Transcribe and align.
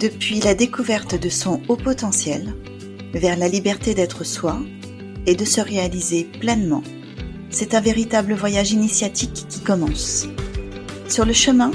Depuis 0.00 0.38
la 0.38 0.54
découverte 0.54 1.20
de 1.20 1.28
son 1.28 1.60
haut 1.66 1.76
potentiel, 1.76 2.54
vers 3.14 3.36
la 3.36 3.48
liberté 3.48 3.94
d'être 3.94 4.22
soi 4.22 4.60
et 5.26 5.34
de 5.34 5.44
se 5.44 5.60
réaliser 5.60 6.22
pleinement, 6.38 6.84
c'est 7.50 7.74
un 7.74 7.80
véritable 7.80 8.34
voyage 8.34 8.70
initiatique 8.70 9.46
qui 9.48 9.58
commence. 9.58 10.28
Sur 11.08 11.24
le 11.24 11.32
chemin, 11.32 11.72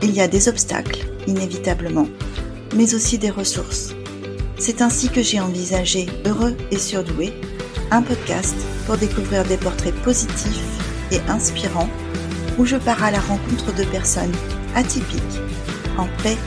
il 0.00 0.12
y 0.12 0.22
a 0.22 0.28
des 0.28 0.48
obstacles, 0.48 1.04
inévitablement, 1.26 2.08
mais 2.74 2.94
aussi 2.94 3.18
des 3.18 3.28
ressources. 3.28 3.94
C'est 4.58 4.80
ainsi 4.80 5.10
que 5.10 5.20
j'ai 5.20 5.40
envisagé 5.40 6.06
Heureux 6.24 6.56
et 6.70 6.78
Surdoué, 6.78 7.34
un 7.90 8.00
podcast 8.00 8.56
pour 8.86 8.96
découvrir 8.96 9.44
des 9.44 9.58
portraits 9.58 9.94
positifs 9.96 10.80
et 11.12 11.20
inspirants 11.28 11.90
où 12.56 12.64
je 12.64 12.76
pars 12.76 13.04
à 13.04 13.10
la 13.10 13.20
rencontre 13.20 13.74
de 13.74 13.84
personnes 13.84 14.32
atypiques, 14.74 15.20
en 15.98 16.06
paix 16.22 16.38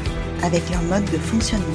avec 0.44 0.70
leur 0.70 0.82
mode 0.84 1.06
de 1.06 1.18
fonctionnement. 1.18 1.66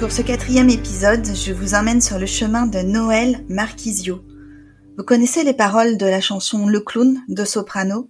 Pour 0.00 0.12
ce 0.12 0.22
quatrième 0.22 0.70
épisode, 0.70 1.26
je 1.26 1.52
vous 1.52 1.74
emmène 1.74 2.00
sur 2.00 2.20
le 2.20 2.26
chemin 2.26 2.66
de 2.66 2.78
Noël 2.78 3.44
Marquisio. 3.48 4.24
Vous 4.96 5.04
connaissez 5.04 5.42
les 5.42 5.54
paroles 5.54 5.96
de 5.96 6.06
la 6.06 6.20
chanson 6.20 6.66
Le 6.66 6.80
clown 6.80 7.20
de 7.28 7.44
Soprano? 7.44 8.08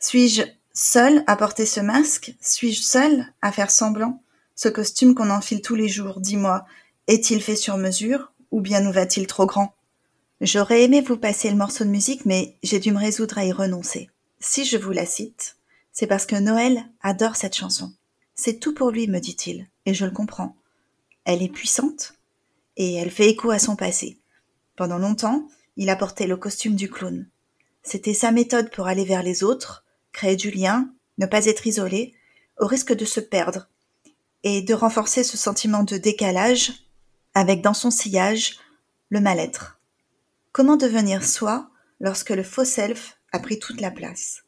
Suis-je 0.00 0.42
seul 0.72 1.22
à 1.28 1.36
porter 1.36 1.64
ce 1.64 1.80
masque? 1.80 2.34
Suis-je 2.40 2.82
seul 2.82 3.26
à 3.40 3.52
faire 3.52 3.70
semblant? 3.70 4.20
Ce 4.56 4.68
costume 4.68 5.14
qu'on 5.14 5.30
enfile 5.30 5.62
tous 5.62 5.76
les 5.76 5.88
jours, 5.88 6.20
dis-moi, 6.20 6.64
est-il 7.06 7.42
fait 7.42 7.56
sur 7.56 7.76
mesure 7.76 8.32
ou 8.50 8.60
bien 8.60 8.80
nous 8.80 8.92
va-t-il 8.92 9.26
trop 9.26 9.46
grand? 9.46 9.74
J'aurais 10.40 10.82
aimé 10.82 11.00
vous 11.00 11.16
passer 11.16 11.50
le 11.50 11.56
morceau 11.56 11.84
de 11.84 11.90
musique, 11.90 12.24
mais 12.24 12.56
j'ai 12.62 12.78
dû 12.78 12.92
me 12.92 12.98
résoudre 12.98 13.38
à 13.38 13.44
y 13.44 13.52
renoncer. 13.52 14.10
Si 14.40 14.64
je 14.64 14.76
vous 14.76 14.92
la 14.92 15.06
cite, 15.06 15.56
c'est 15.92 16.06
parce 16.06 16.26
que 16.26 16.36
Noël 16.36 16.84
adore 17.00 17.36
cette 17.36 17.56
chanson. 17.56 17.92
C'est 18.34 18.58
tout 18.58 18.74
pour 18.74 18.90
lui, 18.90 19.06
me 19.06 19.20
dit-il, 19.20 19.68
et 19.86 19.94
je 19.94 20.04
le 20.04 20.10
comprends. 20.10 20.56
Elle 21.24 21.42
est 21.42 21.48
puissante, 21.48 22.14
et 22.76 22.94
elle 22.94 23.10
fait 23.10 23.30
écho 23.30 23.50
à 23.50 23.58
son 23.58 23.76
passé. 23.76 24.18
Pendant 24.76 24.98
longtemps, 24.98 25.48
il 25.76 25.88
a 25.88 25.96
porté 25.96 26.26
le 26.26 26.36
costume 26.36 26.74
du 26.74 26.90
clown. 26.90 27.28
C'était 27.82 28.14
sa 28.14 28.32
méthode 28.32 28.70
pour 28.70 28.86
aller 28.86 29.04
vers 29.04 29.22
les 29.22 29.44
autres, 29.44 29.84
créer 30.12 30.36
du 30.36 30.50
lien, 30.50 30.90
ne 31.18 31.26
pas 31.26 31.46
être 31.46 31.66
isolé, 31.66 32.12
au 32.58 32.66
risque 32.66 32.94
de 32.94 33.04
se 33.04 33.20
perdre, 33.20 33.68
et 34.42 34.62
de 34.62 34.74
renforcer 34.74 35.22
ce 35.22 35.36
sentiment 35.36 35.84
de 35.84 35.96
décalage 35.96 36.83
avec 37.34 37.60
dans 37.60 37.74
son 37.74 37.90
sillage 37.90 38.58
le 39.08 39.20
mal-être. 39.20 39.80
Comment 40.52 40.76
devenir 40.76 41.24
soi 41.24 41.70
lorsque 42.00 42.30
le 42.30 42.42
faux 42.42 42.64
self 42.64 43.18
a 43.32 43.40
pris 43.40 43.58
toute 43.58 43.80
la 43.80 43.90
place? 43.90 44.44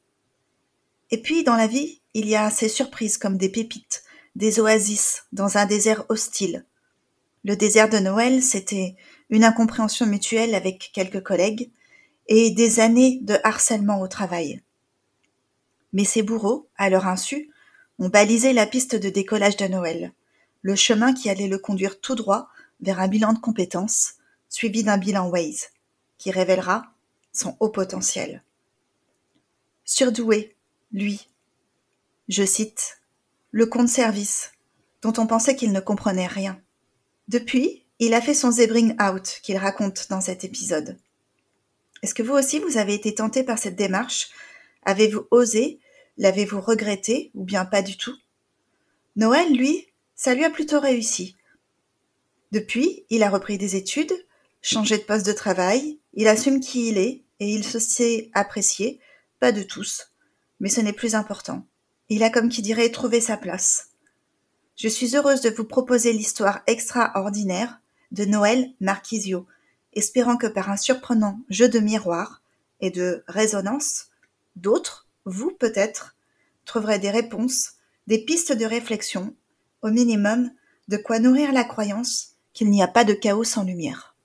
Et 1.11 1.21
puis 1.21 1.45
dans 1.45 1.57
la 1.57 1.67
vie, 1.67 2.01
il 2.15 2.29
y 2.29 2.37
a 2.37 2.51
ces 2.51 2.69
surprises 2.69 3.19
comme 3.19 3.37
des 3.37 3.49
pépites, 3.49 4.05
des 4.35 4.61
oasis 4.61 5.25
dans 5.33 5.57
un 5.57 5.67
désert 5.67 6.05
hostile. 6.09 6.65
Le 7.45 7.57
désert 7.57 7.89
de 7.89 7.99
Noël, 7.99 8.43
c'était 8.43 8.97
une 9.31 9.45
incompréhension 9.45 10.07
mutuelle 10.07 10.55
avec 10.55 10.91
quelques 10.93 11.23
collègues 11.23 11.71
et 12.29 12.51
des 12.51 12.81
années 12.81 13.21
de 13.23 13.37
harcèlement 13.45 14.01
au 14.01 14.09
travail. 14.09 14.63
Mais 15.93 16.05
ces 16.05 16.23
bourreaux, 16.23 16.69
à 16.77 16.91
leur 16.91 17.07
insu, 17.07 17.51
ont 17.99 18.09
balisé 18.09 18.53
la 18.53 18.67
piste 18.67 18.97
de 18.97 19.09
décollage 19.09 19.57
de 19.57 19.67
Noël, 19.67 20.13
le 20.63 20.75
chemin 20.75 21.13
qui 21.13 21.31
allait 21.31 21.49
le 21.49 21.59
conduire 21.59 22.01
tout 22.01 22.15
droit 22.15 22.49
vers 22.81 23.01
un 23.01 23.09
bilan 23.09 23.33
de 23.33 23.39
compétences, 23.39 24.15
suivi 24.49 24.85
d'un 24.85 24.99
bilan 24.99 25.29
Waze, 25.29 25.69
qui 26.19 26.31
révélera 26.31 26.93
son 27.33 27.57
haut 27.61 27.69
potentiel. 27.69 28.43
Surdoué, 29.85 30.57
lui, 30.93 31.29
je 32.29 32.45
cite, 32.45 32.99
le 33.51 33.67
compte 33.67 33.89
service, 33.89 34.53
dont 35.03 35.13
on 35.19 35.27
pensait 35.27 35.57
qu'il 35.57 35.73
ne 35.73 35.81
comprenait 35.81 36.27
rien. 36.27 36.61
Depuis, 37.29 37.85
il 37.99 38.15
a 38.15 38.21
fait 38.21 38.35
son 38.35 38.51
zebring 38.51 38.97
out 39.01 39.41
qu'il 39.43 39.57
raconte 39.57 40.09
dans 40.11 40.21
cet 40.21 40.45
épisode. 40.45 40.99
Est-ce 42.03 42.15
que 42.15 42.23
vous 42.23 42.35
aussi 42.35 42.59
vous 42.59 42.79
avez 42.79 42.95
été 42.95 43.15
tenté 43.15 43.43
par 43.43 43.59
cette 43.59 43.77
démarche? 43.77 44.31
Avez-vous 44.85 45.27
osé? 45.31 45.81
L'avez-vous 46.19 46.61
regretté 46.61 47.31
ou 47.35 47.45
bien 47.45 47.65
pas 47.65 47.83
du 47.83 47.97
tout? 47.97 48.17
Noël, 49.17 49.53
lui, 49.53 49.87
ça 50.15 50.35
lui 50.35 50.45
a 50.45 50.51
plutôt 50.51 50.81
réussi. 50.81 51.37
Depuis, 52.57 53.05
il 53.11 53.23
a 53.23 53.29
repris 53.29 53.59
des 53.59 53.77
études, 53.77 54.15
changé 54.63 54.97
de 54.97 55.03
poste 55.03 55.27
de 55.27 55.35
travail, 55.35 56.01
il 56.15 56.27
assume 56.27 56.61
qui 56.61 56.89
il 56.89 56.97
est 56.97 57.23
et 57.39 57.53
il 57.53 57.63
se 57.63 57.79
sait 57.79 58.31
apprécié, 58.33 58.99
pas 59.41 59.53
de 59.53 59.63
tous, 59.63 60.15
mais 60.59 60.71
ce 60.71 60.81
n'est 60.81 60.95
plus 60.95 61.15
important. 61.15 61.67
Il 62.09 62.23
a 62.23 62.31
comme 62.31 62.49
qui 62.49 62.63
dirait 62.63 62.89
trouvé 62.89 63.21
sa 63.21 63.37
place. 63.37 63.91
Je 64.75 64.89
suis 64.89 65.15
heureuse 65.17 65.43
de 65.43 65.51
vous 65.51 65.67
proposer 65.67 66.15
l'histoire 66.15 66.63
extraordinaire 66.67 67.79
de 68.11 68.25
Noël 68.25 68.73
Marquisio, 68.81 69.47
espérant 69.93 70.39
que 70.39 70.47
par 70.47 70.71
un 70.71 70.79
surprenant 70.79 71.39
jeu 71.51 71.69
de 71.69 71.79
miroir 71.79 72.41
et 72.81 72.91
de 72.91 73.23
résonance, 73.29 74.07
d'autres, 74.55 75.07
vous 75.27 75.51
peut-être, 75.51 76.17
trouverez 76.65 76.99
des 77.01 77.11
réponses, 77.11 77.73
des 78.07 78.25
pistes 78.25 78.53
de 78.53 78.65
réflexion, 78.65 79.37
au 79.83 79.91
minimum 79.91 80.51
de 80.89 80.97
quoi 80.97 81.19
nourrir 81.19 81.53
la 81.53 81.65
croyance 81.65 82.36
qu'il 82.57 82.71
n'y 82.71 82.83
a 82.83 82.89
pas 82.89 83.05
de 83.05 83.13
chaos 83.13 83.45
sans 83.45 83.65
lumière. 83.65 84.17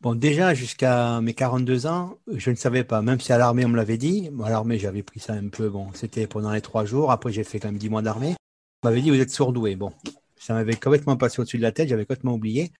Bon, 0.00 0.14
déjà, 0.14 0.54
jusqu'à 0.54 1.20
mes 1.20 1.34
42 1.34 1.86
ans, 1.88 2.16
je 2.32 2.50
ne 2.50 2.54
savais 2.54 2.84
pas, 2.84 3.02
même 3.02 3.18
si 3.18 3.32
à 3.32 3.38
l'armée, 3.38 3.64
on 3.64 3.68
me 3.68 3.76
l'avait 3.76 3.98
dit. 3.98 4.30
à 4.44 4.48
l'armée, 4.48 4.78
j'avais 4.78 5.02
pris 5.02 5.18
ça 5.18 5.32
un 5.32 5.48
peu, 5.48 5.68
bon, 5.68 5.88
c'était 5.92 6.28
pendant 6.28 6.52
les 6.52 6.60
trois 6.60 6.84
jours. 6.84 7.10
Après, 7.10 7.32
j'ai 7.32 7.42
fait 7.42 7.58
quand 7.58 7.66
même 7.66 7.78
10 7.78 7.88
mois 7.90 8.00
d'armée. 8.00 8.36
On 8.84 8.88
m'avait 8.88 9.02
dit, 9.02 9.10
vous 9.10 9.20
êtes 9.20 9.32
sourdoué. 9.32 9.74
Bon, 9.74 9.92
ça 10.36 10.54
m'avait 10.54 10.76
complètement 10.76 11.16
passé 11.16 11.40
au-dessus 11.40 11.58
de 11.58 11.62
la 11.62 11.72
tête, 11.72 11.88
j'avais 11.88 12.04
complètement 12.04 12.34
oublié. 12.34 12.70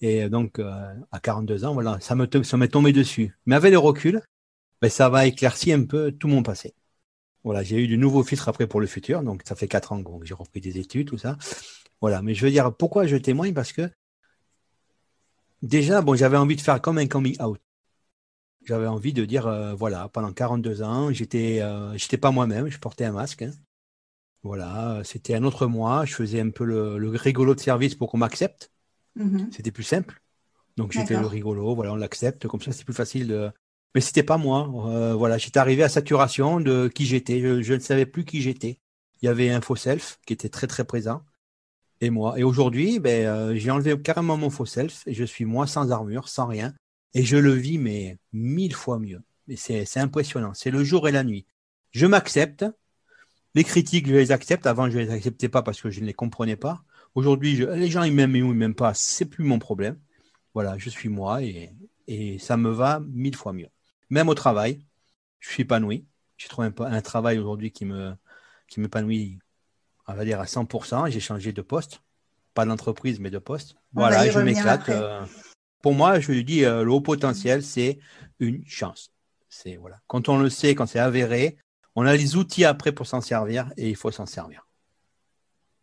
Et 0.00 0.30
donc, 0.30 0.58
euh, 0.58 0.94
à 1.12 1.20
42 1.20 1.66
ans, 1.66 1.74
voilà, 1.74 1.98
ça 2.00 2.14
m'est 2.14 2.68
tombé 2.68 2.92
dessus. 2.94 3.36
Mais 3.44 3.54
avec 3.54 3.70
le 3.70 3.78
recul, 3.78 4.22
ben, 4.80 4.88
ça 4.88 5.10
va 5.10 5.26
éclaircir 5.26 5.78
un 5.78 5.84
peu 5.84 6.10
tout 6.10 6.28
mon 6.28 6.42
passé. 6.42 6.72
Voilà, 7.44 7.62
j'ai 7.62 7.76
eu 7.76 7.86
du 7.86 7.98
nouveau 7.98 8.22
filtre 8.22 8.48
après 8.48 8.66
pour 8.66 8.80
le 8.80 8.86
futur. 8.86 9.22
Donc, 9.22 9.42
ça 9.46 9.54
fait 9.54 9.68
quatre 9.68 9.92
ans 9.92 10.02
que 10.02 10.26
j'ai 10.26 10.34
repris 10.34 10.62
des 10.62 10.78
études, 10.78 11.08
tout 11.08 11.18
ça. 11.18 11.36
Voilà, 12.00 12.22
mais 12.22 12.34
je 12.34 12.44
veux 12.44 12.50
dire, 12.50 12.74
pourquoi 12.74 13.06
je 13.06 13.16
témoigne? 13.16 13.52
Parce 13.52 13.72
que 13.72 13.90
déjà, 15.62 16.00
bon, 16.02 16.14
j'avais 16.14 16.36
envie 16.36 16.56
de 16.56 16.60
faire 16.60 16.80
comme 16.80 16.98
un 16.98 17.06
coming 17.06 17.40
out. 17.42 17.60
J'avais 18.64 18.86
envie 18.86 19.12
de 19.12 19.24
dire, 19.24 19.46
euh, 19.46 19.74
voilà, 19.74 20.08
pendant 20.08 20.32
42 20.32 20.82
ans, 20.82 21.12
j'étais 21.12 21.60
euh, 21.62 21.96
j'étais 21.96 22.18
pas 22.18 22.30
moi-même, 22.30 22.68
je 22.68 22.78
portais 22.78 23.04
un 23.04 23.12
masque. 23.12 23.42
Hein. 23.42 23.52
Voilà, 24.42 25.02
c'était 25.04 25.34
un 25.34 25.44
autre 25.44 25.66
moi, 25.66 26.04
je 26.06 26.14
faisais 26.14 26.40
un 26.40 26.50
peu 26.50 26.64
le, 26.64 27.08
rigolo 27.10 27.54
de 27.54 27.60
service 27.60 27.94
pour 27.94 28.10
qu'on 28.10 28.18
m'accepte. 28.18 28.70
Mm-hmm. 29.18 29.52
C'était 29.52 29.70
plus 29.70 29.82
simple. 29.82 30.22
Donc 30.76 30.92
j'étais 30.92 31.18
le 31.18 31.26
rigolo, 31.26 31.74
voilà, 31.74 31.92
on 31.92 31.96
l'accepte, 31.96 32.46
comme 32.46 32.62
ça 32.62 32.72
c'est 32.72 32.84
plus 32.84 32.94
facile 32.94 33.26
de. 33.28 33.50
Mais 33.94 34.00
c'était 34.00 34.22
pas 34.22 34.38
moi. 34.38 34.70
Euh, 34.86 35.14
voilà, 35.14 35.36
j'étais 35.36 35.58
arrivé 35.58 35.82
à 35.82 35.88
saturation 35.88 36.60
de 36.60 36.88
qui 36.88 37.04
j'étais. 37.06 37.40
Je, 37.40 37.60
je, 37.60 37.74
ne 37.74 37.80
savais 37.80 38.06
plus 38.06 38.24
qui 38.24 38.40
j'étais. 38.40 38.78
Il 39.20 39.26
y 39.26 39.28
avait 39.28 39.50
un 39.50 39.60
faux 39.60 39.76
self 39.76 40.18
qui 40.26 40.32
était 40.32 40.48
très 40.48 40.66
très 40.66 40.84
présent 40.84 41.22
et 42.00 42.10
moi. 42.10 42.38
Et 42.38 42.42
aujourd'hui, 42.42 42.98
ben, 42.98 43.26
euh, 43.26 43.54
j'ai 43.54 43.70
enlevé 43.70 44.00
carrément 44.00 44.36
mon 44.36 44.50
faux 44.50 44.66
self 44.66 45.06
et 45.06 45.14
je 45.14 45.24
suis 45.24 45.44
moi 45.44 45.66
sans 45.66 45.90
armure, 45.90 46.28
sans 46.28 46.46
rien. 46.46 46.74
Et 47.14 47.24
je 47.24 47.36
le 47.36 47.52
vis, 47.52 47.78
mais 47.78 48.18
mille 48.32 48.74
fois 48.74 48.98
mieux. 48.98 49.22
C'est 49.56 49.98
impressionnant. 49.98 50.54
C'est 50.54 50.70
le 50.70 50.84
jour 50.84 51.08
et 51.08 51.12
la 51.12 51.24
nuit. 51.24 51.46
Je 51.90 52.06
m'accepte. 52.06 52.64
Les 53.54 53.64
critiques, 53.64 54.06
je 54.06 54.14
les 54.14 54.30
accepte. 54.32 54.66
Avant, 54.66 54.88
je 54.88 54.98
ne 54.98 55.04
les 55.04 55.10
acceptais 55.10 55.48
pas 55.48 55.62
parce 55.62 55.80
que 55.80 55.90
je 55.90 56.00
ne 56.00 56.06
les 56.06 56.14
comprenais 56.14 56.56
pas. 56.56 56.84
Aujourd'hui, 57.16 57.56
les 57.56 57.90
gens, 57.90 58.04
ils 58.04 58.12
m'aiment 58.12 58.34
ou 58.34 58.52
ils 58.52 58.54
m'aiment 58.54 58.76
pas. 58.76 58.94
C'est 58.94 59.24
plus 59.24 59.44
mon 59.44 59.58
problème. 59.58 59.98
Voilà, 60.54 60.78
je 60.78 60.88
suis 60.88 61.08
moi 61.08 61.42
et, 61.42 61.70
et 62.06 62.38
ça 62.38 62.56
me 62.56 62.70
va 62.70 63.00
mille 63.00 63.34
fois 63.34 63.52
mieux. 63.52 63.68
Même 64.08 64.28
au 64.28 64.34
travail, 64.34 64.84
je 65.40 65.50
suis 65.50 65.62
épanoui. 65.62 66.06
J'ai 66.36 66.48
trouvé 66.48 66.68
un, 66.68 66.84
un 66.84 67.02
travail 67.02 67.38
aujourd'hui 67.38 67.72
qui 67.72 67.84
me 67.84 68.14
qui 68.68 68.80
m'épanouit 68.80 69.40
on 70.06 70.14
va 70.14 70.24
dire 70.24 70.40
à 70.40 70.44
100%. 70.44 71.10
J'ai 71.10 71.20
changé 71.20 71.52
de 71.52 71.62
poste, 71.62 72.02
pas 72.54 72.64
d'entreprise, 72.64 73.20
mais 73.20 73.30
de 73.30 73.38
poste. 73.38 73.76
voilà, 73.92 74.28
je 74.28 74.38
m'éclate. 74.40 74.88
Euh, 74.88 75.24
pour 75.82 75.94
moi, 75.94 76.20
je 76.20 76.32
lui 76.32 76.44
dis, 76.44 76.64
euh, 76.64 76.84
le 76.84 76.90
haut 76.92 77.00
potentiel, 77.00 77.62
c'est 77.62 77.98
une 78.38 78.64
chance. 78.66 79.12
C'est 79.48 79.76
voilà. 79.76 80.00
Quand 80.06 80.28
on 80.28 80.38
le 80.38 80.50
sait, 80.50 80.74
quand 80.74 80.86
c'est 80.86 80.98
avéré, 80.98 81.56
on 81.96 82.06
a 82.06 82.14
les 82.14 82.36
outils 82.36 82.64
après 82.64 82.92
pour 82.92 83.06
s'en 83.06 83.20
servir 83.20 83.72
et 83.76 83.88
il 83.88 83.96
faut 83.96 84.10
s'en 84.10 84.26
servir. 84.26 84.66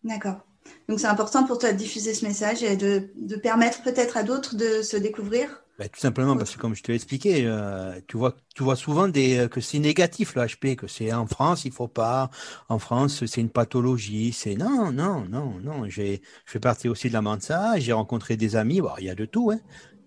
D'accord. 0.04 0.40
Donc 0.88 1.00
c'est 1.00 1.08
important 1.08 1.46
pour 1.46 1.60
toi 1.60 1.72
de 1.72 1.78
diffuser 1.78 2.14
ce 2.14 2.26
message 2.26 2.64
et 2.64 2.78
de, 2.78 3.10
permettre 3.42 3.82
peut-être 3.84 4.18
à 4.18 4.24
d'autres 4.24 4.56
de 4.56 4.82
se 4.82 4.98
découvrir? 4.98 5.64
Bah, 5.78 5.88
tout 5.90 6.00
simplement 6.00 6.36
parce 6.36 6.56
que, 6.56 6.60
comme 6.60 6.74
je 6.74 6.82
te 6.82 6.92
l'ai 6.92 6.96
expliqué, 6.96 7.44
euh, 7.46 8.00
tu, 8.08 8.18
vois, 8.18 8.36
tu 8.56 8.64
vois 8.64 8.76
souvent 8.76 9.08
des, 9.08 9.38
euh, 9.38 9.48
que 9.48 9.62
c'est 9.62 9.78
négatif 9.78 10.34
le 10.34 10.42
HP, 10.42 10.76
que 10.76 10.88
c'est 10.88 11.14
en 11.14 11.28
France, 11.28 11.66
il 11.66 11.72
faut 11.72 11.88
pas. 11.88 12.32
En 12.68 12.80
France, 12.80 13.26
c'est 13.28 13.42
une 13.42 13.52
pathologie. 13.52 14.34
C'est 14.34 14.56
non, 14.56 14.92
non, 14.92 15.26
non, 15.30 15.60
non. 15.62 15.88
Je 15.88 16.18
fais 16.46 16.60
partie 16.60 16.90
aussi 16.90 17.10
de 17.10 17.14
la 17.14 17.22
Mansa. 17.22 17.80
J'ai 17.80 17.94
rencontré 17.94 18.38
des 18.38 18.56
amis. 18.56 18.82
Il 18.98 19.06
y 19.06 19.10
a 19.10 19.16
de 19.16 19.26
tout. 19.26 19.52
Hein. 19.52 19.60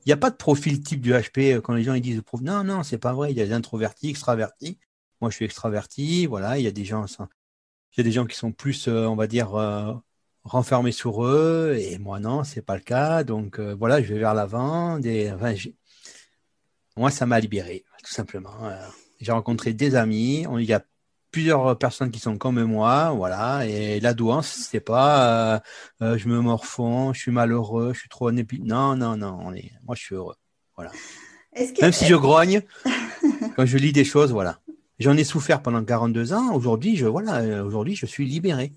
Il 0.05 0.08
n'y 0.08 0.12
a 0.12 0.17
pas 0.17 0.31
de 0.31 0.37
profil 0.37 0.82
type 0.82 1.00
du 1.00 1.12
HP 1.12 1.55
euh, 1.55 1.61
quand 1.61 1.75
les 1.75 1.84
gens 1.84 1.94
ils 1.94 2.00
disent 2.00 2.23
non, 2.43 2.64
non, 2.64 2.82
c'est 2.82 2.99
pas 2.99 3.12
vrai. 3.12 3.31
Il 3.31 3.38
y 3.38 3.43
a 3.43 3.46
des 3.46 3.52
introvertis, 3.52 4.11
extravertis. 4.11 4.78
Moi, 5.20 5.31
je 5.31 5.37
suis 5.37 5.44
extraverti. 5.44 6.26
Voilà, 6.26 6.58
il 6.58 6.64
y 6.64 6.66
a 6.69 6.73
des 6.73 6.84
gens, 6.84 7.06
il 7.06 7.99
y 7.99 8.00
a 8.00 8.05
des 8.05 8.12
gens 8.12 8.26
qui 8.26 8.37
sont 8.37 8.50
plus, 8.52 8.88
on 8.88 9.14
va 9.14 9.28
dire, 9.28 9.55
renfermé 10.50 10.91
sur 10.91 11.25
eux 11.25 11.76
et 11.79 11.99
moi 11.99 12.19
non 12.19 12.43
c'est 12.43 12.62
pas 12.62 12.75
le 12.75 12.81
cas. 12.81 13.25
Donc 13.25 13.58
euh, 13.58 13.75
voilà 13.79 14.02
je 14.02 14.12
vais 14.12 14.19
vers 14.19 14.35
l'avant. 14.35 14.99
Des 14.99 15.32
moi 16.97 17.11
ça 17.11 17.25
m'a 17.26 17.38
libéré 17.38 17.85
tout 18.05 18.12
simplement. 18.12 18.64
Euh, 18.64 18.76
j'ai 19.20 19.32
rencontré 19.32 19.73
des 19.73 19.94
amis. 19.94 20.47
Il 20.58 20.64
y 20.64 20.73
a 20.73 20.82
plusieurs 21.31 21.79
personnes 21.79 22.11
qui 22.11 22.19
sont 22.19 22.37
comme 22.37 22.62
moi 22.64 23.12
voilà. 23.12 23.64
Et 23.67 24.00
la 24.00 24.12
douance 24.12 24.49
c'est 24.49 24.81
pas 24.81 25.62
euh, 26.02 26.19
je 26.19 26.29
me 26.29 26.41
morfonds 26.41 27.12
je 27.12 27.20
suis 27.20 27.32
malheureux 27.32 27.93
je 27.94 28.00
suis 28.00 28.08
trop 28.08 28.31
épi... 28.31 28.61
non 28.61 28.97
non 28.97 29.17
non 29.17 29.38
on 29.41 29.55
est... 29.55 29.70
moi 29.85 29.94
je 29.94 30.02
suis 30.02 30.14
heureux 30.17 30.37
voilà. 30.75 30.91
Même 31.81 31.93
si 31.93 32.06
je 32.06 32.17
grogne 32.17 32.62
quand 33.56 33.67
je 33.67 33.79
lis 33.79 33.93
des 33.93 34.05
choses 34.05 34.32
voilà. 34.32 34.58
J'en 34.99 35.17
ai 35.17 35.25
souffert 35.25 35.62
pendant 35.62 35.82
42 35.82 36.32
ans. 36.32 36.52
Aujourd'hui 36.55 36.97
je 36.97 37.06
voilà 37.06 37.64
aujourd'hui 37.64 37.94
je 37.94 38.06
suis 38.06 38.26
libéré 38.26 38.73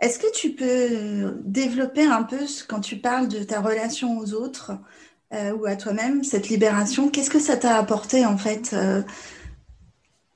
est-ce 0.00 0.18
que 0.18 0.32
tu 0.34 0.52
peux 0.52 1.38
développer 1.44 2.04
un 2.04 2.22
peu 2.22 2.40
quand 2.68 2.80
tu 2.80 2.96
parles 2.96 3.28
de 3.28 3.42
ta 3.42 3.60
relation 3.60 4.18
aux 4.18 4.32
autres 4.32 4.72
euh, 5.32 5.52
ou 5.52 5.66
à 5.66 5.76
toi-même, 5.76 6.24
cette 6.24 6.48
libération 6.48 7.10
Qu'est-ce 7.10 7.30
que 7.30 7.38
ça 7.38 7.56
t'a 7.56 7.76
apporté 7.76 8.26
en 8.26 8.38
fait 8.38 8.72
euh? 8.72 9.02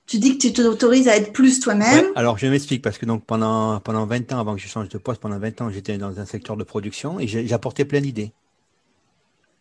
Tu 0.07 0.19
dis 0.19 0.37
que 0.37 0.47
tu 0.47 0.53
t'autorises 0.53 1.09
à 1.09 1.17
être 1.17 1.33
plus 1.33 1.61
toi-même. 1.61 2.13
alors 2.15 2.37
je 2.37 2.47
m'explique 2.47 2.83
parce 2.83 2.99
que 2.99 3.07
donc 3.07 3.25
pendant, 3.25 3.81
pendant 3.81 4.05
20 4.05 4.33
ans, 4.35 4.39
avant 4.39 4.55
que 4.55 4.61
je 4.61 4.69
change 4.69 4.91
de 4.91 4.99
poste, 4.99 5.21
pendant 5.21 5.39
20 5.39 5.63
ans, 5.63 5.71
j'étais 5.71 5.97
dans 5.97 6.21
un 6.21 6.27
secteur 6.27 6.59
de 6.59 6.65
production 6.65 7.19
et 7.19 7.27
j'apportais 7.27 7.87
plein 7.87 8.03
d'idées. 8.03 8.33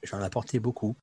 J'en 0.03 0.21
apportais 0.21 0.59
beaucoup. 0.59 0.97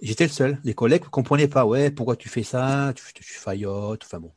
J'étais 0.00 0.24
le 0.24 0.30
seul. 0.30 0.58
Les 0.64 0.72
collègues 0.72 1.02
ne 1.04 1.08
comprenaient 1.08 1.48
pas. 1.48 1.66
Ouais, 1.66 1.90
pourquoi 1.90 2.16
tu 2.16 2.30
fais 2.30 2.42
ça? 2.42 2.92
Tu, 2.94 3.02
tu 3.12 3.34
faillotes. 3.34 4.04
Enfin 4.04 4.20
bon. 4.20 4.32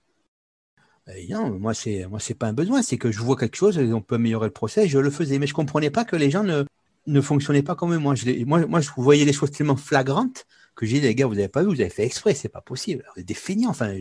Euh, 1.11 1.21
non, 1.29 1.59
moi 1.59 1.73
c'est 1.73 2.05
moi 2.07 2.19
c'est 2.19 2.33
pas 2.33 2.47
un 2.47 2.53
besoin, 2.53 2.81
c'est 2.81 2.97
que 2.97 3.11
je 3.11 3.19
vois 3.19 3.35
quelque 3.35 3.55
chose 3.55 3.77
on 3.77 4.01
peut 4.01 4.15
améliorer 4.15 4.47
le 4.47 4.53
procès, 4.53 4.87
je 4.87 4.99
le 4.99 5.09
faisais, 5.09 5.39
mais 5.39 5.47
je 5.47 5.53
comprenais 5.53 5.89
pas 5.89 6.05
que 6.05 6.15
les 6.15 6.31
gens 6.31 6.43
ne, 6.43 6.63
ne 7.07 7.21
fonctionnaient 7.21 7.63
pas 7.63 7.75
comme 7.75 7.95
moi. 7.97 8.15
Je 8.15 8.43
moi, 8.45 8.79
je 8.79 8.89
voyais 8.97 9.25
les 9.25 9.33
choses 9.33 9.51
tellement 9.51 9.75
flagrantes 9.75 10.45
que 10.75 10.85
j'ai 10.85 10.99
dit 10.99 11.07
les 11.07 11.15
gars, 11.15 11.27
vous 11.27 11.37
avez 11.37 11.47
pas 11.47 11.61
vu, 11.61 11.67
vous 11.67 11.81
avez 11.81 11.89
fait 11.89 12.05
exprès, 12.05 12.33
c'est 12.33 12.49
pas 12.49 12.61
possible. 12.61 13.03
Vous 13.15 13.21
êtes 13.21 13.27
des 13.27 13.65
enfin. 13.67 13.93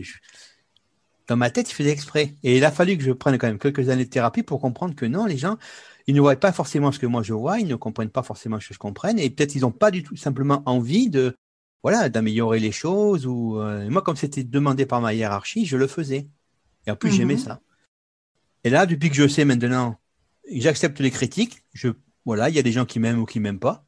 Dans 1.27 1.37
ma 1.37 1.49
tête, 1.49 1.69
il 1.71 1.73
faisait 1.73 1.91
exprès. 1.91 2.35
Et 2.43 2.57
il 2.57 2.65
a 2.65 2.71
fallu 2.71 2.97
que 2.97 3.03
je 3.03 3.11
prenne 3.11 3.37
quand 3.37 3.47
même 3.47 3.59
quelques 3.59 3.89
années 3.89 4.05
de 4.05 4.09
thérapie 4.09 4.43
pour 4.43 4.59
comprendre 4.59 4.95
que 4.95 5.05
non, 5.05 5.25
les 5.25 5.37
gens, 5.37 5.57
ils 6.07 6.15
ne 6.15 6.19
voient 6.19 6.35
pas 6.35 6.51
forcément 6.51 6.91
ce 6.91 6.99
que 6.99 7.05
moi 7.05 7.23
je 7.23 7.33
vois, 7.33 7.59
ils 7.59 7.67
ne 7.67 7.75
comprennent 7.75 8.09
pas 8.09 8.23
forcément 8.23 8.59
ce 8.59 8.69
que 8.69 8.73
je 8.73 8.79
comprenne, 8.79 9.19
et 9.19 9.29
peut-être 9.29 9.55
ils 9.55 9.61
n'ont 9.61 9.71
pas 9.71 9.91
du 9.91 10.03
tout 10.03 10.15
simplement 10.17 10.61
envie 10.65 11.09
de, 11.09 11.35
voilà, 11.83 12.09
d'améliorer 12.09 12.59
les 12.59 12.71
choses. 12.71 13.27
Ou 13.27 13.59
euh, 13.59 13.89
moi, 13.89 14.01
comme 14.01 14.15
c'était 14.17 14.43
demandé 14.43 14.85
par 14.85 15.01
ma 15.01 15.13
hiérarchie, 15.13 15.65
je 15.65 15.77
le 15.77 15.87
faisais. 15.87 16.27
Et 16.87 16.91
en 16.91 16.95
plus, 16.95 17.11
j'aimais 17.11 17.35
mhm. 17.35 17.39
ça. 17.39 17.61
Et 18.63 18.69
là, 18.69 18.85
depuis 18.85 19.09
que 19.09 19.15
je 19.15 19.27
sais 19.27 19.45
maintenant, 19.45 19.99
j'accepte 20.51 20.99
les 20.99 21.11
critiques. 21.11 21.63
Je, 21.73 21.89
voilà, 22.25 22.49
il 22.49 22.55
y 22.55 22.59
a 22.59 22.63
des 22.63 22.71
gens 22.71 22.85
qui 22.85 22.99
m'aiment 22.99 23.19
ou 23.19 23.25
qui 23.25 23.39
m'aiment 23.39 23.59
pas. 23.59 23.85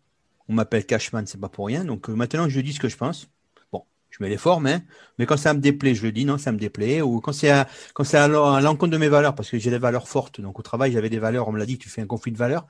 On 0.50 0.54
m'appelle 0.54 0.86
Cashman, 0.86 1.26
c'est 1.26 1.40
pas 1.40 1.50
pour 1.50 1.68
rien. 1.68 1.86
Donc 1.86 2.10
euh, 2.10 2.14
maintenant, 2.14 2.50
je 2.50 2.60
dis 2.60 2.74
ce 2.74 2.80
que 2.80 2.90
je 2.90 2.98
pense. 2.98 3.30
Bon, 3.72 3.84
je 4.10 4.18
mets 4.22 4.30
les 4.30 4.38
formes, 4.38 4.68
hein, 4.68 4.82
mais 5.18 5.26
quand 5.26 5.38
ça 5.38 5.54
me 5.54 5.60
déplaît, 5.60 5.96
je 5.96 6.04
le 6.04 6.12
dis, 6.12 6.26
non, 6.26 6.38
ça 6.38 6.52
me 6.52 6.58
déplaît. 6.58 7.02
Ou 7.02 7.22
quand 7.22 7.34
c'est 7.34 7.50
à, 7.50 7.68
quand 7.94 8.04
c'est 8.04 8.18
à 8.18 8.28
l'encontre 8.28 8.92
de 8.92 8.98
mes 8.98 9.10
valeurs, 9.10 9.36
parce 9.36 9.50
que 9.50 9.58
j'ai 9.58 9.70
des 9.70 9.78
valeurs 9.78 10.08
fortes. 10.08 10.42
Donc 10.42 10.60
au 10.60 10.64
travail, 10.64 10.92
j'avais 10.92 11.10
des 11.10 11.20
valeurs. 11.20 11.48
On 11.48 11.52
me 11.52 11.60
l'a 11.60 11.66
dit, 11.66 11.78
tu 11.78 11.90
fais 11.90 12.02
un 12.02 12.08
conflit 12.08 12.32
de 12.32 12.38
valeurs. 12.38 12.68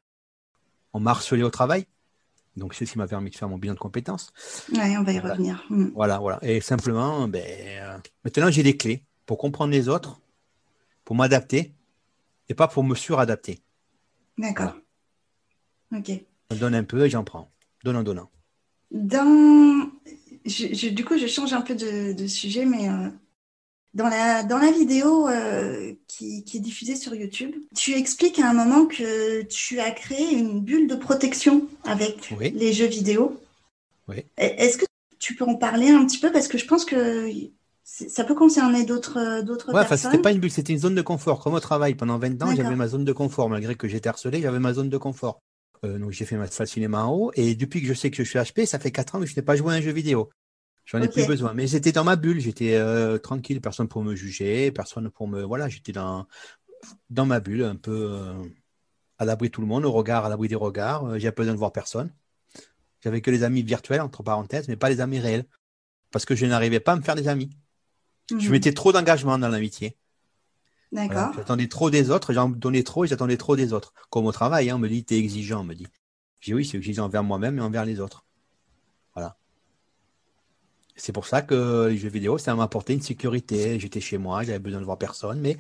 On 0.94 1.00
m'a 1.00 1.12
harcelé 1.12 1.44
au 1.44 1.50
travail. 1.50 1.86
Donc 2.56 2.76
c'est 2.76 2.86
ce 2.86 2.92
qui 2.92 2.98
m'a 3.00 3.08
permis 3.08 3.32
de 3.32 3.36
faire 3.36 3.50
mon 3.50 3.58
bilan 3.58 3.74
de 3.74 3.80
compétences. 3.80 4.32
Oui, 4.72 4.80
on 4.98 5.04
va 5.04 5.12
y 5.12 5.20
revenir. 5.20 5.64
Mm. 5.70 5.88
Voilà, 5.96 6.20
voilà. 6.20 6.38
Et 6.44 6.62
simplement, 6.62 7.28
ben, 7.28 7.44
euh, 7.44 7.98
maintenant 8.24 8.52
j'ai 8.52 8.62
des 8.62 8.78
clés 8.78 9.04
pour 9.26 9.38
comprendre 9.38 9.72
les 9.72 9.90
autres, 9.90 10.20
pour 11.06 11.16
m'adapter, 11.16 11.74
et 12.50 12.54
pas 12.54 12.68
pour 12.68 12.84
me 12.84 12.96
suradapter. 12.96 13.62
D'accord. 14.38 14.76
Ok. 15.96 16.12
Je 16.52 16.58
donne 16.58 16.76
un 16.76 16.84
peu 16.84 17.06
et 17.06 17.10
j'en 17.10 17.24
prends. 17.24 17.52
Donnant, 17.84 18.04
donnant. 18.04 18.30
Dans... 18.92 19.90
du 20.46 21.06
coup, 21.06 21.18
je 21.18 21.28
change 21.28 21.54
un 21.54 21.62
peu 21.62 21.76
de, 21.76 22.28
sujet, 22.28 22.66
mais 22.66 22.90
euh, 22.90 23.10
dans, 23.94 24.08
la, 24.08 24.44
dans 24.44 24.58
la 24.58 24.72
vidéo 24.72 25.28
euh, 25.28 25.94
qui, 26.08 26.44
est 26.54 26.60
diffusée 26.60 26.96
sur 26.96 27.14
YouTube, 27.16 27.56
tu 27.76 27.94
expliques 27.94 28.40
à 28.40 28.50
un 28.50 28.54
moment 28.54 28.86
que 28.86 29.44
tu 29.44 29.80
as 29.80 29.92
créé 29.92 30.32
une 30.34 30.62
bulle 30.62 30.88
de 30.88 30.96
protection 30.96 31.68
avec 31.84 32.34
les 32.40 32.74
jeux 32.74 32.88
vidéo. 32.88 33.40
Oui. 34.08 34.26
Est-ce 34.38 34.78
que 34.78 34.86
tu 35.20 35.36
peux 35.36 35.46
en 35.46 35.56
parler 35.56 35.90
un 35.90 36.06
petit 36.06 36.20
peu? 36.20 36.32
Parce 36.32 36.48
que 36.48 36.58
je 36.58 36.66
pense 36.66 36.86
que 36.86 37.30
ça 37.94 38.24
peut 38.24 38.34
concerner 38.34 38.86
d'autres 38.86 39.18
euh, 39.18 39.42
d'autres 39.44 39.72
ouais, 39.72 39.86
personnes. 39.86 40.12
C'était 40.12 40.22
pas 40.22 40.32
une 40.32 40.40
bulle, 40.40 40.50
c'était 40.50 40.74
une 40.74 40.80
zone 40.80 40.96
de 40.96 41.02
confort. 41.04 41.40
Comme 41.40 41.54
au 41.54 41.60
travail, 41.60 41.94
pendant 41.94 42.18
20 42.18 42.42
ans, 42.42 42.56
j'avais 42.56 42.76
ma 42.76 42.88
zone 42.88 43.06
de 43.06 43.14
confort. 43.14 43.50
Malgré 43.50 43.76
que 43.76 43.88
j'étais 43.88 44.10
harcelé, 44.10 44.42
j'avais 44.42 44.60
ma 44.60 44.74
zone 44.74 44.90
de 44.90 44.98
confort. 44.98 45.42
Euh, 45.86 46.00
donc 46.00 46.10
j'ai 46.10 46.26
fait 46.26 46.36
ma 46.36 46.48
salle 46.48 46.68
cinéma 46.68 47.04
en 47.04 47.14
haut. 47.14 47.32
Et 47.36 47.54
depuis 47.54 47.82
que 47.82 47.88
je 47.88 47.94
sais 47.94 48.10
que 48.10 48.18
je 48.18 48.24
suis 48.24 48.40
HP, 48.40 48.66
ça 48.66 48.80
fait 48.80 48.92
4 48.92 49.16
ans 49.16 49.20
que 49.20 49.28
je 49.28 49.36
n'ai 49.36 49.44
pas 49.44 49.56
joué 49.56 49.74
à 49.74 49.78
un 49.78 49.82
jeu 49.82 49.92
vidéo. 49.92 50.32
J'en 50.86 51.02
ai 51.02 51.08
plus 51.08 51.28
besoin. 51.28 51.54
Mais 51.54 51.68
j'étais 51.68 51.92
dans 51.92 52.04
ma 52.04 52.16
bulle, 52.16 52.40
j'étais 52.40 52.76
euh, 52.76 53.20
tranquille, 53.20 53.62
personne 53.62 53.88
pour 53.88 54.04
me 54.04 54.16
juger, 54.16 54.72
personne 54.72 55.12
pour 55.12 55.28
me. 55.28 55.44
Voilà, 55.44 55.70
j'étais 55.70 55.92
dans, 55.92 56.26
dans 57.12 57.28
ma 57.28 57.40
bulle, 57.40 57.64
un 57.64 57.76
peu 57.76 58.18
à 59.20 59.26
l'abri 59.26 59.50
de 59.50 59.52
tout 59.54 59.62
le 59.62 59.68
monde, 59.68 59.86
au 59.86 59.92
regard, 59.92 60.26
à 60.26 60.30
l'abri 60.30 60.48
des 60.48 60.56
regards. 60.56 61.20
j'ai 61.20 61.32
besoin 61.32 61.54
de 61.54 61.60
voir 61.60 61.72
personne. 61.72 62.12
J'avais 63.02 63.22
que 63.22 63.30
les 63.30 63.44
amis 63.44 63.62
virtuels, 63.62 64.02
entre 64.02 64.24
parenthèses, 64.24 64.68
mais 64.68 64.78
pas 64.78 64.90
les 64.90 65.00
amis 65.00 65.20
réels. 65.20 65.46
Parce 66.12 66.26
que 66.26 66.36
je 66.36 66.46
n'arrivais 66.48 66.80
pas 66.80 66.94
à 66.94 66.96
me 66.96 67.02
faire 67.02 67.16
des 67.16 67.28
amis. 67.28 67.50
Je 68.30 68.36
mhm. 68.36 68.50
mettais 68.50 68.74
trop 68.74 68.92
d'engagement 68.92 69.38
dans 69.38 69.50
l'amitié. 69.50 69.98
D'accord. 70.92 71.34
J'attendais 71.36 71.68
trop 71.68 71.90
des 71.90 72.12
autres, 72.12 72.34
j'en 72.34 72.50
donnais 72.50 72.84
trop 72.84 73.04
et 73.04 73.08
j'attendais 73.08 73.38
trop 73.38 73.56
des 73.56 73.74
autres. 73.74 73.94
Comme 74.10 74.28
au 74.28 74.32
travail, 74.32 74.70
hein, 74.70 74.76
on 74.76 74.80
me 74.80 74.88
dit, 74.88 75.04
t'es 75.04 75.18
exigeant, 75.18 75.62
on 75.62 75.64
me 75.64 75.74
dit. 75.74 75.88
J'ai 76.40 76.52
dit, 76.52 76.56
oui, 76.56 76.66
c'est 76.66 76.78
exigeant 76.78 77.06
envers 77.06 77.24
moi-même 77.24 77.58
et 77.58 77.62
envers 77.62 77.84
les 77.84 78.00
autres. 78.00 78.26
Voilà. 79.16 79.38
C'est 80.96 81.12
pour 81.12 81.26
ça 81.26 81.42
que 81.42 81.88
les 81.90 81.98
jeux 81.98 82.10
vidéo, 82.10 82.38
ça 82.38 82.54
m'a 82.54 82.64
apporté 82.64 82.94
une 82.94 83.02
sécurité. 83.02 83.80
J'étais 83.80 84.02
chez 84.02 84.20
moi, 84.20 84.44
j'avais 84.44 84.60
besoin 84.60 84.80
de 84.80 84.86
voir 84.86 85.00
personne, 85.00 85.40
mais 85.40 85.58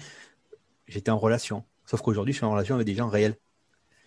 j'étais 0.87 1.09
en 1.09 1.17
relation. 1.17 1.63
Sauf 1.85 2.01
qu'aujourd'hui, 2.01 2.33
je 2.33 2.37
suis 2.37 2.45
en 2.45 2.51
relation 2.51 2.75
avec 2.75 2.85
des 2.85 2.95
gens 2.95 3.09
réels. 3.09 3.35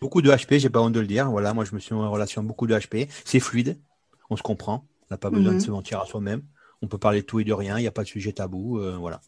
Beaucoup 0.00 0.22
de 0.22 0.30
HP, 0.30 0.58
j'ai 0.58 0.70
pas 0.70 0.80
honte 0.80 0.92
de 0.92 1.00
le 1.00 1.06
dire. 1.06 1.28
Voilà, 1.30 1.54
moi, 1.54 1.64
je 1.64 1.74
me 1.74 1.80
suis 1.80 1.94
en 1.94 2.10
relation 2.10 2.40
avec 2.40 2.48
beaucoup 2.48 2.68
de 2.68 2.75
HP. 2.76 3.08
C'est 3.25 3.40
fluide, 3.40 3.80
on 4.30 4.36
se 4.36 4.42
comprend. 4.42 4.86
On 5.02 5.14
n'a 5.14 5.18
pas 5.18 5.30
besoin 5.30 5.52
de 5.52 5.56
mhm. 5.56 5.60
se 5.60 5.70
mentir 5.70 6.00
à 6.00 6.06
soi-même. 6.06 6.42
On 6.83 6.88
peut 6.88 6.99
parler 6.99 7.23
de 7.23 7.26
tout 7.26 7.40
et 7.40 7.45
de 7.45 7.52
rien, 7.52 7.78
il 7.78 7.83
n'y 7.83 7.88
a 7.88 7.92
pas 7.92 8.02
de 8.02 8.09
sujet 8.09 8.33
tabou. 8.33 8.78
Euh, 8.78 8.97
voilà. 8.97 9.21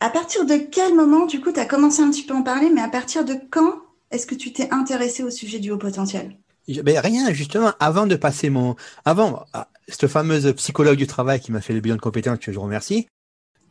À 0.00 0.10
partir 0.10 0.44
de 0.44 0.56
quel 0.56 0.94
moment, 0.94 1.26
du 1.26 1.40
coup, 1.40 1.52
tu 1.52 1.60
as 1.60 1.66
commencé 1.66 2.02
un 2.02 2.10
petit 2.10 2.24
peu 2.24 2.34
à 2.34 2.36
en 2.36 2.42
parler, 2.42 2.70
mais 2.70 2.82
à 2.82 2.88
partir 2.88 3.24
de 3.24 3.34
quand 3.50 3.74
est-ce 4.10 4.26
que 4.26 4.34
tu 4.34 4.52
t'es 4.52 4.70
intéressé 4.70 5.22
au 5.22 5.30
sujet 5.30 5.58
du 5.58 5.70
haut 5.70 5.78
potentiel? 5.78 6.36
Ben, 6.68 6.98
Rien, 6.98 7.32
justement, 7.32 7.72
avant 7.80 8.06
de 8.06 8.16
passer 8.16 8.50
mon. 8.50 8.76
Avant, 9.04 9.44
ah, 9.52 9.68
cette 9.88 10.06
fameuse 10.06 10.52
psychologue 10.54 10.96
du 10.96 11.06
travail 11.06 11.40
qui 11.40 11.52
m'a 11.52 11.60
fait 11.60 11.72
le 11.72 11.80
bilan 11.80 11.96
de 11.96 12.00
compétences, 12.00 12.38
que 12.38 12.52
je 12.52 12.58
remercie, 12.58 13.06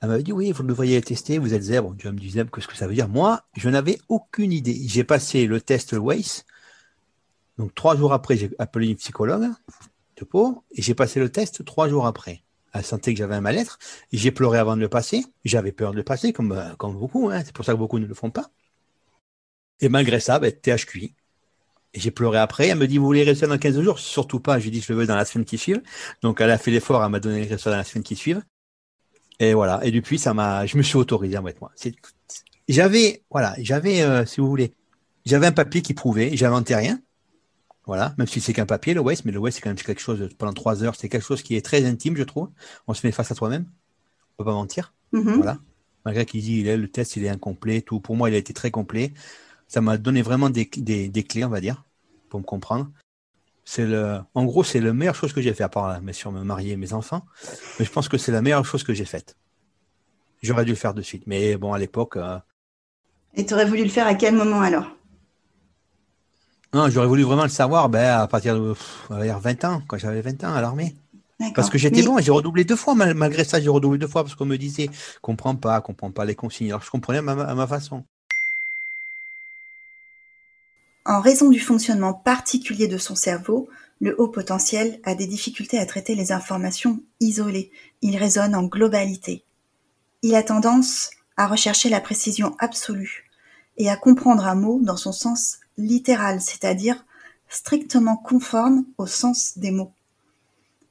elle 0.01 0.09
m'avait 0.09 0.23
dit 0.23 0.33
Oui, 0.33 0.51
vous 0.51 0.63
devriez 0.63 1.01
tester, 1.01 1.37
vous 1.37 1.53
êtes 1.53 1.63
zèbre. 1.63 1.95
Tu 1.97 2.07
vas 2.07 2.13
me 2.13 2.19
dire 2.19 2.31
zèbre, 2.31 2.51
qu'est-ce 2.51 2.67
que 2.67 2.75
ça 2.75 2.87
veut 2.87 2.93
dire? 2.93 3.07
Moi, 3.07 3.41
je 3.55 3.69
n'avais 3.69 3.99
aucune 4.09 4.51
idée. 4.51 4.81
J'ai 4.85 5.03
passé 5.03 5.45
le 5.45 5.61
test 5.61 5.93
WACE. 5.93 6.45
Donc, 7.57 7.73
trois 7.75 7.95
jours 7.95 8.13
après, 8.13 8.35
j'ai 8.35 8.51
appelé 8.59 8.87
une 8.87 8.95
psychologue 8.95 9.49
et 10.71 10.81
j'ai 10.81 10.95
passé 10.95 11.19
le 11.19 11.31
test 11.31 11.63
trois 11.65 11.89
jours 11.89 12.05
après. 12.07 12.43
Elle 12.73 12.83
sentait 12.83 13.13
que 13.13 13.19
j'avais 13.19 13.35
un 13.35 13.41
mal-être, 13.41 13.77
j'ai 14.11 14.31
pleuré 14.31 14.57
avant 14.57 14.75
de 14.75 14.81
le 14.81 14.89
passer. 14.89 15.25
J'avais 15.45 15.71
peur 15.71 15.91
de 15.91 15.97
le 15.97 16.03
passer, 16.03 16.33
comme, 16.33 16.53
euh, 16.53 16.73
beaucoup, 16.75 17.29
hein. 17.29 17.43
c'est 17.45 17.53
pour 17.53 17.65
ça 17.65 17.73
que 17.73 17.77
beaucoup 17.77 17.99
ne 17.99 18.07
le 18.07 18.15
font 18.15 18.31
pas. 18.31 18.49
Et 19.79 19.89
malgré 19.89 20.19
ça, 20.19 20.39
ben, 20.39 20.51
THQI. 20.51 21.15
Et 21.93 21.99
j'ai 21.99 22.11
pleuré 22.11 22.39
après. 22.39 22.69
Elle 22.69 22.77
me 22.79 22.87
dit, 22.87 22.97
vous 22.97 23.05
voulez 23.05 23.23
rester 23.23 23.45
dans 23.47 23.57
15 23.57 23.81
jours? 23.81 23.99
Surtout 23.99 24.39
pas. 24.39 24.59
J'ai 24.59 24.71
dit, 24.71 24.81
je 24.81 24.91
le 24.91 24.99
veux 24.99 25.05
dans 25.05 25.15
la 25.15 25.25
semaine 25.25 25.45
qui 25.45 25.57
suit. 25.57 25.75
Donc, 26.21 26.41
elle 26.41 26.49
a 26.49 26.57
fait 26.57 26.71
l'effort, 26.71 27.03
elle 27.03 27.11
m'a 27.11 27.19
donné 27.19 27.41
les 27.41 27.43
résultats 27.43 27.69
dans 27.71 27.77
la 27.77 27.83
semaine 27.83 28.03
qui 28.03 28.15
suit. 28.15 28.35
Et 29.39 29.53
voilà. 29.53 29.79
Et 29.83 29.91
depuis, 29.91 30.17
ça 30.17 30.33
m'a, 30.33 30.65
je 30.65 30.77
me 30.77 30.83
suis 30.83 30.97
autorisé 30.97 31.35
à 31.35 31.41
mettre 31.41 31.59
moi. 31.61 31.71
J'avais, 32.67 33.23
voilà, 33.29 33.55
j'avais, 33.59 34.01
euh, 34.01 34.25
si 34.25 34.41
vous 34.41 34.47
voulez, 34.47 34.73
j'avais 35.25 35.47
un 35.47 35.51
papier 35.51 35.81
qui 35.81 35.93
prouvait, 35.93 36.35
j'inventais 36.35 36.75
rien. 36.75 36.99
Voilà, 37.85 38.15
même 38.17 38.27
si 38.27 38.39
c'est 38.39 38.53
qu'un 38.53 38.65
papier, 38.65 38.93
le 38.93 39.01
West, 39.01 39.25
mais 39.25 39.31
le 39.31 39.39
West, 39.39 39.57
c'est 39.57 39.61
quand 39.61 39.69
même 39.69 39.77
quelque 39.77 39.99
chose, 39.99 40.29
pendant 40.37 40.53
trois 40.53 40.83
heures, 40.83 40.95
c'est 40.95 41.09
quelque 41.09 41.25
chose 41.25 41.43
qui 41.43 41.55
est 41.55 41.61
très 41.61 41.83
intime, 41.85 42.15
je 42.15 42.23
trouve. 42.23 42.49
On 42.87 42.93
se 42.93 43.05
met 43.05 43.11
face 43.11 43.31
à 43.31 43.35
soi-même. 43.35 43.65
On 44.33 44.43
peut 44.43 44.45
pas 44.45 44.53
mentir. 44.53 44.93
Mm-hmm. 45.11 45.35
Voilà. 45.35 45.57
Malgré 46.05 46.25
qu'il 46.25 46.41
dit, 46.41 46.61
il 46.61 46.67
est, 46.67 46.77
le 46.77 46.87
test, 46.87 47.17
il 47.17 47.25
est 47.25 47.29
incomplet, 47.29 47.81
tout. 47.81 47.99
Pour 47.99 48.15
moi, 48.15 48.29
il 48.29 48.35
a 48.35 48.37
été 48.37 48.53
très 48.53 48.71
complet. 48.71 49.13
Ça 49.67 49.81
m'a 49.81 49.97
donné 49.97 50.21
vraiment 50.21 50.49
des, 50.49 50.65
des, 50.65 51.23
clés, 51.23 51.43
on 51.43 51.49
va 51.49 51.61
dire, 51.61 51.83
pour 52.29 52.39
me 52.39 52.45
comprendre. 52.45 52.89
C'est 53.65 53.85
le, 53.85 54.19
en 54.33 54.45
gros, 54.45 54.63
c'est 54.63 54.81
la 54.81 54.93
meilleure 54.93 55.15
chose 55.15 55.33
que 55.33 55.41
j'ai 55.41 55.53
fait, 55.53 55.63
à 55.63 55.69
part 55.69 56.01
mais 56.01 56.13
sur 56.13 56.31
me 56.31 56.43
marier 56.43 56.75
mes 56.77 56.93
enfants. 56.93 57.25
Mais 57.79 57.85
je 57.85 57.91
pense 57.91 58.09
que 58.09 58.17
c'est 58.17 58.31
la 58.31 58.41
meilleure 58.41 58.65
chose 58.65 58.83
que 58.83 58.93
j'ai 58.93 59.05
faite. 59.05 59.37
J'aurais 60.41 60.65
dû 60.65 60.71
le 60.71 60.77
faire 60.77 60.93
de 60.93 61.01
suite. 61.01 61.23
Mais 61.25 61.55
bon, 61.55 61.73
à 61.73 61.79
l'époque. 61.79 62.17
Euh, 62.17 62.37
Et 63.35 63.45
tu 63.45 63.53
aurais 63.53 63.65
voulu 63.65 63.83
le 63.83 63.89
faire 63.89 64.07
à 64.07 64.15
quel 64.15 64.35
moment 64.35 64.61
alors? 64.61 64.87
Non, 66.73 66.89
j'aurais 66.89 67.07
voulu 67.07 67.23
vraiment 67.23 67.43
le 67.43 67.49
savoir 67.49 67.87
ben, 67.89 68.19
à 68.19 68.27
partir 68.27 68.55
de 68.55 68.75
20 69.09 69.63
ans, 69.65 69.81
quand 69.87 69.97
j'avais 69.97 70.21
20 70.21 70.43
ans 70.43 70.53
à 70.53 70.61
l'armée. 70.61 70.95
Parce 71.55 71.69
que 71.69 71.77
j'étais 71.77 72.01
bon, 72.01 72.19
j'ai 72.19 72.31
redoublé 72.31 72.63
deux 72.63 72.75
fois. 72.75 72.95
Malgré 72.95 73.43
ça, 73.43 73.59
j'ai 73.59 73.69
redoublé 73.69 73.99
deux 73.99 74.07
fois 74.07 74.23
parce 74.23 74.35
qu'on 74.35 74.45
me 74.45 74.57
disait 74.57 74.89
comprends 75.21 75.55
pas, 75.55 75.81
comprends 75.81 76.11
pas 76.11 76.25
les 76.25 76.35
consignes. 76.35 76.69
Alors 76.69 76.81
je 76.81 76.89
comprenais 76.89 77.19
à 77.19 77.55
ma 77.55 77.67
façon. 77.67 78.03
En 81.05 81.19
raison 81.19 81.49
du 81.49 81.59
fonctionnement 81.59 82.13
particulier 82.13 82.87
de 82.87 82.97
son 82.97 83.15
cerveau, 83.15 83.67
le 83.99 84.15
haut 84.19 84.29
potentiel 84.29 84.99
a 85.03 85.15
des 85.15 85.27
difficultés 85.27 85.77
à 85.77 85.85
traiter 85.85 86.15
les 86.15 86.31
informations 86.31 87.03
isolées, 87.19 87.71
il 88.01 88.17
raisonne 88.17 88.55
en 88.55 88.63
globalité. 88.63 89.43
Il 90.21 90.35
a 90.35 90.43
tendance 90.43 91.09
à 91.35 91.47
rechercher 91.47 91.89
la 91.89 91.99
précision 91.99 92.55
absolue 92.57 93.29
et 93.77 93.89
à 93.89 93.97
comprendre 93.97 94.45
un 94.45 94.55
mot 94.55 94.79
dans 94.81 94.95
son 94.95 95.11
sens 95.11 95.57
littéral, 95.77 96.41
c'est-à-dire 96.41 97.05
strictement 97.49 98.17
conforme 98.17 98.85
au 98.97 99.05
sens 99.05 99.57
des 99.57 99.71
mots. 99.71 99.93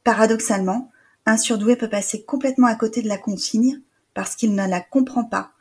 Paradoxalement, 0.04 0.90
un 1.26 1.36
surdoué 1.36 1.76
peut 1.76 1.88
passer 1.88 2.24
complètement 2.24 2.66
à 2.66 2.74
côté 2.74 3.02
de 3.02 3.08
la 3.08 3.18
consigne 3.18 3.80
parce 4.14 4.36
qu'il 4.36 4.54
ne 4.54 4.66
la 4.66 4.80
comprend 4.80 5.24
pas 5.24 5.52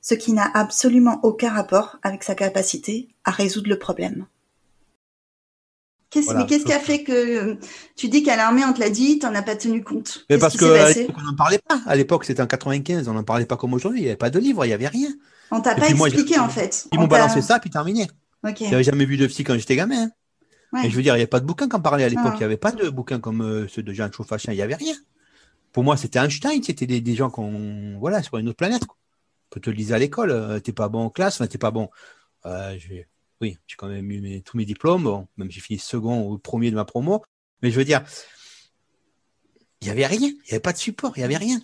ce 0.00 0.14
qui 0.14 0.32
n'a 0.32 0.50
absolument 0.52 1.18
aucun 1.22 1.50
rapport 1.50 1.98
avec 2.02 2.22
sa 2.22 2.34
capacité 2.34 3.08
à 3.24 3.30
résoudre 3.30 3.70
le 3.70 3.78
problème. 3.78 4.26
mais 6.14 6.46
qu'est-ce 6.46 6.64
qui 6.64 6.72
a 6.72 6.78
fait 6.78 7.02
que 7.02 7.56
tu 7.96 8.08
dis 8.08 8.22
qu'à 8.22 8.36
l'armée 8.36 8.62
on 8.66 8.74
te 8.74 8.80
l'a 8.80 8.90
dit, 8.90 9.18
tu 9.18 9.24
n'en 9.24 9.34
as 9.34 9.42
pas 9.42 9.56
tenu 9.56 9.82
compte? 9.82 10.26
Mais 10.28 10.36
parce 10.36 10.56
qu'à 10.58 10.90
l'époque 10.90 11.16
on 11.18 11.22
n'en 11.22 11.36
parlait 11.36 11.60
pas. 11.66 11.80
À 11.86 11.96
l'époque 11.96 12.24
c'était 12.24 12.42
en 12.42 12.46
95, 12.46 13.08
on 13.08 13.14
n'en 13.14 13.24
parlait 13.24 13.46
pas 13.46 13.56
comme 13.56 13.72
aujourd'hui. 13.72 14.00
Il 14.00 14.02
n'y 14.02 14.08
avait 14.08 14.16
pas 14.16 14.30
de 14.30 14.38
livre, 14.38 14.64
il 14.66 14.68
n'y 14.68 14.74
avait 14.74 14.88
rien. 14.88 15.08
On 15.50 15.60
t'a 15.60 15.74
pas 15.74 15.88
expliqué 15.88 16.38
en 16.38 16.48
fait. 16.48 16.86
Ils 16.92 16.98
m'ont 16.98 17.06
balancé 17.06 17.40
ça 17.40 17.58
puis 17.58 17.70
terminé. 17.70 18.06
Okay. 18.44 18.68
J'avais 18.68 18.84
jamais 18.84 19.06
vu 19.06 19.16
de 19.16 19.26
psy 19.26 19.42
quand 19.44 19.56
j'étais 19.56 19.76
gamin. 19.76 20.10
Et 20.82 20.90
je 20.90 20.96
veux 20.96 21.02
dire, 21.02 21.14
il 21.14 21.18
n'y 21.18 21.22
avait 21.22 21.28
pas 21.28 21.40
de 21.40 21.46
bouquin 21.46 21.68
en 21.72 21.80
parlait 21.80 22.02
à 22.02 22.08
l'époque. 22.08 22.24
Ah. 22.26 22.34
Il 22.34 22.38
n'y 22.38 22.44
avait 22.44 22.56
pas 22.56 22.72
de 22.72 22.88
bouquin 22.90 23.20
comme 23.20 23.42
euh, 23.42 23.68
ceux 23.68 23.82
de 23.82 23.92
Jean 23.92 24.10
Chauffachin. 24.10 24.52
Il 24.52 24.56
n'y 24.56 24.62
avait 24.62 24.74
rien. 24.74 24.96
Pour 25.72 25.84
moi, 25.84 25.96
c'était 25.96 26.18
Einstein. 26.18 26.62
C'était 26.62 26.86
des, 26.86 27.00
des 27.00 27.14
gens 27.14 27.30
qu'on 27.30 27.96
voilà 28.00 28.22
sur 28.22 28.38
une 28.38 28.48
autre 28.48 28.56
planète. 28.56 28.84
Quoi 28.84 28.96
te 29.60 29.70
le 29.70 29.76
dire 29.76 29.94
à 29.94 29.98
l'école, 29.98 30.30
tu 30.30 30.34
euh, 30.34 30.60
t'es 30.60 30.72
pas 30.72 30.88
bon 30.88 31.00
en 31.00 31.10
classe, 31.10 31.36
enfin, 31.36 31.46
t'es 31.46 31.58
pas 31.58 31.70
bon. 31.70 31.90
Euh, 32.46 32.76
oui, 33.40 33.58
j'ai 33.66 33.76
quand 33.76 33.88
même 33.88 34.10
eu 34.10 34.42
tous 34.42 34.56
mes 34.56 34.64
diplômes, 34.64 35.04
bon, 35.04 35.26
même 35.36 35.50
j'ai 35.50 35.60
fini 35.60 35.78
second 35.78 36.28
ou 36.28 36.38
premier 36.38 36.70
de 36.70 36.76
ma 36.76 36.84
promo, 36.84 37.22
mais 37.62 37.70
je 37.70 37.76
veux 37.76 37.84
dire, 37.84 38.02
il 39.80 39.86
n'y 39.86 39.90
avait 39.90 40.06
rien, 40.06 40.28
il 40.28 40.34
n'y 40.34 40.50
avait 40.50 40.60
pas 40.60 40.72
de 40.72 40.78
support, 40.78 41.12
il 41.16 41.20
n'y 41.20 41.24
avait 41.24 41.36
rien. 41.36 41.60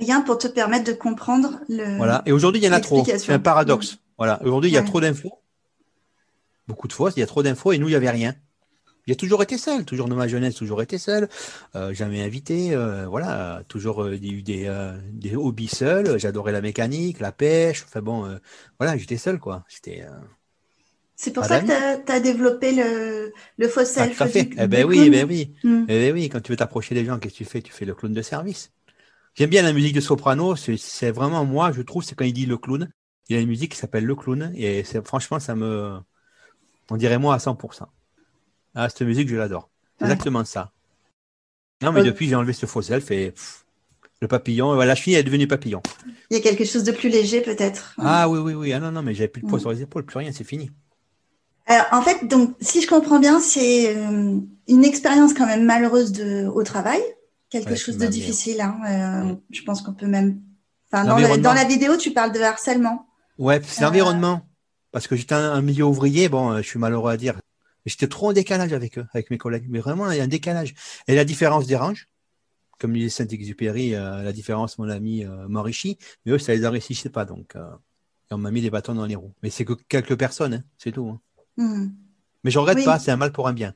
Rien 0.00 0.22
pour 0.22 0.38
te 0.38 0.48
permettre 0.48 0.84
de 0.84 0.92
comprendre 0.92 1.60
le. 1.68 1.96
Voilà, 1.96 2.22
et 2.26 2.32
aujourd'hui, 2.32 2.60
il 2.60 2.64
y 2.64 2.68
en 2.68 2.72
a 2.72 2.80
trop. 2.80 3.04
C'est 3.04 3.32
un 3.32 3.38
paradoxe. 3.38 3.98
Voilà, 4.18 4.42
aujourd'hui, 4.42 4.70
il 4.70 4.74
y 4.74 4.78
a 4.78 4.82
trop 4.82 5.00
d'infos. 5.00 5.41
Beaucoup 6.68 6.88
de 6.88 6.92
fois, 6.92 7.10
il 7.16 7.20
y 7.20 7.22
a 7.22 7.26
trop 7.26 7.42
d'infos 7.42 7.72
et 7.72 7.78
nous, 7.78 7.88
il 7.88 7.92
n'y 7.92 7.96
avait 7.96 8.10
rien. 8.10 8.34
J'ai 9.08 9.16
toujours 9.16 9.42
été 9.42 9.58
seul, 9.58 9.84
toujours 9.84 10.08
dans 10.08 10.14
ma 10.14 10.28
jeunesse, 10.28 10.54
toujours 10.54 10.80
été 10.80 10.96
seul, 10.96 11.28
euh, 11.74 11.92
jamais 11.92 12.22
invité, 12.22 12.72
euh, 12.72 13.06
voilà, 13.08 13.62
toujours 13.66 14.04
euh, 14.04 14.12
eu 14.14 14.42
des, 14.42 14.70
des 15.12 15.34
hobbies 15.34 15.68
seuls, 15.68 16.18
j'adorais 16.18 16.52
la 16.52 16.60
mécanique, 16.60 17.18
la 17.18 17.32
pêche, 17.32 17.84
enfin 17.84 18.00
bon, 18.00 18.38
voilà, 18.78 18.96
j'étais 18.96 19.16
seul 19.16 19.40
quoi. 19.40 19.64
C'était. 19.68 20.04
C'est 21.16 21.32
pour 21.32 21.44
ça 21.44 21.60
que 21.60 22.04
tu 22.04 22.12
as, 22.12 22.20
développé 22.20 22.72
le, 22.72 23.32
le 23.56 23.68
faux 23.68 23.84
self. 23.84 24.20
Ah, 24.20 24.26
fait. 24.26 24.50
eh 24.56 24.66
ben 24.66 24.84
oui, 24.84 25.02
eh 25.04 25.10
ben 25.10 25.26
oui. 25.28 25.52
Hmm. 25.62 25.84
Eh 25.88 25.98
ben 25.98 26.12
oui, 26.12 26.28
quand 26.28 26.40
tu 26.40 26.52
veux 26.52 26.56
t'approcher 26.56 26.94
des 26.94 27.04
gens, 27.04 27.18
qu'est-ce 27.18 27.34
que 27.34 27.38
tu 27.38 27.44
fais? 27.44 27.62
Tu 27.62 27.72
fais 27.72 27.84
le 27.84 27.94
clown 27.94 28.12
de 28.12 28.22
service. 28.22 28.72
J'aime 29.34 29.50
bien 29.50 29.62
la 29.62 29.72
musique 29.72 29.94
de 29.94 30.00
soprano, 30.00 30.56
c'est 30.56 31.10
vraiment 31.10 31.44
moi, 31.44 31.72
je 31.72 31.82
trouve, 31.82 32.04
c'est 32.04 32.14
quand 32.14 32.24
il 32.24 32.32
dit 32.32 32.46
le 32.46 32.56
clown. 32.56 32.88
Il 33.28 33.36
y 33.36 33.38
a 33.38 33.42
une 33.42 33.48
musique 33.48 33.72
qui 33.72 33.78
s'appelle 33.78 34.04
le 34.04 34.14
clown 34.14 34.52
et 34.56 34.82
franchement, 35.04 35.38
ça 35.38 35.54
me, 35.54 35.98
on 36.92 36.96
dirait 36.96 37.18
moi 37.18 37.34
à 37.34 37.38
100%. 37.38 37.84
Ah, 38.74 38.88
cette 38.90 39.02
musique, 39.02 39.28
je 39.28 39.36
l'adore. 39.36 39.70
C'est 39.98 40.04
exactement 40.04 40.44
ça. 40.44 40.72
Non, 41.82 41.90
mais 41.90 42.00
euh, 42.00 42.04
depuis, 42.04 42.28
j'ai 42.28 42.34
enlevé 42.34 42.52
ce 42.52 42.66
faux 42.66 42.82
self 42.82 43.10
et 43.10 43.32
le 44.20 44.28
papillon, 44.28 44.74
la 44.74 44.94
cheville 44.94 45.14
est 45.14 45.22
devenue 45.22 45.48
papillon. 45.48 45.82
Il 46.30 46.36
y 46.36 46.40
a 46.40 46.42
quelque 46.42 46.64
chose 46.66 46.84
de 46.84 46.92
plus 46.92 47.08
léger, 47.08 47.40
peut-être. 47.40 47.94
Ah 47.98 48.28
oui, 48.28 48.38
oui, 48.38 48.52
oui. 48.52 48.72
Ah 48.74 48.78
non, 48.78 48.92
non, 48.92 49.02
mais 49.02 49.14
j'avais 49.14 49.28
plus 49.28 49.40
de 49.40 49.46
poids 49.46 49.56
mm. 49.56 49.62
sur 49.62 49.70
les 49.70 49.82
épaules, 49.82 50.04
plus 50.04 50.18
rien, 50.18 50.32
c'est 50.32 50.44
fini. 50.44 50.70
Alors, 51.66 51.86
en 51.92 52.02
fait, 52.02 52.26
donc, 52.26 52.54
si 52.60 52.82
je 52.82 52.86
comprends 52.86 53.18
bien, 53.18 53.40
c'est 53.40 53.96
euh, 53.96 54.38
une 54.68 54.84
expérience 54.84 55.32
quand 55.32 55.46
même 55.46 55.64
malheureuse 55.64 56.12
de, 56.12 56.46
au 56.46 56.62
travail, 56.62 57.00
quelque 57.48 57.74
chose 57.74 57.96
de 57.96 58.06
difficile. 58.06 58.60
Hein, 58.60 58.76
euh, 58.86 59.34
je 59.50 59.62
pense 59.62 59.80
qu'on 59.80 59.94
peut 59.94 60.06
même. 60.06 60.40
Enfin, 60.92 61.06
dans, 61.06 61.38
dans, 61.38 61.54
la 61.54 61.64
vidéo, 61.64 61.96
tu 61.96 62.10
parles 62.10 62.32
de 62.32 62.40
harcèlement. 62.40 63.06
Ouais, 63.38 63.62
c'est 63.64 63.82
l'environnement. 63.82 64.42
Parce 64.92 65.08
que 65.08 65.16
j'étais 65.16 65.34
un, 65.34 65.52
un, 65.52 65.62
milieu 65.62 65.84
ouvrier, 65.84 66.28
bon, 66.28 66.56
je 66.58 66.62
suis 66.62 66.78
malheureux 66.78 67.10
à 67.10 67.16
dire, 67.16 67.34
J'étais 67.84 68.06
trop 68.06 68.30
en 68.30 68.32
décalage 68.32 68.72
avec 68.72 68.98
eux, 68.98 69.06
avec 69.12 69.30
mes 69.30 69.38
collègues. 69.38 69.66
Mais 69.68 69.80
vraiment, 69.80 70.10
il 70.10 70.18
y 70.18 70.20
a 70.20 70.24
un 70.24 70.28
décalage. 70.28 70.74
Et 71.08 71.14
la 71.14 71.24
différence 71.24 71.66
dérange. 71.66 72.08
Comme 72.78 72.94
disait 72.94 73.10
Saint-Exupéry, 73.10 73.94
euh, 73.94 74.22
la 74.22 74.32
différence, 74.32 74.78
mon 74.78 74.88
ami 74.88 75.24
euh, 75.24 75.48
m'enrichit. 75.48 75.98
Mais 76.24 76.32
eux, 76.32 76.38
ça 76.38 76.54
les 76.54 76.66
enrichissait 76.66 77.10
pas. 77.10 77.24
Donc, 77.24 77.56
euh, 77.56 77.70
on 78.30 78.38
m'a 78.38 78.50
mis 78.50 78.62
des 78.62 78.70
bâtons 78.70 78.94
dans 78.94 79.06
les 79.06 79.14
roues. 79.14 79.32
Mais 79.42 79.50
c'est 79.50 79.64
que 79.64 79.74
quelques 79.88 80.16
personnes, 80.16 80.54
hein, 80.54 80.64
c'est 80.78 80.92
tout. 80.92 81.08
Hein. 81.08 81.20
Hmm. 81.56 81.90
Mais 82.44 82.50
je 82.50 82.58
regrette 82.58 82.84
pas, 82.84 82.98
c'est 82.98 83.10
un 83.10 83.16
mal 83.16 83.32
pour 83.32 83.46
un 83.46 83.52
bien. 83.52 83.74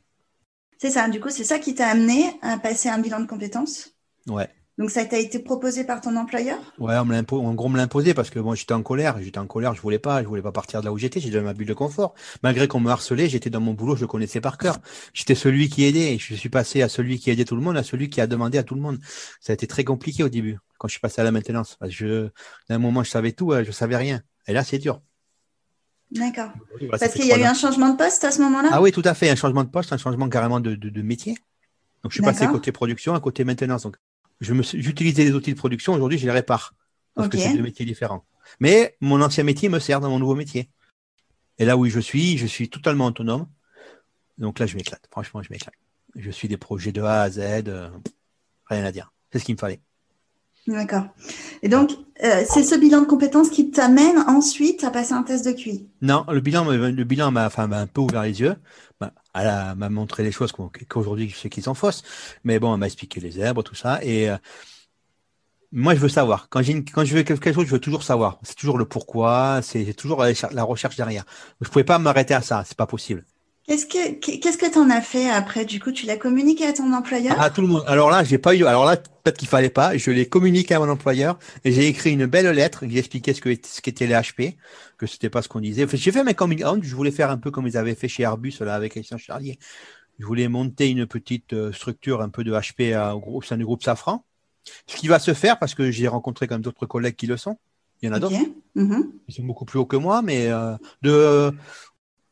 C'est 0.79 0.91
ça. 0.91 1.09
Du 1.09 1.21
coup, 1.21 1.31
c'est 1.31 1.45
ça 1.45 1.59
qui 1.59 1.75
t'a 1.75 1.89
amené 1.89 2.33
à 2.43 2.59
passer 2.59 2.89
un 2.89 2.99
bilan 2.99 3.21
de 3.21 3.27
compétences? 3.27 3.95
Ouais. 4.27 4.49
Donc 4.79 4.91
ça 4.91 5.07
t'a 5.07 5.19
été 5.19 5.39
proposé 5.39 5.85
par 5.85 6.03
ton 6.03 6.15
employeur? 6.17 6.59
Ouais, 6.79 6.97
on 6.99 7.07
me 7.07 7.17
en 7.17 7.55
gros, 7.55 7.67
on 7.67 7.71
me 7.71 7.79
l'a 7.79 7.85
imposé 7.85 8.13
parce 8.13 8.29
que 8.29 8.39
moi 8.39 8.55
j'étais 8.55 8.75
en 8.75 8.83
colère, 8.83 9.17
j'étais 9.23 9.39
en 9.39 9.47
colère, 9.47 9.75
je 9.75 9.81
voulais 9.81 9.99
pas, 9.99 10.23
je 10.23 10.29
voulais 10.29 10.43
pas 10.43 10.53
partir 10.53 10.81
de 10.81 10.85
là 10.85 10.93
où 10.93 10.99
j'étais, 10.99 11.19
j'étais 11.19 11.39
dans 11.39 11.45
ma 11.45 11.55
bulle 11.55 11.67
de 11.67 11.73
confort. 11.73 12.15
Malgré 12.43 12.69
qu'on 12.69 12.81
me 12.81 12.91
harcelait, 12.91 13.29
j'étais 13.29 13.49
dans 13.49 13.61
mon 13.61 13.73
boulot, 13.73 13.97
je 13.97 14.03
le 14.03 14.07
connaissais 14.07 14.43
par 14.43 14.59
cœur. 14.59 14.79
J'étais 15.15 15.35
celui 15.35 15.71
qui 15.71 15.85
aidait, 15.85 16.15
et 16.15 16.19
je 16.19 16.35
suis 16.35 16.51
passé 16.51 16.83
à 16.83 16.91
celui 16.91 17.19
qui 17.19 17.31
aidait 17.31 17.47
tout 17.47 17.57
le 17.57 17.63
monde, 17.63 17.79
à 17.79 17.83
celui 17.83 18.11
qui 18.11 18.21
a 18.21 18.27
demandé 18.27 18.59
à 18.59 18.65
tout 18.65 18.75
le 18.75 18.83
monde. 18.83 18.99
Ça 19.41 19.53
a 19.53 19.55
été 19.55 19.67
très 19.67 19.83
compliqué 19.83 20.23
au 20.23 20.29
début, 20.29 20.59
quand 20.77 20.89
je 20.89 20.93
suis 20.93 21.01
passé 21.01 21.23
à 21.23 21.25
la 21.25 21.33
maintenance. 21.33 21.77
Parce 21.81 21.97
que 21.97 22.31
à 22.69 22.75
un 22.75 22.79
moment, 22.79 23.03
je 23.03 23.11
savais 23.11 23.33
tout, 23.33 23.55
je 23.65 23.73
savais 23.73 23.97
rien. 23.97 24.21
Et 24.47 24.53
là, 24.53 24.63
c'est 24.63 24.79
dur. 24.79 25.01
D'accord. 26.11 26.51
parce 26.91 27.15
qu'il 27.15 27.27
y 27.27 27.33
a 27.33 27.39
eu 27.39 27.45
un 27.45 27.55
changement 27.55 27.89
de 27.89 27.97
poste 27.97 28.25
à 28.25 28.31
ce 28.31 28.43
moment-là? 28.43 28.69
Ah 28.73 28.83
oui, 28.83 28.93
tout 28.93 29.03
à 29.05 29.15
fait, 29.15 29.31
un 29.31 29.37
changement 29.37 29.65
de 29.65 29.71
poste, 29.71 29.93
un 29.93 29.97
changement 29.97 30.29
carrément 30.29 30.61
de, 30.61 30.75
de, 30.75 30.91
de 30.91 31.03
métier. 31.03 31.37
Donc 32.03 32.13
je 32.13 32.17
suis 32.17 32.23
passé 32.23 32.47
côté 32.47 32.71
production 32.71 33.15
à 33.15 33.21
côté 33.21 33.43
maintenance. 33.43 33.83
Donc 33.83 33.97
j'utilisais 34.41 35.25
les 35.25 35.33
outils 35.33 35.53
de 35.53 35.59
production, 35.59 35.95
aujourd'hui, 35.95 36.19
je 36.19 36.27
les 36.27 36.33
répare. 36.33 36.75
Parce 37.15 37.29
que 37.29 37.39
c'est 37.39 37.55
deux 37.55 37.63
métiers 37.63 37.87
différents. 37.87 38.25
Mais 38.61 38.97
mon 39.01 39.23
ancien 39.23 39.43
métier 39.43 39.69
me 39.69 39.79
sert 39.79 40.01
dans 40.01 40.11
mon 40.11 40.19
nouveau 40.19 40.35
métier. 40.35 40.71
Et 41.59 41.65
là 41.65 41.77
où 41.77 41.87
je 41.87 42.01
suis, 42.01 42.37
je 42.37 42.47
suis 42.47 42.69
totalement 42.69 43.07
autonome. 43.07 43.47
Donc 44.39 44.59
là, 44.59 44.67
je 44.67 44.77
m'éclate. 44.77 45.07
Franchement, 45.11 45.43
je 45.43 45.51
m'éclate. 45.51 45.75
Je 46.15 46.31
suis 46.31 46.49
des 46.49 46.59
projets 46.59 46.93
de 46.93 47.03
A 47.03 47.23
à 47.23 47.31
Z. 47.31 47.39
Euh, 47.39 47.89
rien 48.67 48.85
à 48.85 48.93
dire. 48.93 49.13
C'est 49.33 49.39
ce 49.39 49.45
qu'il 49.45 49.55
me 49.55 49.59
fallait. 49.59 49.81
D'accord. 50.67 51.07
Et 51.67 51.69
donc, 51.69 51.91
euh, 52.23 52.45
c'est 52.49 52.63
ce 52.63 52.77
bilan 52.77 53.01
de 53.01 53.07
compétences 53.07 53.51
qui 53.51 53.73
t'amène 53.73 54.19
ensuite 54.29 54.85
à 54.85 54.93
passer 54.93 55.15
un 55.15 55.25
test 55.25 55.45
de 55.45 55.51
QI 55.51 55.89
Non, 56.01 56.25
le 56.31 56.39
bilan, 56.39 56.65
le 56.71 57.03
bilan 57.03 57.33
m'a 57.33 57.47
enfin, 57.47 57.69
un 57.73 57.89
peu 57.89 58.03
ouvert 58.03 58.23
les 58.23 58.41
yeux. 58.41 58.55
Bah, 59.01 59.11
elle 59.35 59.75
m'a 59.77 59.89
montré 59.89 60.23
les 60.23 60.31
choses 60.31 60.53
qu'aujourd'hui 60.89 61.29
je 61.29 61.35
sais 61.35 61.49
qu'ils 61.49 61.65
sont 61.65 61.75
fausses. 61.75 62.05
Mais 62.45 62.61
bon, 62.61 62.73
elle 62.73 62.79
m'a 62.79 62.87
expliqué 62.87 63.19
les 63.19 63.41
herbes, 63.41 63.65
tout 63.65 63.75
ça. 63.75 63.99
Et 64.05 64.31
euh, 64.31 64.37
moi, 65.73 65.97
je 65.97 65.99
veux 65.99 66.09
savoir. 66.09 66.49
Quand, 66.51 66.61
quand 66.61 67.05
je 67.05 67.17
veux 67.17 67.25
quelque 67.25 67.53
chose, 67.53 67.67
je 67.67 67.73
veux 67.73 67.81
toujours 67.81 68.05
savoir. 68.05 68.39
C'est 68.45 68.55
toujours 68.55 68.79
le 68.79 68.85
pourquoi. 68.85 69.59
C'est 69.61 69.93
toujours 69.95 70.23
la 70.23 70.63
recherche 70.63 70.95
derrière. 70.95 71.25
Je 71.61 71.67
ne 71.67 71.73
pouvais 71.73 71.83
pas 71.83 71.99
m'arrêter 71.99 72.35
à 72.35 72.43
ça. 72.43 72.63
C'est 72.65 72.77
pas 72.77 72.87
possible. 72.87 73.25
Qu'est-ce 73.67 73.87
que 73.87 74.13
qu'est-ce 74.15 74.59
que 74.59 74.71
tu 74.71 74.79
en 74.79 74.91
as 74.91 75.01
fait 75.01 75.29
après? 75.29 75.65
Du 75.65 75.81
coup, 75.81 75.91
tu 75.91 76.07
l'as 76.07 76.17
communiqué 76.17 76.67
à 76.67 76.73
ton 76.73 76.93
employeur? 76.93 77.41
À 77.41 77.51
tout 77.51 77.63
le 77.63 77.67
monde. 77.67 77.83
Alors 77.89 78.11
là, 78.11 78.23
j'ai 78.23 78.39
pas 78.39 78.55
eu. 78.55 78.65
Alors 78.65 78.85
là, 78.85 78.97
peut-être 78.97 79.39
qu'il 79.39 79.49
fallait 79.49 79.71
pas. 79.71 79.97
Je 79.97 80.13
l'ai 80.13 80.29
communiqué 80.29 80.75
à 80.75 80.79
mon 80.79 80.89
employeur 80.89 81.37
et 81.65 81.73
j'ai 81.73 81.89
écrit 81.89 82.13
une 82.13 82.27
belle 82.27 82.47
lettre 82.51 82.87
qui 82.87 82.97
expliquait 82.97 83.35
ce 83.35 83.41
que 83.41 83.53
ce 83.61 83.81
qu'étaient 83.81 84.07
les 84.07 84.15
HP, 84.15 84.57
que 84.99 85.07
c'était 85.07 85.31
pas 85.31 85.43
ce 85.43 85.49
qu'on 85.49 85.59
disait. 85.59 85.85
Enfin, 85.85 85.97
j'ai 85.97 86.13
fait 86.13 86.23
mes 86.23 86.35
coming 86.35 86.65
out. 86.65 86.79
Je 86.83 86.95
voulais 86.95 87.11
faire 87.11 87.29
un 87.29 87.39
peu 87.39 87.51
comme 87.51 87.67
ils 87.67 87.77
avaient 87.77 87.97
fait 87.97 88.07
chez 88.07 88.23
Airbus 88.23 88.55
là 88.61 88.77
avec 88.77 88.93
Christian 88.93 89.19
Charlier. 89.19 89.59
Je 90.21 90.27
voulais 90.27 90.47
monter 90.47 90.89
une 90.89 91.07
petite 91.07 91.53
euh, 91.53 91.73
structure 91.73 92.23
un 92.23 92.29
peu 92.29 92.45
de 92.45 92.53
HP 92.53 92.97
au 93.27 93.43
sein 93.43 93.57
du 93.57 93.65
groupe 93.65 93.83
Safran. 93.83 94.25
Ce 94.87 94.97
qui 94.97 95.09
va 95.09 95.19
se 95.19 95.35
faire 95.35 95.59
parce 95.59 95.75
que 95.75 95.91
j'ai 95.91 96.07
rencontré 96.07 96.47
comme 96.47 96.61
d'autres 96.61 96.87
collègues 96.87 97.17
qui 97.17 97.27
le 97.27 97.37
sont. 97.37 97.59
Il 98.01 98.07
y 98.07 98.13
en 98.13 98.15
a 98.15 98.21
d'autres. 98.21 98.37
Mm-hmm. 98.77 99.11
Ils 99.27 99.35
sont 99.35 99.45
beaucoup 99.45 99.65
plus 99.65 99.79
hauts 99.81 99.87
que 99.87 99.97
moi, 99.97 100.23
mais 100.23 100.49
euh, 100.49 100.77
de 101.03 101.53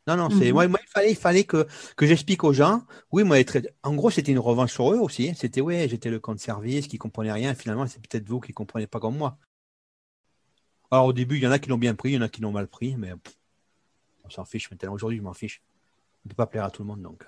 non, 0.07 0.17
non, 0.17 0.29
c'est 0.31 0.53
mhm. 0.53 0.69
moi, 0.69 0.81
il 0.83 0.89
fallait, 0.89 1.11
il 1.13 1.17
fallait 1.17 1.45
que, 1.45 1.67
que 1.97 2.07
j'explique 2.07 2.45
aux 2.45 2.53
gens. 2.53 2.85
Oui, 3.11 3.25
moi, 3.25 3.41
être, 3.41 3.59
en 3.83 3.95
gros, 3.95 4.11
c'était 4.11 4.33
une 4.33 4.39
revanche 4.39 4.73
sur 4.73 4.93
eux 4.93 4.99
aussi. 4.99 5.35
C'était 5.35 5.63
ouais, 5.63 5.89
j'étais 5.89 6.11
le 6.11 6.21
compte 6.21 6.41
service 6.41 6.89
qui 6.89 6.99
comprenait 6.99 7.33
rien. 7.33 7.55
Finalement, 7.55 7.87
c'est 7.87 8.07
peut-être 8.07 8.29
vous 8.29 8.41
qui 8.41 8.53
comprenez 8.53 8.87
pas 8.87 9.01
comme 9.01 9.17
moi. 9.17 9.39
Alors 10.91 11.07
au 11.07 11.13
début, 11.13 11.37
il 11.37 11.43
y 11.43 11.47
en 11.47 11.51
a 11.51 11.59
qui 11.59 11.71
l'ont 11.71 11.79
bien 11.79 11.95
pris, 11.95 12.11
il 12.11 12.15
y 12.15 12.19
en 12.19 12.23
a 12.23 12.29
qui 12.29 12.43
l'ont 12.43 12.53
mal 12.53 12.69
pris, 12.69 12.97
mais 12.97 13.13
on 14.25 14.31
s'en 14.31 14.45
fiche 14.45 14.71
maintenant. 14.71 14.93
Aujourd'hui, 14.93 15.19
je 15.19 15.23
m'en 15.23 15.35
fiche. 15.35 15.63
ne 16.25 16.31
peut 16.31 16.37
pas 16.37 16.47
plaire 16.47 16.65
à 16.65 16.71
tout 16.71 16.83
le 16.83 16.89
monde. 16.89 17.03
Donc, 17.03 17.27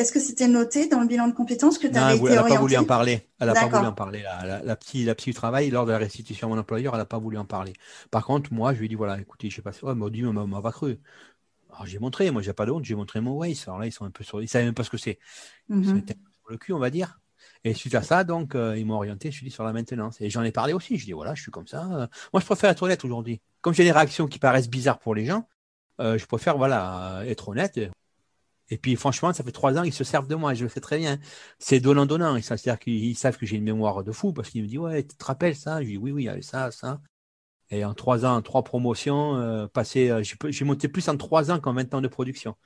est-ce 0.00 0.12
que 0.12 0.20
c'était 0.20 0.48
noté 0.48 0.88
dans 0.88 1.00
le 1.00 1.06
bilan 1.06 1.28
de 1.28 1.34
compétences 1.34 1.78
que 1.78 1.86
tu 1.86 1.96
avais 1.96 2.16
été 2.16 2.26
Elle 2.26 2.34
n'a 2.34 2.42
pas 2.42 2.56
voulu 2.56 2.76
en 2.76 2.84
parler. 2.84 3.28
Elle 3.38 3.48
n'a 3.48 3.54
pas 3.54 3.66
voulu 3.66 3.86
en 3.86 3.92
parler. 3.92 4.22
La, 4.22 4.62
la, 4.62 4.76
psy, 4.76 5.04
la 5.04 5.14
du 5.14 5.34
travail, 5.34 5.70
lors 5.70 5.86
de 5.86 5.92
la 5.92 5.98
restitution 5.98 6.48
à 6.48 6.50
mon 6.50 6.58
employeur, 6.58 6.94
elle 6.94 7.00
n'a 7.00 7.04
pas 7.04 7.18
voulu 7.18 7.36
en 7.36 7.44
parler. 7.44 7.74
Par 8.10 8.24
contre, 8.24 8.52
moi, 8.52 8.72
je 8.72 8.78
lui 8.78 8.86
ai 8.86 8.88
dit 8.88 8.94
voilà, 8.94 9.20
écoutez, 9.20 9.50
je 9.50 9.56
sais 9.56 9.62
pas. 9.62 9.72
Oh, 9.82 9.90
elle 9.90 9.96
m'a 9.96 10.08
dit, 10.10 10.24
on 10.24 10.32
m'a 10.32 10.62
pas 10.62 10.72
cru. 10.72 10.98
Alors 11.70 11.86
j'ai 11.86 11.98
montré, 11.98 12.30
moi, 12.30 12.42
j'ai 12.42 12.52
pas 12.52 12.66
de 12.66 12.72
honte, 12.72 12.84
j'ai 12.84 12.94
montré 12.94 13.20
mon 13.20 13.32
Waze. 13.32 13.64
Alors 13.66 13.78
là, 13.78 13.86
ils 13.86 13.92
sont 13.92 14.04
un 14.04 14.10
peu 14.10 14.24
sur. 14.24 14.42
Ils 14.42 14.48
savaient 14.48 14.64
même 14.64 14.74
pas 14.74 14.84
ce 14.84 14.90
que 14.90 14.96
c'est. 14.96 15.18
Ils 15.68 15.84
sont 15.84 15.94
mhm. 15.94 16.06
sur 16.06 16.50
le 16.50 16.56
cul, 16.56 16.72
on 16.72 16.78
va 16.78 16.90
dire. 16.90 17.20
Et 17.64 17.74
suite 17.74 17.94
à 17.94 18.02
ça, 18.02 18.24
donc, 18.24 18.54
euh, 18.54 18.76
ils 18.78 18.86
m'ont 18.86 18.94
orienté, 18.94 19.30
je 19.30 19.36
suis 19.36 19.44
dit, 19.44 19.52
sur 19.52 19.64
la 19.64 19.72
maintenance. 19.72 20.20
Et 20.20 20.30
j'en 20.30 20.42
ai 20.42 20.52
parlé 20.52 20.72
aussi. 20.72 20.96
Je 20.96 21.04
dis, 21.04 21.12
voilà, 21.12 21.34
je 21.34 21.42
suis 21.42 21.50
comme 21.50 21.66
ça. 21.66 22.08
moi, 22.32 22.40
je 22.40 22.46
préfère 22.46 22.70
être 22.70 22.82
honnête 22.82 23.04
aujourd'hui. 23.04 23.40
Comme 23.60 23.74
j'ai 23.74 23.84
des 23.84 23.92
réactions 23.92 24.26
qui 24.26 24.38
paraissent 24.38 24.70
bizarres 24.70 24.98
pour 24.98 25.14
les 25.14 25.26
gens, 25.26 25.46
euh, 26.00 26.16
je 26.16 26.24
préfère, 26.24 26.56
voilà, 26.56 27.22
être 27.26 27.50
honnête. 27.50 27.78
Et 28.70 28.78
puis 28.78 28.96
franchement, 28.96 29.32
ça 29.32 29.42
fait 29.44 29.52
trois 29.52 29.76
ans 29.78 29.82
qu'ils 29.82 29.92
se 29.92 30.04
servent 30.04 30.28
de 30.28 30.36
moi, 30.36 30.54
je 30.54 30.64
le 30.64 30.70
sais 30.70 30.80
très 30.80 30.98
bien. 30.98 31.18
C'est 31.58 31.80
donnant-donnant. 31.80 32.40
C'est-à-dire 32.40 32.78
qu'ils 32.78 33.16
savent 33.16 33.36
que 33.36 33.46
j'ai 33.46 33.56
une 33.56 33.64
mémoire 33.64 34.04
de 34.04 34.12
fou 34.12 34.32
parce 34.32 34.50
qu'ils 34.50 34.62
me 34.62 34.68
disent 34.68 34.78
Ouais, 34.78 35.02
tu 35.04 35.16
te 35.16 35.24
rappelles 35.24 35.56
ça? 35.56 35.82
Je 35.82 35.88
dis 35.88 35.96
Oui, 35.98 36.12
oui, 36.12 36.28
ça, 36.42 36.70
ça. 36.70 37.00
Et 37.70 37.84
en 37.84 37.94
trois 37.94 38.24
ans, 38.26 38.42
trois 38.42 38.64
promotions, 38.64 39.36
euh, 39.36 39.66
euh, 39.76 40.22
j'ai 40.22 40.64
monté 40.64 40.88
plus 40.88 41.08
en 41.08 41.16
trois 41.16 41.50
ans 41.50 41.60
qu'en 41.60 41.72
20 41.72 41.94
ans 41.94 42.00
de 42.00 42.08
production 42.08 42.56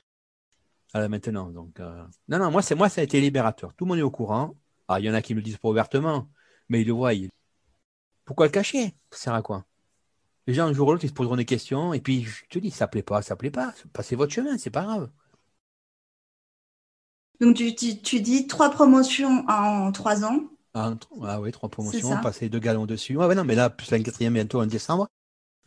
à 0.93 0.99
la 0.99 1.09
maintenance. 1.09 1.53
Donc, 1.53 1.79
euh, 1.79 2.03
non, 2.27 2.39
non, 2.39 2.51
moi, 2.51 2.61
c'est 2.61 2.75
moi, 2.75 2.89
ça 2.89 3.01
a 3.01 3.03
été 3.03 3.21
libérateur. 3.21 3.73
Tout 3.75 3.85
le 3.85 3.89
monde 3.89 3.99
est 3.99 4.03
au 4.03 4.11
courant. 4.11 4.55
Ah, 4.87 4.99
il 4.99 5.05
y 5.05 5.09
en 5.09 5.13
a 5.13 5.21
qui 5.21 5.33
me 5.33 5.39
le 5.39 5.43
disent 5.43 5.57
pas 5.57 5.69
ouvertement, 5.69 6.29
mais 6.69 6.81
ils 6.81 6.87
le 6.87 6.93
voient. 6.93 7.11
Pourquoi 8.23 8.47
le 8.47 8.51
cacher? 8.51 8.95
Ça 9.11 9.17
sert 9.17 9.33
à 9.33 9.41
quoi? 9.41 9.65
Les 10.47 10.53
gens, 10.53 10.67
un 10.67 10.73
jour 10.73 10.87
ou 10.87 10.91
l'autre, 10.91 11.05
ils 11.05 11.09
se 11.09 11.13
poseront 11.13 11.35
des 11.35 11.45
questions. 11.45 11.93
Et 11.93 12.01
puis, 12.01 12.23
je 12.23 12.45
te 12.49 12.59
dis, 12.59 12.71
ça 12.71 12.87
plaît 12.87 13.03
pas, 13.03 13.21
ça 13.21 13.35
plaît 13.35 13.51
pas. 13.51 13.73
Passez 13.93 14.15
votre 14.15 14.33
chemin, 14.33 14.57
c'est 14.57 14.69
pas 14.69 14.83
grave. 14.83 15.09
Donc, 17.41 17.55
tu, 17.55 18.19
dis 18.21 18.47
trois 18.47 18.69
promotions 18.69 19.45
en 19.47 19.91
trois 19.91 20.23
ans. 20.23 20.41
Ah, 20.73 20.93
ah 21.23 21.39
oui, 21.39 21.51
trois 21.51 21.69
promotions, 21.69 22.17
passer 22.21 22.49
deux 22.49 22.59
galons 22.59 22.85
dessus. 22.85 23.15
Ouais, 23.15 23.33
non, 23.35 23.43
mais 23.43 23.55
là, 23.55 23.69
plus 23.69 23.91
la 23.91 23.99
quatrième 23.99 24.33
bientôt 24.33 24.61
en 24.61 24.65
décembre. 24.65 25.07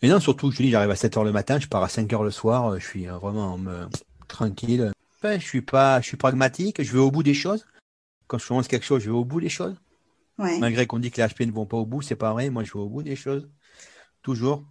Et 0.03 0.09
non, 0.09 0.21
surtout, 0.21 0.51
je 0.51 0.59
dis, 0.59 0.71
j'arrive 0.71 0.91
à 0.91 0.97
7 0.97 1.17
h 1.17 1.25
le 1.25 1.33
matin, 1.33 1.59
je 1.59 1.67
pars 1.67 1.83
à 1.83 1.89
5 1.89 2.09
h 2.09 2.23
le 2.23 2.31
soir, 2.31 2.79
je 2.79 2.87
suis 2.87 3.09
euh, 3.09 3.19
vraiment 3.19 3.59
euh, 3.67 3.87
tranquille. 4.29 4.93
je 5.25 5.39
suis 5.39 5.63
pas, 5.63 6.01
je 6.01 6.07
suis 6.07 6.17
pragmatique, 6.17 6.83
je 6.83 6.93
vais 6.93 7.01
au 7.01 7.11
bout 7.11 7.23
des 7.23 7.35
choses. 7.35 7.67
Quand 8.29 8.39
je 8.39 8.47
commence 8.47 8.69
quelque 8.69 8.85
chose, 8.85 9.03
je 9.03 9.11
vais 9.11 9.17
au 9.17 9.25
bout 9.25 9.41
des 9.41 9.49
choses. 9.49 9.75
Malgré 10.39 10.87
qu'on 10.87 11.01
dit 11.01 11.11
que 11.11 11.21
les 11.21 11.27
HP 11.27 11.47
ne 11.47 11.53
vont 11.53 11.67
pas 11.67 11.79
au 11.79 11.87
bout, 11.87 12.01
c'est 12.01 12.15
pas 12.15 12.33
vrai. 12.33 12.49
Moi, 12.49 12.63
je 12.63 12.73
vais 12.73 12.79
au 12.79 12.89
bout 12.89 13.03
des 13.03 13.17
choses. 13.17 13.49
Toujours. 14.23 14.65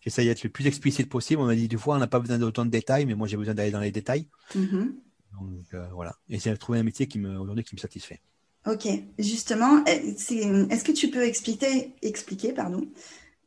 J'essaye 0.00 0.26
d'être 0.26 0.42
le 0.42 0.48
plus 0.48 0.66
explicite 0.66 1.10
possible. 1.10 1.42
On 1.42 1.46
m'a 1.46 1.54
dit 1.54 1.68
des 1.68 1.76
fois, 1.76 1.96
on 1.96 1.98
n'a 1.98 2.06
pas 2.06 2.20
besoin 2.20 2.38
d'autant 2.38 2.64
de 2.64 2.70
détails, 2.70 3.04
mais 3.04 3.14
moi, 3.14 3.26
j'ai 3.26 3.36
besoin 3.36 3.52
d'aller 3.52 3.70
dans 3.70 3.80
les 3.80 3.90
détails. 3.90 4.28
Mm-hmm. 4.56 4.92
Donc 5.32 5.66
euh, 5.74 5.86
voilà. 5.92 6.16
Et 6.28 6.38
j'ai 6.38 6.56
trouvé 6.56 6.78
un 6.78 6.82
métier 6.82 7.06
qui 7.06 7.18
me, 7.18 7.38
aujourd'hui 7.38 7.64
qui 7.64 7.74
me 7.74 7.80
satisfait. 7.80 8.20
Ok, 8.66 8.86
justement, 9.18 9.78
euh, 9.78 10.66
est-ce 10.68 10.84
que 10.84 10.92
tu 10.92 11.10
peux 11.10 11.24
expliquer, 11.24 11.94
expliquer 12.02 12.52
pardon, 12.52 12.86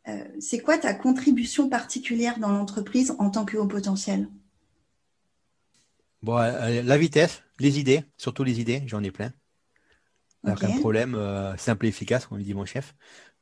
euh, 0.07 0.23
c'est 0.39 0.59
quoi 0.59 0.77
ta 0.77 0.93
contribution 0.93 1.69
particulière 1.69 2.39
dans 2.39 2.51
l'entreprise 2.51 3.13
en 3.19 3.29
tant 3.29 3.45
que 3.45 3.57
haut 3.57 3.67
potentiel? 3.67 4.27
Bon, 6.23 6.37
la 6.37 6.97
vitesse, 6.97 7.43
les 7.59 7.79
idées, 7.79 8.03
surtout 8.17 8.43
les 8.43 8.61
idées, 8.61 8.81
j'en 8.87 9.03
ai 9.03 9.11
plein. 9.11 9.33
un 10.45 10.55
problème 10.79 11.17
simple 11.57 11.85
et 11.85 11.89
efficace, 11.89 12.25
comme 12.27 12.41
dit 12.41 12.53
mon 12.53 12.65
chef. 12.65 12.95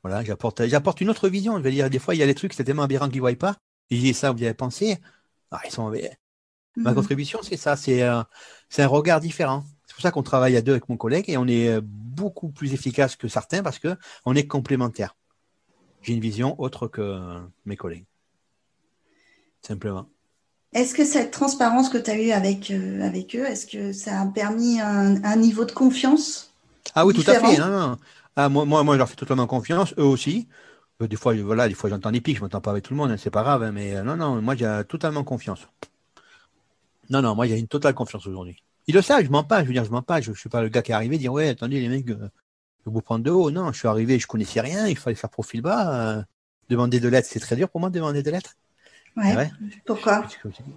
Voilà, 0.04 0.24
j'apporte, 0.24 0.66
j'apporte 0.66 1.00
une 1.00 1.10
autre 1.12 1.30
vision. 1.30 1.60
Je 1.60 1.64
veux 1.64 1.70
dire, 1.70 1.92
des 1.92 2.00
fois, 2.00 2.16
il 2.16 2.18
y 2.18 2.24
a 2.24 2.26
des 2.26 2.34
trucs, 2.34 2.54
c'est 2.54 2.64
tellement 2.64 2.82
aberrant 2.82 3.08
qu'ils 3.08 3.18
ne 3.18 3.22
voient 3.22 3.36
pas. 3.36 3.58
Et 3.92 3.98
je 3.98 4.02
dis 4.02 4.14
ça, 4.16 4.32
vous 4.32 4.40
y 4.40 4.46
avez 4.46 4.56
pensé. 4.56 4.98
Ah, 5.52 5.62
ils 5.64 5.72
sont, 5.72 5.94
Ma 6.78 6.92
mhm. 6.92 6.96
contribution, 6.96 7.40
c'est 7.44 7.58
ça, 7.58 7.76
c'est 7.76 8.02
un, 8.02 8.26
regard 8.88 9.20
différent. 9.20 9.64
C'est 9.86 9.94
pour 9.94 10.02
ça 10.02 10.12
qu'on 10.12 10.24
travaille 10.24 10.56
à 10.56 10.62
deux 10.62 10.72
avec 10.72 10.88
mon 10.88 10.98
collègue 10.98 11.26
et 11.28 11.38
on 11.38 11.48
est 11.48 11.68
euh, 11.68 11.82
beaucoup 11.84 12.50
plus 12.50 12.74
efficace 12.74 13.16
que 13.16 13.28
certains 13.28 13.62
parce 13.62 13.80
qu'on 13.80 14.36
est 14.36 14.48
complémentaires. 14.48 15.16
J'ai 16.02 16.14
une 16.14 16.22
vision 16.22 16.60
autre 16.60 16.88
que 16.88 17.40
mes 17.66 17.76
collègues. 17.76 18.06
Simplement. 19.62 20.08
Est-ce 20.74 20.96
que 20.96 21.04
cette 21.04 21.32
transparence 21.32 21.90
que 21.90 21.98
tu 21.98 22.10
as 22.10 22.18
eue 22.18 22.32
avec, 22.32 22.72
euh, 22.72 23.02
avec 23.02 23.36
eux, 23.36 23.46
est-ce 23.46 23.68
que 23.68 23.92
ça 23.92 24.22
a 24.22 24.26
permis 24.26 24.80
un, 24.80 25.36
niveau 25.36 25.66
de 25.66 25.74
confiance 25.74 26.54
Ah 26.96 27.06
oui, 27.06 27.14
tout 27.14 27.30
à 27.30 27.40
fait. 27.40 27.60
Ah, 28.38 28.48
moi, 28.48 28.66
moi, 28.66 28.94
je 28.94 28.98
leur 28.98 29.10
fais 29.10 29.18
totalement 29.18 29.46
confiance, 29.46 29.94
eux 29.98 30.06
aussi. 30.06 30.48
Euh, 31.02 31.08
des 31.08 31.18
fois, 31.18 31.36
voilà, 31.36 31.68
des 31.68 31.74
fois 31.74 31.90
j'entends 31.90 32.12
des 32.12 32.22
pics, 32.22 32.38
je 32.38 32.42
ne 32.42 32.46
m'entends 32.46 32.62
pas 32.62 32.72
avec 32.72 32.86
tout 32.86 32.94
le 32.94 32.98
monde, 32.98 33.12
hein, 33.12 33.18
c'est 33.18 33.30
pas 33.30 33.44
grave, 33.44 33.62
hein, 33.62 33.74
mais 33.74 34.02
non, 34.04 34.16
non, 34.16 34.42
moi 34.42 34.56
j'ai 34.56 34.84
totalement 34.88 35.26
confiance. 35.26 35.68
Non, 37.12 37.22
non, 37.22 37.36
moi, 37.36 37.46
il 37.46 37.52
y 37.52 37.54
a 37.54 37.58
une 37.58 37.68
totale 37.68 37.94
confiance 37.94 38.26
aujourd'hui. 38.26 38.64
Il 38.88 38.96
le 38.96 39.02
savent, 39.02 39.24
je 39.24 39.30
mens 39.30 39.44
pas, 39.44 39.62
je 39.62 39.68
veux 39.68 39.74
dire, 39.74 39.86
je 39.86 39.92
mens 39.92 40.02
pas. 40.02 40.22
Je 40.22 40.32
ne 40.32 40.36
suis 40.36 40.50
pas 40.50 40.62
le 40.62 40.70
gars 40.70 40.82
qui 40.82 40.92
est 40.92 40.96
arrivé 40.96 41.16
et 41.16 41.20
dire, 41.20 41.34
ouais, 41.34 41.50
attendez, 41.50 41.80
les 41.80 41.90
mecs, 41.90 42.10
euh, 42.10 42.16
je 42.16 42.90
vais 42.90 42.94
vous 42.94 43.02
prendre 43.02 43.24
de 43.24 43.30
haut. 43.30 43.52
Non, 43.52 43.72
je 43.72 43.80
suis 43.80 43.88
arrivé, 43.88 44.18
je 44.18 44.28
connaissais 44.28 44.62
rien, 44.62 44.88
il 44.88 44.98
fallait 44.98 45.16
faire 45.16 45.30
profil 45.30 45.62
bas. 45.62 46.18
Euh, 46.18 46.24
demander 46.70 47.00
de 47.00 47.10
l'aide, 47.10 47.26
c'est 47.26 47.40
très 47.40 47.56
dur 47.56 47.70
pour 47.70 47.82
moi 47.82 47.90
de 47.90 47.96
demander 47.96 48.24
de 48.24 48.32
l'aide. 48.32 48.48
Ouais. 49.18 49.52
Pourquoi? 49.86 50.26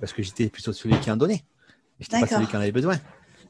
Parce 0.00 0.12
que, 0.12 0.22
j'étais 0.22 0.48
plutôt 0.48 0.72
celui 0.72 0.98
qui 0.98 1.10
en 1.10 1.16
donnait. 1.16 1.44
J'étais 2.00 2.20
pas 2.20 2.26
celui 2.26 2.48
qui 2.48 2.56
en 2.56 2.60
avait 2.60 2.72
besoin. 2.72 2.98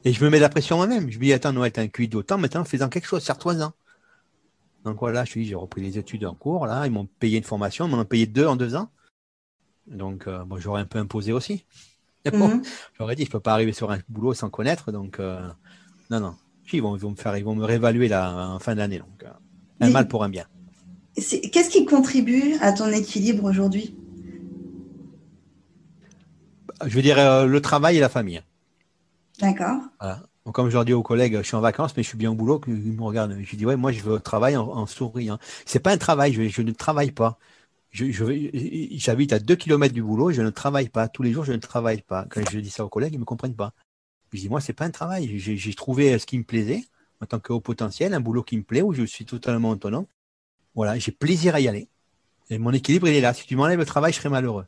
Et 0.03 0.13
je 0.13 0.23
me 0.23 0.29
mets 0.29 0.39
la 0.39 0.49
pression 0.49 0.77
moi-même. 0.77 1.09
Je 1.09 1.17
me 1.17 1.23
dis, 1.23 1.33
attends, 1.33 1.53
Noël, 1.53 1.71
t'as 1.71 1.81
un 1.81 1.87
QI 1.87 2.07
d'autant, 2.07 2.37
maintenant, 2.37 2.63
fais-en 2.63 2.89
quelque 2.89 3.07
chose, 3.07 3.23
serre-toi-en. 3.23 3.73
Donc 4.83 4.99
voilà, 4.99 5.25
je 5.25 5.31
suis, 5.31 5.45
j'ai 5.45 5.55
repris 5.55 5.81
les 5.81 5.97
études 5.97 6.25
en 6.25 6.35
cours, 6.35 6.67
là, 6.67 6.85
ils 6.85 6.91
m'ont 6.91 7.07
payé 7.07 7.39
une 7.39 7.43
formation, 7.43 7.87
ils 7.87 7.91
m'en 7.91 7.97
ont 7.97 8.05
payé 8.05 8.27
deux 8.27 8.45
en 8.45 8.55
deux 8.55 8.75
ans. 8.75 8.91
Donc, 9.87 10.27
euh, 10.27 10.45
bon, 10.45 10.59
j'aurais 10.59 10.81
un 10.81 10.85
peu 10.85 10.99
imposé 10.99 11.31
aussi. 11.31 11.65
Mhm. 12.33 12.61
J'aurais 12.97 13.15
dit, 13.15 13.23
je 13.23 13.29
ne 13.29 13.31
peux 13.33 13.39
pas 13.39 13.53
arriver 13.53 13.73
sur 13.73 13.91
un 13.91 13.99
boulot 14.09 14.33
sans 14.33 14.49
connaître. 14.49 14.91
Donc, 14.91 15.19
euh, 15.19 15.47
non, 16.09 16.19
non. 16.19 16.35
Ils 16.73 16.81
vont, 16.81 16.95
ils 16.95 17.01
vont 17.01 17.11
me 17.11 17.15
faire, 17.15 17.37
ils 17.37 17.45
vont 17.45 17.55
me 17.55 17.63
réévaluer 17.63 18.07
là, 18.07 18.49
en 18.49 18.59
fin 18.59 18.75
d'année. 18.75 18.99
Donc, 18.99 19.23
euh, 19.23 19.29
un 19.81 19.89
mal 19.89 20.07
pour 20.07 20.23
un 20.23 20.29
bien. 20.29 20.45
Qu'est-ce 21.15 21.69
qui 21.69 21.85
contribue 21.85 22.55
à 22.61 22.73
ton 22.73 22.87
équilibre 22.87 23.45
aujourd'hui? 23.45 23.95
Je 26.85 26.93
veux 26.95 27.01
dire 27.01 27.19
euh, 27.19 27.45
le 27.45 27.61
travail 27.61 27.97
et 27.97 27.99
la 27.99 28.09
famille. 28.09 28.41
D'accord. 29.39 29.81
comme 30.53 30.69
je 30.69 30.73
leur 30.73 30.85
dis 30.85 30.93
aux 30.93 31.03
collègues, 31.03 31.37
je 31.37 31.43
suis 31.43 31.55
en 31.55 31.61
vacances, 31.61 31.95
mais 31.95 32.03
je 32.03 32.07
suis 32.07 32.17
bien 32.17 32.31
au 32.31 32.35
boulot, 32.35 32.59
ils 32.67 32.73
me 32.73 33.03
regardent. 33.03 33.37
Je 33.41 33.55
dis, 33.55 33.65
ouais, 33.65 33.75
moi, 33.75 33.91
je 33.91 34.01
veux 34.01 34.19
travailler 34.19 34.57
en, 34.57 34.67
en 34.67 34.85
souriant. 34.85 35.37
C'est 35.65 35.79
pas 35.79 35.91
un 35.91 35.97
travail, 35.97 36.33
je 36.33 36.61
ne 36.61 36.71
travaille 36.71 37.11
pas 37.11 37.37
j'habite 37.95 39.33
à 39.33 39.39
2 39.39 39.55
km 39.55 39.93
du 39.93 40.03
boulot, 40.03 40.31
je 40.31 40.41
ne 40.41 40.49
travaille 40.49 40.89
pas. 40.89 41.07
Tous 41.07 41.23
les 41.23 41.31
jours, 41.31 41.45
je 41.45 41.53
ne 41.53 41.57
travaille 41.57 42.01
pas. 42.01 42.25
Quand 42.29 42.41
je 42.49 42.59
dis 42.59 42.69
ça 42.69 42.85
aux 42.85 42.89
collègues, 42.89 43.13
ils 43.13 43.17
ne 43.17 43.21
me 43.21 43.25
comprennent 43.25 43.55
pas. 43.55 43.73
Je 44.33 44.39
dis, 44.39 44.49
moi, 44.49 44.59
c'est 44.59 44.73
pas 44.73 44.85
un 44.85 44.91
travail. 44.91 45.39
J'ai 45.39 45.73
trouvé 45.73 46.17
ce 46.19 46.25
qui 46.25 46.37
me 46.37 46.43
plaisait 46.43 46.83
en 47.21 47.25
tant 47.25 47.39
que 47.39 47.53
haut 47.53 47.61
potentiel, 47.61 48.13
un 48.13 48.19
boulot 48.19 48.43
qui 48.43 48.57
me 48.57 48.63
plaît, 48.63 48.81
où 48.81 48.93
je 48.93 49.03
suis 49.03 49.25
totalement 49.25 49.69
autonome. 49.69 50.05
Voilà, 50.75 50.99
j'ai 50.99 51.11
plaisir 51.11 51.55
à 51.55 51.61
y 51.61 51.67
aller. 51.67 51.87
Et 52.49 52.57
mon 52.57 52.71
équilibre, 52.71 53.07
il 53.07 53.15
est 53.15 53.21
là. 53.21 53.33
Si 53.33 53.47
tu 53.47 53.55
m'enlèves 53.55 53.79
le 53.79 53.85
travail, 53.85 54.11
je 54.11 54.17
serai 54.17 54.29
malheureux. 54.29 54.65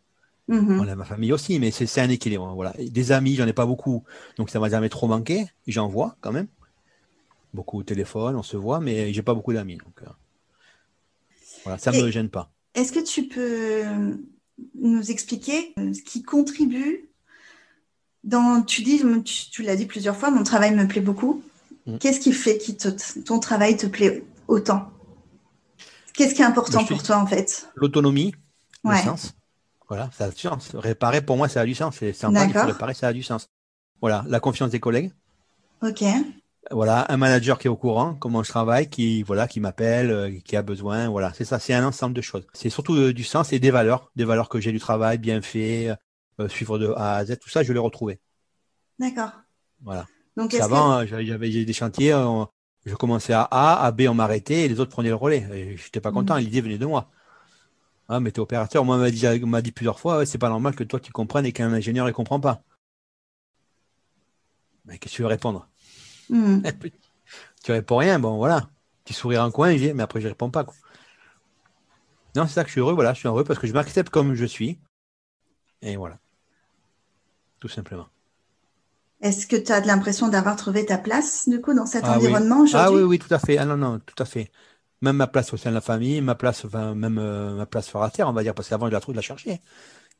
Mm-hmm. 0.49 0.77
Voilà, 0.77 0.95
ma 0.95 1.03
famille 1.03 1.33
aussi, 1.33 1.59
mais 1.59 1.71
c'est 1.71 1.99
un 1.99 2.09
équilibre. 2.09 2.47
Voilà. 2.55 2.73
Des 2.79 3.11
amis, 3.11 3.35
j'en 3.35 3.45
ai 3.45 3.53
pas 3.53 3.65
beaucoup, 3.65 4.05
donc 4.37 4.49
ça 4.49 4.59
m'a 4.59 4.69
jamais 4.69 4.89
trop 4.89 5.07
manqué. 5.07 5.45
J'en 5.67 5.89
vois 5.89 6.15
quand 6.21 6.31
même. 6.31 6.47
Beaucoup 7.53 7.79
au 7.79 7.83
téléphone, 7.83 8.35
on 8.35 8.43
se 8.43 8.55
voit, 8.55 8.79
mais 8.79 9.13
j'ai 9.13 9.21
pas 9.21 9.33
beaucoup 9.33 9.51
d'amis. 9.51 9.77
Donc, 9.77 10.01
euh, 10.03 10.09
voilà, 11.63 11.77
ça 11.77 11.91
ne 11.91 12.01
me 12.01 12.09
gêne 12.09 12.29
pas. 12.29 12.49
Est-ce 12.77 12.91
que 12.91 12.99
tu 12.99 13.27
peux 13.27 13.83
nous 14.79 15.11
expliquer 15.11 15.73
euh, 15.79 15.93
ce 15.93 16.01
qui 16.03 16.21
contribue 16.21 17.09
dans, 18.23 18.61
tu 18.61 18.83
dis, 18.83 19.01
tu, 19.23 19.63
l'as 19.63 19.75
dit 19.75 19.87
plusieurs 19.87 20.15
fois, 20.15 20.29
mon 20.29 20.43
travail 20.43 20.75
me 20.75 20.87
plaît 20.87 21.01
beaucoup. 21.01 21.41
Mm. 21.87 21.97
Qu'est-ce 21.97 22.19
qui 22.19 22.33
fait 22.33 22.59
que 22.59 23.21
ton 23.21 23.39
travail 23.39 23.77
te 23.77 23.87
plaît 23.87 24.23
autant? 24.47 24.91
Qu'est-ce 26.13 26.35
qui 26.35 26.43
est 26.43 26.45
important 26.45 26.85
pour 26.85 27.01
toi 27.01 27.17
en 27.17 27.25
fait? 27.25 27.67
L'autonomie, 27.75 28.35
le 28.83 28.95
sens. 28.97 29.33
Voilà, 29.87 30.11
ça 30.15 30.25
a 30.25 30.29
du 30.29 30.37
sens. 30.37 30.69
Réparer 30.75 31.21
pour 31.21 31.35
moi, 31.35 31.47
ça 31.47 31.61
a 31.61 31.65
du 31.65 31.73
sens. 31.73 31.95
C'est 31.97 32.09
il 32.09 32.53
faut 32.53 32.65
réparer, 32.65 32.93
ça 32.93 33.07
a 33.07 33.13
du 33.13 33.23
sens. 33.23 33.49
Voilà, 34.01 34.23
la 34.27 34.39
confiance 34.39 34.69
des 34.69 34.79
collègues. 34.79 35.11
Ok 35.81 36.03
voilà, 36.71 37.05
un 37.09 37.17
manager 37.17 37.57
qui 37.59 37.67
est 37.67 37.69
au 37.69 37.75
courant 37.75 38.15
comment 38.15 38.43
je 38.43 38.49
travaille, 38.49 38.89
qui 38.89 39.23
voilà, 39.23 39.47
qui 39.47 39.59
m'appelle, 39.59 40.11
euh, 40.11 40.31
qui 40.43 40.55
a 40.55 40.61
besoin, 40.61 41.07
voilà, 41.09 41.33
c'est 41.33 41.45
ça, 41.45 41.59
c'est 41.59 41.73
un 41.73 41.85
ensemble 41.85 42.13
de 42.13 42.21
choses. 42.21 42.45
C'est 42.53 42.69
surtout 42.69 42.95
euh, 42.95 43.13
du 43.13 43.23
sens 43.23 43.53
et 43.53 43.59
des 43.59 43.71
valeurs, 43.71 44.11
des 44.15 44.25
valeurs 44.25 44.49
que 44.49 44.59
j'ai 44.59 44.71
du 44.71 44.79
travail 44.79 45.17
bien 45.17 45.41
fait, 45.41 45.95
euh, 46.39 46.47
suivre 46.47 46.77
de 46.79 46.93
A 46.95 47.15
à 47.15 47.25
Z, 47.25 47.37
tout 47.39 47.49
ça, 47.49 47.63
je 47.63 47.71
l'ai 47.73 47.79
retrouvé. 47.79 48.19
D'accord. 48.99 49.31
Voilà. 49.81 50.07
Donc 50.35 50.53
avant, 50.55 51.05
j'avais 51.05 51.49
des 51.49 51.73
chantiers, 51.73 52.11
je 52.85 52.95
commençais 52.95 53.33
à 53.33 53.41
A, 53.41 53.83
à 53.85 53.91
B, 53.91 54.03
on 54.07 54.13
m'arrêtait 54.13 54.65
et 54.65 54.67
les 54.67 54.79
autres 54.79 54.91
prenaient 54.91 55.09
le 55.09 55.15
relais. 55.15 55.75
Je 55.77 55.83
n'étais 55.83 55.99
pas 55.99 56.11
content, 56.11 56.35
mmh. 56.35 56.39
l'idée 56.39 56.61
venait 56.61 56.77
de 56.77 56.85
moi. 56.85 57.09
Ah, 58.09 58.19
mais 58.19 58.31
t'es 58.31 58.39
opérateur, 58.39 58.85
moi, 58.85 58.95
on 58.95 58.99
m'a 58.99 59.11
dit, 59.11 59.25
dit, 59.63 59.71
plusieurs 59.71 59.99
fois, 59.99 60.25
c'est 60.25 60.37
pas 60.37 60.49
normal 60.49 60.75
que 60.75 60.83
toi 60.83 60.99
tu 60.99 61.11
comprennes 61.11 61.45
et 61.45 61.51
qu'un 61.51 61.73
ingénieur 61.73 62.05
ne 62.05 62.11
comprend 62.11 62.39
pas. 62.39 62.61
Mais 64.85 64.97
qu'est-ce 64.97 65.13
que 65.13 65.15
tu 65.17 65.21
veux 65.23 65.27
répondre? 65.27 65.67
Hmm. 66.29 66.61
tu 67.63 67.71
réponds 67.71 67.97
rien, 67.97 68.19
bon 68.19 68.37
voilà. 68.37 68.69
Tu 69.05 69.13
sourires 69.13 69.43
en 69.43 69.51
coin, 69.51 69.75
mais 69.77 70.03
après 70.03 70.21
je 70.21 70.27
réponds 70.27 70.49
pas. 70.49 70.65
Non, 72.35 72.45
c'est 72.45 72.53
ça 72.53 72.63
que 72.63 72.67
je 72.67 72.73
suis 72.73 72.81
heureux, 72.81 72.93
voilà, 72.93 73.13
je 73.13 73.19
suis 73.19 73.27
heureux 73.27 73.43
parce 73.43 73.59
que 73.59 73.67
je 73.67 73.73
m'accepte 73.73 74.09
comme 74.09 74.35
je 74.35 74.45
suis. 74.45 74.79
Et 75.81 75.95
voilà. 75.95 76.19
tout 77.59 77.67
simplement. 77.67 78.07
Est-ce 79.21 79.47
que 79.47 79.55
tu 79.55 79.71
as 79.71 79.79
l'impression 79.79 80.27
d'avoir 80.27 80.55
trouvé 80.55 80.85
ta 80.85 80.97
place, 80.97 81.49
du 81.49 81.59
coup, 81.59 81.73
dans 81.73 81.87
cet 81.87 82.03
ah 82.05 82.17
environnement 82.17 82.57
oui. 82.57 82.63
aujourd'hui? 82.63 82.95
Ah 82.97 83.01
oui, 83.01 83.01
oui, 83.03 83.19
tout 83.19 83.33
à 83.33 83.39
fait. 83.39 83.57
Ah 83.57 83.65
non, 83.65 83.77
non, 83.77 83.99
tout 83.99 84.21
à 84.21 84.25
fait. 84.25 84.51
Même 85.01 85.15
ma 85.15 85.27
place 85.27 85.53
au 85.53 85.57
sein 85.57 85.69
de 85.69 85.75
la 85.75 85.81
famille, 85.81 86.21
ma 86.21 86.35
place, 86.35 86.65
enfin, 86.65 86.93
même 86.93 87.17
euh, 87.17 87.55
ma 87.55 87.65
place 87.65 87.87
sur 87.87 87.99
la 87.99 88.09
terre, 88.09 88.27
on 88.27 88.33
va 88.33 88.43
dire, 88.43 88.53
parce 88.53 88.69
qu'avant, 88.69 88.87
je 88.87 88.91
la 88.91 88.99
trouve 88.99 89.13
de 89.13 89.17
la 89.17 89.23
chercher. 89.23 89.61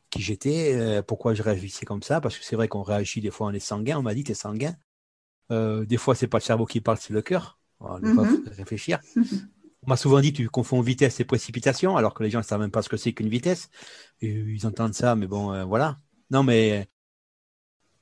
Qui 0.10 0.22
j'étais, 0.22 0.74
euh, 0.76 1.02
pourquoi 1.04 1.34
je 1.34 1.44
réagissais 1.44 1.86
comme 1.86 2.02
ça, 2.02 2.22
parce 2.22 2.38
que 2.38 2.44
c'est 2.44 2.56
vrai 2.56 2.68
qu'on 2.68 2.84
réagit 2.84 3.22
des 3.22 3.32
fois, 3.32 3.48
on 3.48 3.52
est 3.54 3.60
sanguin, 3.60 3.98
on 4.00 4.04
m'a 4.04 4.16
dit, 4.16 4.24
tu 4.24 4.32
es 4.32 4.36
sanguin. 4.36 4.76
Euh, 5.52 5.86
des 5.86 5.98
fois, 5.98 6.16
c'est 6.16 6.28
pas 6.28 6.38
le 6.38 6.44
cerveau 6.44 6.66
qui 6.66 6.82
parle, 6.82 6.98
c'est 6.98 7.14
le 7.14 7.22
cœur. 7.22 7.60
Mhm. 7.80 8.44
réfléchir. 8.58 9.00
On 9.84 9.90
m'a 9.90 9.98
souvent 9.98 10.20
dit, 10.20 10.34
tu 10.34 10.50
confonds 10.50 10.82
vitesse 10.82 11.20
et 11.20 11.26
précipitation, 11.26 11.96
alors 11.96 12.14
que 12.14 12.24
les 12.24 12.30
gens 12.30 12.40
ne 12.40 12.44
savent 12.44 12.60
même 12.60 12.72
pas 12.72 12.82
ce 12.82 12.90
que 12.90 12.98
c'est 12.98 13.14
qu'une 13.14 13.30
vitesse. 13.30 13.70
Et 14.22 14.30
ils 14.30 14.66
entendent 14.66 14.96
ça, 14.96 15.16
mais 15.16 15.28
bon, 15.28 15.54
euh, 15.54 15.64
voilà. 15.64 16.00
Non, 16.32 16.44
mais 16.44 16.88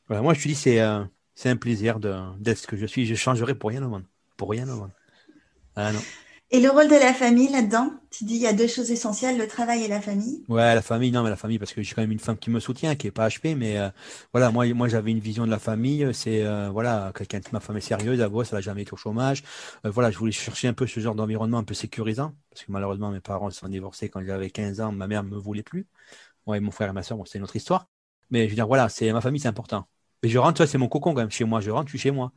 voilà, 0.07 0.21
moi, 0.21 0.33
je 0.33 0.41
te 0.41 0.47
dis, 0.47 0.55
c'est 0.55 0.81
euh, 0.81 1.03
c'est 1.35 1.49
un 1.49 1.57
plaisir 1.57 1.99
d'être 1.99 2.57
ce 2.57 2.67
que 2.67 2.77
je 2.77 2.85
suis. 2.85 3.05
Je 3.05 3.15
changerai 3.15 3.55
pour 3.55 3.69
rien 3.69 3.83
au 3.83 3.89
monde. 3.89 4.05
Pour 4.37 4.49
rien 4.49 4.67
au 4.69 4.75
monde. 4.77 4.91
Ah 5.75 5.91
non. 5.91 5.99
Et 6.49 6.59
le 6.59 6.71
rôle 6.71 6.87
de 6.87 6.95
la 6.95 7.13
famille 7.13 7.49
là-dedans 7.49 7.91
Tu 8.09 8.23
dis 8.23 8.33
il 8.33 8.41
y 8.41 8.47
a 8.47 8.53
deux 8.53 8.65
choses 8.67 8.89
essentielles, 8.89 9.37
le 9.37 9.47
travail 9.47 9.83
et 9.83 9.87
la 9.87 10.01
famille? 10.01 10.43
Ouais, 10.47 10.75
la 10.75 10.83
famille, 10.83 11.11
non, 11.11 11.23
mais 11.23 11.31
la 11.31 11.35
famille, 11.37 11.57
parce 11.57 11.73
que 11.73 11.81
j'ai 11.81 11.95
quand 11.95 12.03
même 12.03 12.11
une 12.11 12.19
femme 12.19 12.37
qui 12.37 12.51
me 12.51 12.59
soutient, 12.59 12.95
qui 12.95 13.07
est 13.07 13.11
pas 13.11 13.27
HP, 13.29 13.55
mais 13.55 13.79
euh, 13.79 13.89
voilà, 14.31 14.51
moi, 14.51 14.71
moi 14.75 14.87
j'avais 14.87 15.09
une 15.09 15.17
vision 15.19 15.43
de 15.47 15.49
la 15.49 15.57
famille, 15.57 16.07
c'est 16.13 16.43
euh, 16.45 16.69
voilà, 16.69 17.11
quelqu'un, 17.15 17.39
ma 17.51 17.59
femme 17.59 17.77
est 17.77 17.81
sérieuse, 17.81 18.19
elle 18.19 18.29
bosse, 18.29 18.49
elle 18.51 18.57
n'a 18.57 18.61
jamais 18.61 18.83
été 18.83 18.93
au 18.93 18.95
chômage. 18.95 19.41
Euh, 19.87 19.89
voilà, 19.89 20.11
je 20.11 20.19
voulais 20.19 20.31
chercher 20.31 20.67
un 20.67 20.73
peu 20.73 20.85
ce 20.85 20.99
genre 20.99 21.15
d'environnement 21.15 21.57
un 21.57 21.63
peu 21.63 21.73
sécurisant, 21.73 22.35
parce 22.51 22.63
que 22.63 22.71
malheureusement, 22.71 23.09
mes 23.09 23.21
parents 23.21 23.49
se 23.49 23.57
sont 23.59 23.69
divorcés 23.69 24.09
quand 24.09 24.23
j'avais 24.23 24.51
15 24.51 24.81
ans, 24.81 24.91
ma 24.91 25.07
mère 25.07 25.23
ne 25.23 25.29
me 25.29 25.37
voulait 25.37 25.63
plus. 25.63 25.87
Moi 26.47 26.57
et 26.57 26.61
mon 26.61 26.71
frère 26.71 26.89
et 26.89 26.93
ma 26.93 27.03
soeur, 27.03 27.17
bon, 27.17 27.25
c'est 27.25 27.37
une 27.39 27.45
autre 27.45 27.55
histoire. 27.55 27.87
Mais 28.31 28.45
je 28.45 28.49
veux 28.49 28.55
dire, 28.55 28.67
voilà, 28.67 28.89
c'est 28.89 29.13
ma 29.13 29.21
famille, 29.21 29.41
c'est 29.41 29.47
important. 29.49 29.87
Mais 30.23 30.29
je 30.29 30.37
rentre, 30.39 30.65
c'est 30.65 30.77
mon 30.77 30.89
cocon 30.89 31.13
quand 31.13 31.21
même, 31.21 31.31
chez 31.31 31.45
moi, 31.45 31.61
je 31.61 31.71
rentre, 31.71 31.87
je 31.87 31.91
suis 31.97 31.99
chez 31.99 32.11
moi. 32.11 32.33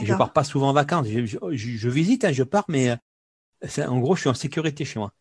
Je 0.00 0.14
pars 0.14 0.32
pas 0.32 0.44
souvent 0.44 0.70
en 0.70 0.72
vacances. 0.72 1.06
Je, 1.08 1.24
je- 1.26 1.38
je- 1.52 1.76
je 1.76 1.88
visite, 1.88 2.24
hein, 2.24 2.32
je 2.32 2.42
pars, 2.42 2.64
mais 2.68 2.90
euh, 2.90 2.96
en 3.86 4.00
gros, 4.00 4.14
je 4.16 4.20
suis 4.22 4.30
en 4.30 4.34
sécurité 4.34 4.84
chez 4.84 4.98
moi. 4.98 5.12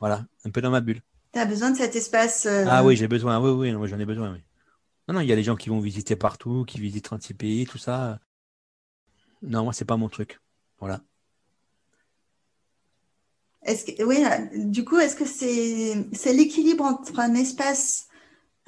Voilà, 0.00 0.26
un 0.44 0.50
peu 0.50 0.60
dans 0.60 0.70
ma 0.70 0.80
bulle. 0.80 1.02
Tu 1.32 1.38
as 1.40 1.46
besoin 1.46 1.70
de 1.70 1.76
cet 1.76 1.96
espace. 1.96 2.46
euh, 2.46 2.64
Ah 2.68 2.84
oui, 2.84 2.96
j'ai 2.96 3.08
besoin. 3.08 3.40
Oui, 3.40 3.50
oui, 3.50 3.72
non, 3.72 3.86
j'en 3.86 3.98
ai 3.98 4.04
besoin. 4.04 4.32
Oui. 4.32 4.38
Non, 5.08 5.14
non, 5.14 5.20
il 5.20 5.28
y 5.28 5.32
a 5.32 5.36
des 5.36 5.42
gens 5.44 5.56
qui 5.56 5.68
vont 5.70 5.80
visiter 5.80 6.16
partout, 6.16 6.64
qui 6.66 6.80
visitent 6.80 7.04
36 7.04 7.34
pays, 7.34 7.66
tout 7.66 7.78
ça. 7.78 8.20
Non, 9.42 9.64
moi, 9.64 9.72
c'est 9.72 9.84
pas 9.84 9.96
mon 9.96 10.08
truc. 10.08 10.40
Voilà. 10.80 11.00
Est-ce 13.64 13.86
que, 13.86 14.02
oui, 14.04 14.18
euh, 14.24 14.66
du 14.66 14.84
coup, 14.84 14.98
est-ce 14.98 15.16
que 15.16 15.24
c'est 15.24 16.06
c'est 16.12 16.32
l'équilibre 16.34 16.84
entre 16.84 17.18
un 17.18 17.34
espace 17.34 18.08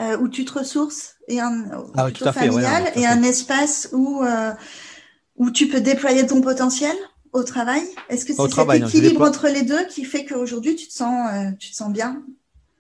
euh, 0.01 0.19
où 0.19 0.29
tu 0.29 0.45
te 0.45 0.59
ressources 0.59 1.17
et 1.29 1.41
un 1.41 1.65
Ah 1.97 2.07
ouais, 2.07 2.13
familial 2.33 2.93
et 2.97 3.07
un 3.07 3.23
espace 3.23 3.91
où 3.93 4.23
euh, 4.25 4.53
où 5.37 5.51
tu 5.51 5.69
peux 5.69 5.81
déployer 5.81 6.27
ton 6.27 6.41
potentiel? 6.41 6.97
Au 7.37 7.45
travail? 7.45 7.83
Est-ce 8.09 8.25
que 8.25 8.33
c'est 8.35 8.51
cet 8.51 8.83
équilibre 8.83 9.23
entre 9.23 9.49
les 9.49 9.63
deux 9.63 9.87
qui 9.87 10.05
fait 10.05 10.25
qu'aujourd'hui 10.25 10.77
tu 10.77 10.89
te 10.89 10.93
sens 10.93 11.31
euh, 11.33 11.53
tu 11.59 11.71
te 11.71 11.77
sens 11.77 11.93
bien? 11.93 12.23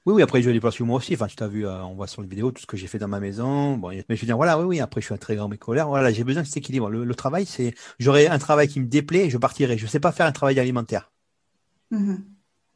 Oui, 0.07 0.14
oui, 0.14 0.23
après, 0.23 0.40
je 0.40 0.49
les 0.51 0.61
place 0.61 0.75
sur 0.75 0.87
moi 0.87 0.99
aussi. 0.99 1.14
Enfin, 1.14 1.27
tu 1.27 1.35
t'as 1.35 1.49
vu, 1.49 1.66
euh, 1.66 1.83
on 1.83 1.97
voit 1.97 2.07
sur 2.07 2.23
les 2.23 2.29
vidéos 2.29 2.53
tout 2.53 2.62
ce 2.62 2.66
que 2.66 2.77
j'ai 2.77 2.87
fait 2.87 2.99
dans 2.99 3.09
ma 3.09 3.19
maison. 3.19 3.77
Bon, 3.77 3.88
mais 3.88 4.05
je 4.14 4.21
veux 4.21 4.27
dire, 4.27 4.37
voilà, 4.37 4.57
oui, 4.57 4.64
oui, 4.64 4.81
après, 4.81 5.01
je 5.01 5.07
suis 5.07 5.14
un 5.14 5.19
très 5.19 5.35
grand 5.35 5.49
bricoleur. 5.49 5.88
Voilà, 5.88 6.12
j'ai 6.12 6.23
besoin 6.23 6.42
de 6.42 6.47
cet 6.47 6.59
équilibre. 6.59 6.88
Le, 6.88 7.05
le 7.05 7.14
travail, 7.16 7.45
c'est, 7.45 7.75
j'aurais 7.99 8.29
un 8.29 8.38
travail 8.38 8.69
qui 8.69 8.79
me 8.79 8.87
déplaît, 8.87 9.31
je 9.31 9.37
partirai. 9.37 9.77
Je 9.77 9.87
sais 9.88 9.99
pas 9.99 10.12
faire 10.12 10.27
un 10.27 10.31
travail 10.31 10.61
alimentaire. 10.61 11.11
Mhm. 11.90 12.25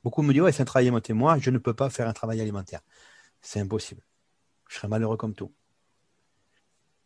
Beaucoup 0.02 0.22
me 0.22 0.32
disent, 0.32 0.42
ouais, 0.42 0.50
c'est 0.50 0.62
un 0.62 0.64
travail 0.64 0.86
alimentaire. 0.86 1.14
Moi, 1.14 1.38
je 1.38 1.50
ne 1.50 1.58
peux 1.58 1.72
pas 1.72 1.88
faire 1.88 2.08
un 2.08 2.12
travail 2.12 2.40
alimentaire. 2.40 2.80
C'est 3.42 3.60
impossible. 3.60 4.02
Je 4.68 4.74
serais 4.74 4.88
malheureux 4.88 5.16
comme 5.16 5.34
tout. 5.34 5.52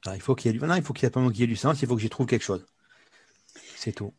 Alors, 0.06 0.16
il 0.16 0.22
faut 0.22 0.34
qu'il 0.34 0.50
y 0.50 0.54
ait 0.54 0.58
du, 0.58 0.64
non, 0.64 0.74
il 0.74 0.82
faut 0.82 0.94
qu'il 0.94 1.06
y 1.06 1.06
ait, 1.06 1.10
qu'il 1.32 1.40
y 1.40 1.42
ait 1.42 1.46
du 1.46 1.56
sens, 1.56 1.82
il 1.82 1.88
faut 1.88 1.96
que 1.96 2.02
j'y 2.02 2.08
trouve 2.08 2.26
quelque 2.26 2.44
chose. 2.44 2.64
C'est 3.76 3.92
tout. 3.92 4.14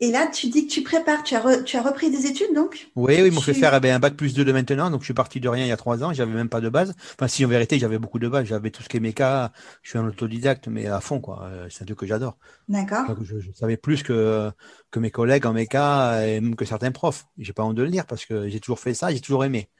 Et 0.00 0.10
là, 0.10 0.26
tu 0.26 0.48
dis 0.48 0.66
que 0.66 0.72
tu 0.72 0.82
prépares, 0.82 1.22
tu 1.22 1.34
as, 1.34 1.42
re- 1.42 1.64
tu 1.64 1.76
as 1.76 1.82
repris 1.82 2.10
des 2.10 2.26
études 2.26 2.54
donc? 2.54 2.90
Oui, 2.96 3.16
oui, 3.20 3.26
ils 3.28 3.30
m'ont 3.32 3.42
fait 3.42 3.52
Tu- 3.52 3.60
faire 3.60 3.74
eh 3.74 3.80
ben, 3.80 3.94
un 3.94 3.98
bac 3.98 4.16
plus 4.16 4.32
2 4.32 4.42
de 4.44 4.52
maintenant, 4.52 4.90
donc 4.90 5.00
je 5.02 5.04
suis 5.04 5.12
parti 5.14 5.38
de 5.38 5.48
rien 5.50 5.66
il 5.66 5.68
y 5.68 5.72
a 5.72 5.76
trois 5.76 6.02
ans, 6.02 6.14
j'avais 6.14 6.32
même 6.32 6.48
pas 6.48 6.62
de 6.62 6.70
base. 6.70 6.94
Enfin, 7.14 7.28
si 7.28 7.44
en 7.44 7.48
vérité, 7.48 7.78
j'avais 7.78 7.98
beaucoup 7.98 8.18
de 8.18 8.26
base, 8.26 8.46
j'avais 8.46 8.70
tout 8.70 8.82
ce 8.82 8.88
qui 8.88 8.96
est 8.96 9.00
méca, 9.00 9.52
je 9.82 9.90
suis 9.90 9.98
un 9.98 10.06
autodidacte, 10.06 10.66
mais 10.68 10.86
à 10.86 11.00
fond, 11.02 11.20
quoi. 11.20 11.42
Euh, 11.44 11.68
C'est 11.68 11.82
un 11.82 11.86
truc 11.86 11.98
que 11.98 12.06
j'adore. 12.06 12.38
D'accord. 12.68 13.16
Je, 13.22 13.40
je 13.40 13.52
savais 13.52 13.76
plus 13.76 14.02
que, 14.02 14.50
que 14.90 15.00
mes 15.00 15.10
collègues 15.10 15.46
en 15.46 15.52
méca 15.54 16.26
et 16.26 16.40
même 16.40 16.56
que 16.56 16.64
certains 16.66 16.92
profs. 16.92 17.26
J'ai 17.38 17.52
pas 17.52 17.64
honte 17.64 17.76
de 17.76 17.82
le 17.84 17.90
dire 17.90 18.06
parce 18.06 18.26
que 18.26 18.48
j'ai 18.48 18.60
toujours 18.60 18.80
fait 18.80 18.94
ça, 18.94 19.12
j'ai 19.12 19.20
toujours 19.20 19.44
aimé. 19.44 19.70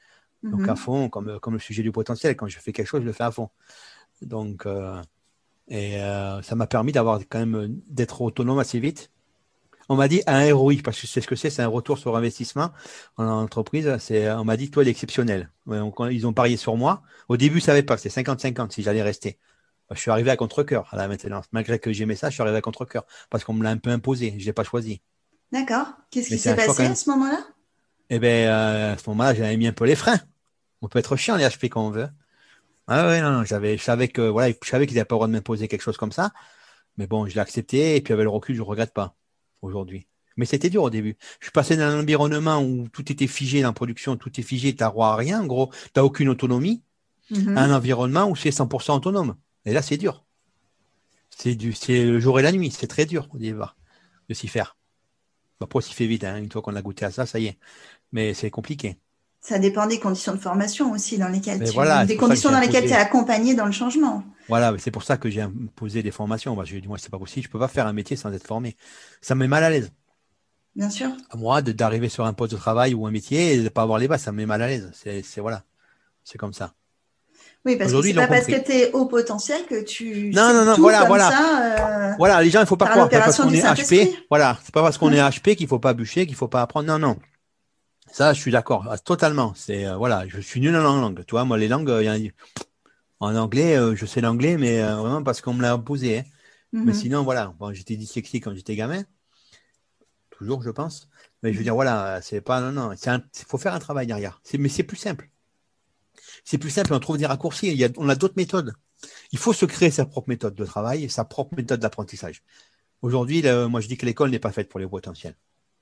Donc 0.51 0.61
Mhm. 0.61 0.69
à 0.69 0.75
fond, 0.75 1.09
comme, 1.09 1.39
comme 1.41 1.53
le 1.55 1.59
sujet 1.59 1.83
du 1.83 1.91
potentiel, 1.91 2.35
quand 2.37 2.47
je 2.47 2.59
fais 2.59 2.73
quelque 2.73 2.87
chose, 2.87 3.01
je 3.01 3.07
le 3.07 3.13
fais 3.13 3.25
à 3.25 3.31
fond. 3.31 3.49
Donc, 4.21 4.65
euh, 4.65 5.01
et 5.69 6.01
euh, 6.01 6.41
ça 6.43 6.55
m'a 6.55 6.67
permis 6.67 6.91
d'avoir 6.91 7.19
quand 7.29 7.39
même 7.45 7.81
d'être 7.89 8.21
autonome 8.21 8.59
assez 8.59 8.79
vite. 8.79 9.11
On 9.89 9.95
m'a 9.95 10.07
dit 10.07 10.21
un 10.27 10.53
ROI, 10.53 10.75
parce 10.83 10.99
que 10.99 11.07
c'est 11.07 11.21
ce 11.21 11.27
que 11.27 11.35
c'est, 11.35 11.49
c'est 11.49 11.61
un 11.61 11.67
retour 11.67 11.97
sur 11.97 12.15
investissement 12.15 12.71
en 13.15 13.25
entreprise. 13.25 13.95
C'est, 13.99 14.29
on 14.31 14.43
m'a 14.43 14.57
dit, 14.57 14.69
toi, 14.69 14.83
il 14.83 14.87
est 14.87 14.91
exceptionnel. 14.91 15.49
Donc, 15.65 15.95
ils 16.11 16.27
ont 16.27 16.33
parié 16.33 16.57
sur 16.57 16.75
moi. 16.75 17.03
Au 17.29 17.37
début, 17.37 17.59
ça 17.61 17.67
savais 17.67 17.83
pas, 17.83 17.97
c'était 17.97 18.21
50-50 18.21 18.71
si 18.71 18.83
j'allais 18.83 19.01
rester. 19.01 19.39
Bah, 19.89 19.95
Je 19.95 20.01
suis 20.01 20.11
arrivé 20.11 20.29
à 20.31 20.35
contre-cœur 20.35 20.87
à 20.91 20.97
la 20.97 21.07
maintenance. 21.07 21.45
Malgré 21.51 21.79
que 21.79 21.93
j'aimais 21.93 22.15
ça, 22.15 22.29
je 22.29 22.33
suis 22.33 22.41
arrivé 22.41 22.57
à 22.57 22.61
contre-cœur 22.61 23.05
parce 23.29 23.43
qu'on 23.43 23.53
me 23.53 23.63
l'a 23.63 23.69
un 23.69 23.77
peu 23.77 23.89
imposé. 23.89 24.35
Je 24.37 24.45
l'ai 24.45 24.53
pas 24.53 24.63
choisi. 24.63 25.01
D'accord. 25.51 25.87
Qu'est-ce 26.11 26.27
qui 26.27 26.37
s'est 26.37 26.55
passé 26.55 26.85
à 26.85 26.95
ce 26.95 27.09
moment-là? 27.09 27.39
Eh 28.09 28.19
ben, 28.19 28.47
euh, 28.47 28.93
à 28.93 28.97
ce 28.97 29.09
moment-là, 29.09 29.33
j'avais 29.33 29.57
mis 29.57 29.67
un 29.67 29.73
peu 29.73 29.85
les 29.85 29.95
freins. 29.95 30.19
On 30.81 30.87
peut 30.87 30.99
être 30.99 31.15
chiant, 31.15 31.35
les 31.35 31.45
HP, 31.45 31.69
quand 31.69 31.85
on 31.85 31.91
veut. 31.91 32.09
Ah 32.87 33.07
ouais, 33.07 33.21
non, 33.21 33.31
non, 33.31 33.43
j'avais, 33.43 33.77
je 33.77 33.83
savais 33.83 34.07
que, 34.07 34.21
voilà, 34.21 34.53
je 34.63 34.69
savais 34.69 34.87
qu'ils 34.87 34.95
n'avaient 34.95 35.05
pas 35.05 35.15
le 35.15 35.17
droit 35.17 35.27
de 35.27 35.33
m'imposer 35.33 35.67
quelque 35.67 35.81
chose 35.81 35.97
comme 35.97 36.13
ça. 36.13 36.31
Mais 36.97 37.07
bon, 37.07 37.27
je 37.27 37.33
l'ai 37.35 37.41
accepté, 37.41 37.97
et 37.97 38.01
puis 38.01 38.13
avec 38.13 38.23
le 38.23 38.29
recul, 38.29 38.55
je 38.55 38.61
ne 38.61 38.65
regrette 38.65 38.93
pas, 38.93 39.16
aujourd'hui. 39.61 40.07
Mais 40.37 40.45
c'était 40.45 40.69
dur 40.69 40.83
au 40.83 40.89
début. 40.89 41.17
Je 41.39 41.45
suis 41.45 41.51
passé 41.51 41.75
dans 41.77 41.83
un 41.83 41.99
environnement 42.01 42.61
où 42.63 42.87
tout 42.89 43.11
était 43.11 43.27
figé 43.27 43.61
dans 43.61 43.69
la 43.69 43.73
production, 43.73 44.17
tout 44.17 44.39
est 44.39 44.43
figé, 44.43 44.75
t'as 44.75 44.89
droit 44.89 45.09
à 45.09 45.15
rien, 45.15 45.41
en 45.41 45.45
gros, 45.47 45.71
t'as 45.93 46.03
aucune 46.03 46.29
autonomie, 46.29 46.83
Mhm. 47.31 47.57
à 47.57 47.63
un 47.63 47.75
environnement 47.75 48.29
où 48.29 48.35
c'est 48.35 48.51
100% 48.51 48.95
autonome. 48.97 49.35
Et 49.65 49.73
là, 49.73 49.81
c'est 49.81 49.97
dur. 49.97 50.23
C'est 51.29 51.55
du, 51.55 51.73
c'est 51.73 52.05
le 52.05 52.19
jour 52.19 52.39
et 52.39 52.43
la 52.43 52.51
nuit, 52.51 52.71
c'est 52.71 52.87
très 52.87 53.05
dur 53.05 53.27
au 53.33 53.37
départ 53.37 53.77
de 54.29 54.33
s'y 54.33 54.47
faire. 54.47 54.77
Bah, 55.59 55.65
Après, 55.65 55.77
on 55.77 55.81
s'y 55.81 55.93
fait 55.93 56.07
vite, 56.07 56.23
hein. 56.23 56.37
Une 56.37 56.51
fois 56.51 56.61
qu'on 56.61 56.75
a 56.75 56.81
goûté 56.81 57.05
à 57.05 57.11
ça, 57.11 57.25
ça 57.25 57.39
y 57.39 57.47
est. 57.47 57.59
Mais 58.11 58.33
c'est 58.33 58.51
compliqué. 58.51 58.99
Ça 59.39 59.59
dépend 59.59 59.87
des 59.87 59.99
conditions 59.99 60.33
de 60.33 60.39
formation 60.39 60.91
aussi 60.91 61.17
dans 61.17 61.29
lesquelles 61.29 61.59
Mais 61.59 61.65
tu, 61.67 61.73
voilà, 61.73 62.05
des 62.05 62.17
conditions 62.17 62.51
dans 62.51 62.59
lesquelles 62.59 62.85
tu 62.85 62.91
es 62.91 62.95
accompagné 62.95 63.53
dans 63.55 63.65
le 63.65 63.71
changement. 63.71 64.23
Voilà, 64.49 64.73
c'est 64.77 64.91
pour 64.91 65.03
ça 65.03 65.17
que 65.17 65.29
j'ai 65.29 65.41
imposé 65.41 66.03
des 66.03 66.11
formations. 66.11 66.55
Bah, 66.55 66.63
j'ai 66.65 66.81
dit, 66.81 66.87
moi, 66.87 66.97
c'est 66.97 67.11
pas 67.11 67.19
possible, 67.19 67.45
je 67.45 67.49
peux 67.51 67.59
pas 67.59 67.67
faire 67.67 67.87
un 67.87 67.93
métier 67.93 68.17
sans 68.17 68.31
être 68.33 68.45
formé. 68.45 68.75
Ça 69.21 69.35
me 69.35 69.41
met 69.41 69.47
mal 69.47 69.63
à 69.63 69.69
l'aise. 69.69 69.91
Bien 70.75 70.89
sûr. 70.89 71.09
À 71.29 71.37
moi, 71.37 71.61
d'arriver 71.61 72.09
sur 72.09 72.25
un 72.25 72.33
poste 72.33 72.51
de 72.53 72.57
travail 72.57 72.93
ou 72.93 73.07
un 73.07 73.11
métier 73.11 73.53
et 73.53 73.63
de 73.63 73.69
pas 73.69 73.83
avoir 73.83 73.99
les 73.99 74.07
bases, 74.07 74.21
ça 74.21 74.31
me 74.31 74.37
met 74.37 74.45
mal 74.45 74.61
à 74.61 74.67
l'aise. 74.67 74.91
C'est, 74.93 75.23
voilà. 75.39 75.63
C'est 76.23 76.37
comme 76.37 76.53
ça. 76.53 76.73
Oui, 77.65 77.75
parce 77.75 77.91
que 77.91 78.01
c'est 78.01 78.13
pas 78.13 78.27
parce 78.27 78.45
que 78.45 78.63
tu 78.63 78.71
es 78.71 78.91
haut 78.93 79.05
potentiel 79.07 79.65
que 79.67 79.83
tu 79.83 80.31
Non, 80.33 80.53
non, 80.53 80.65
non, 80.65 80.75
tout 80.75 80.81
voilà, 80.81 80.99
comme 80.99 81.07
voilà. 81.09 81.29
ça. 81.29 82.11
euh, 82.11 82.13
Voilà, 82.17 82.41
les 82.41 82.49
gens, 82.49 82.61
il 82.61 82.67
faut 82.67 82.77
pas 82.77 82.87
croire. 82.87 83.09
Parce 83.09 83.37
qu'on 83.37 83.49
est. 83.49 83.61
HP. 83.61 84.13
Voilà, 84.29 84.57
c'est 84.63 84.73
pas 84.73 84.81
parce 84.81 84.97
qu'on 84.97 85.11
est 85.11 85.19
HP 85.19 85.55
qu'il 85.55 85.67
faut 85.67 85.79
pas 85.79 85.93
bûcher, 85.93 86.25
qu'il 86.25 86.35
faut 86.35 86.47
pas 86.47 86.61
apprendre. 86.61 86.87
Non, 86.87 86.99
non. 86.99 87.17
Ça, 88.11 88.33
je 88.33 88.39
suis 88.39 88.51
d'accord, 88.51 88.85
ah, 88.89 88.97
totalement. 88.97 89.53
C'est 89.55 89.85
euh, 89.85 89.95
voilà, 89.97 90.27
je 90.27 90.39
suis 90.39 90.59
nul 90.59 90.75
en 90.75 90.81
langue. 90.81 91.23
Tu 91.25 91.31
vois, 91.31 91.45
moi, 91.45 91.57
les 91.57 91.67
langues, 91.67 91.89
euh, 91.89 92.03
il 92.03 92.23
y 92.25 92.27
a- 92.29 92.31
en 93.19 93.35
anglais, 93.35 93.77
euh, 93.77 93.95
je 93.95 94.05
sais 94.05 94.21
l'anglais, 94.21 94.57
mais 94.57 94.81
euh, 94.81 94.95
vraiment 94.97 95.23
parce 95.23 95.41
qu'on 95.41 95.53
me 95.53 95.61
l'a 95.61 95.73
imposé. 95.73 96.19
hein. 96.19 96.23
mhm. 96.73 96.85
Mais 96.85 96.93
sinon, 96.93 97.23
voilà, 97.23 97.53
bon, 97.59 97.73
j'étais 97.73 97.95
dyslexique 97.97 98.43
quand 98.45 98.55
j'étais 98.55 98.75
gamin, 98.75 99.03
toujours, 100.29 100.61
je 100.63 100.69
pense. 100.69 101.09
Mais 101.43 101.51
je 101.53 101.57
veux 101.57 101.63
dire, 101.63 101.75
voilà, 101.75 102.21
c'est 102.21 102.41
pas, 102.41 102.61
non, 102.61 102.71
non, 102.71 102.93
il 102.93 103.45
faut 103.47 103.57
faire 103.57 103.73
un 103.73 103.79
travail 103.79 104.07
derrière. 104.07 104.41
Mais 104.57 104.69
c'est 104.69 104.83
plus 104.83 104.97
simple. 104.97 105.29
C'est 106.43 106.57
plus 106.57 106.69
simple, 106.69 106.93
on 106.93 106.99
trouve 106.99 107.17
des 107.17 107.25
raccourcis. 107.25 107.67
Il 107.67 107.77
y 107.77 107.85
a, 107.85 107.89
on 107.97 108.09
a 108.09 108.15
d'autres 108.15 108.33
méthodes. 108.37 108.73
Il 109.31 109.39
faut 109.39 109.53
se 109.53 109.65
créer 109.65 109.91
sa 109.91 110.05
propre 110.05 110.29
méthode 110.29 110.55
de 110.55 110.65
travail, 110.65 111.09
sa 111.09 111.25
propre 111.25 111.55
méthode 111.57 111.79
d'apprentissage. 111.79 112.43
Aujourd'hui, 113.01 113.43
moi, 113.69 113.81
je 113.81 113.87
dis 113.89 113.97
que 113.97 114.05
l'école 114.05 114.31
n'est 114.31 114.39
pas 114.39 114.51
faite 114.51 114.69
pour 114.69 114.79
les 114.79 114.87
potentiels. 114.87 115.35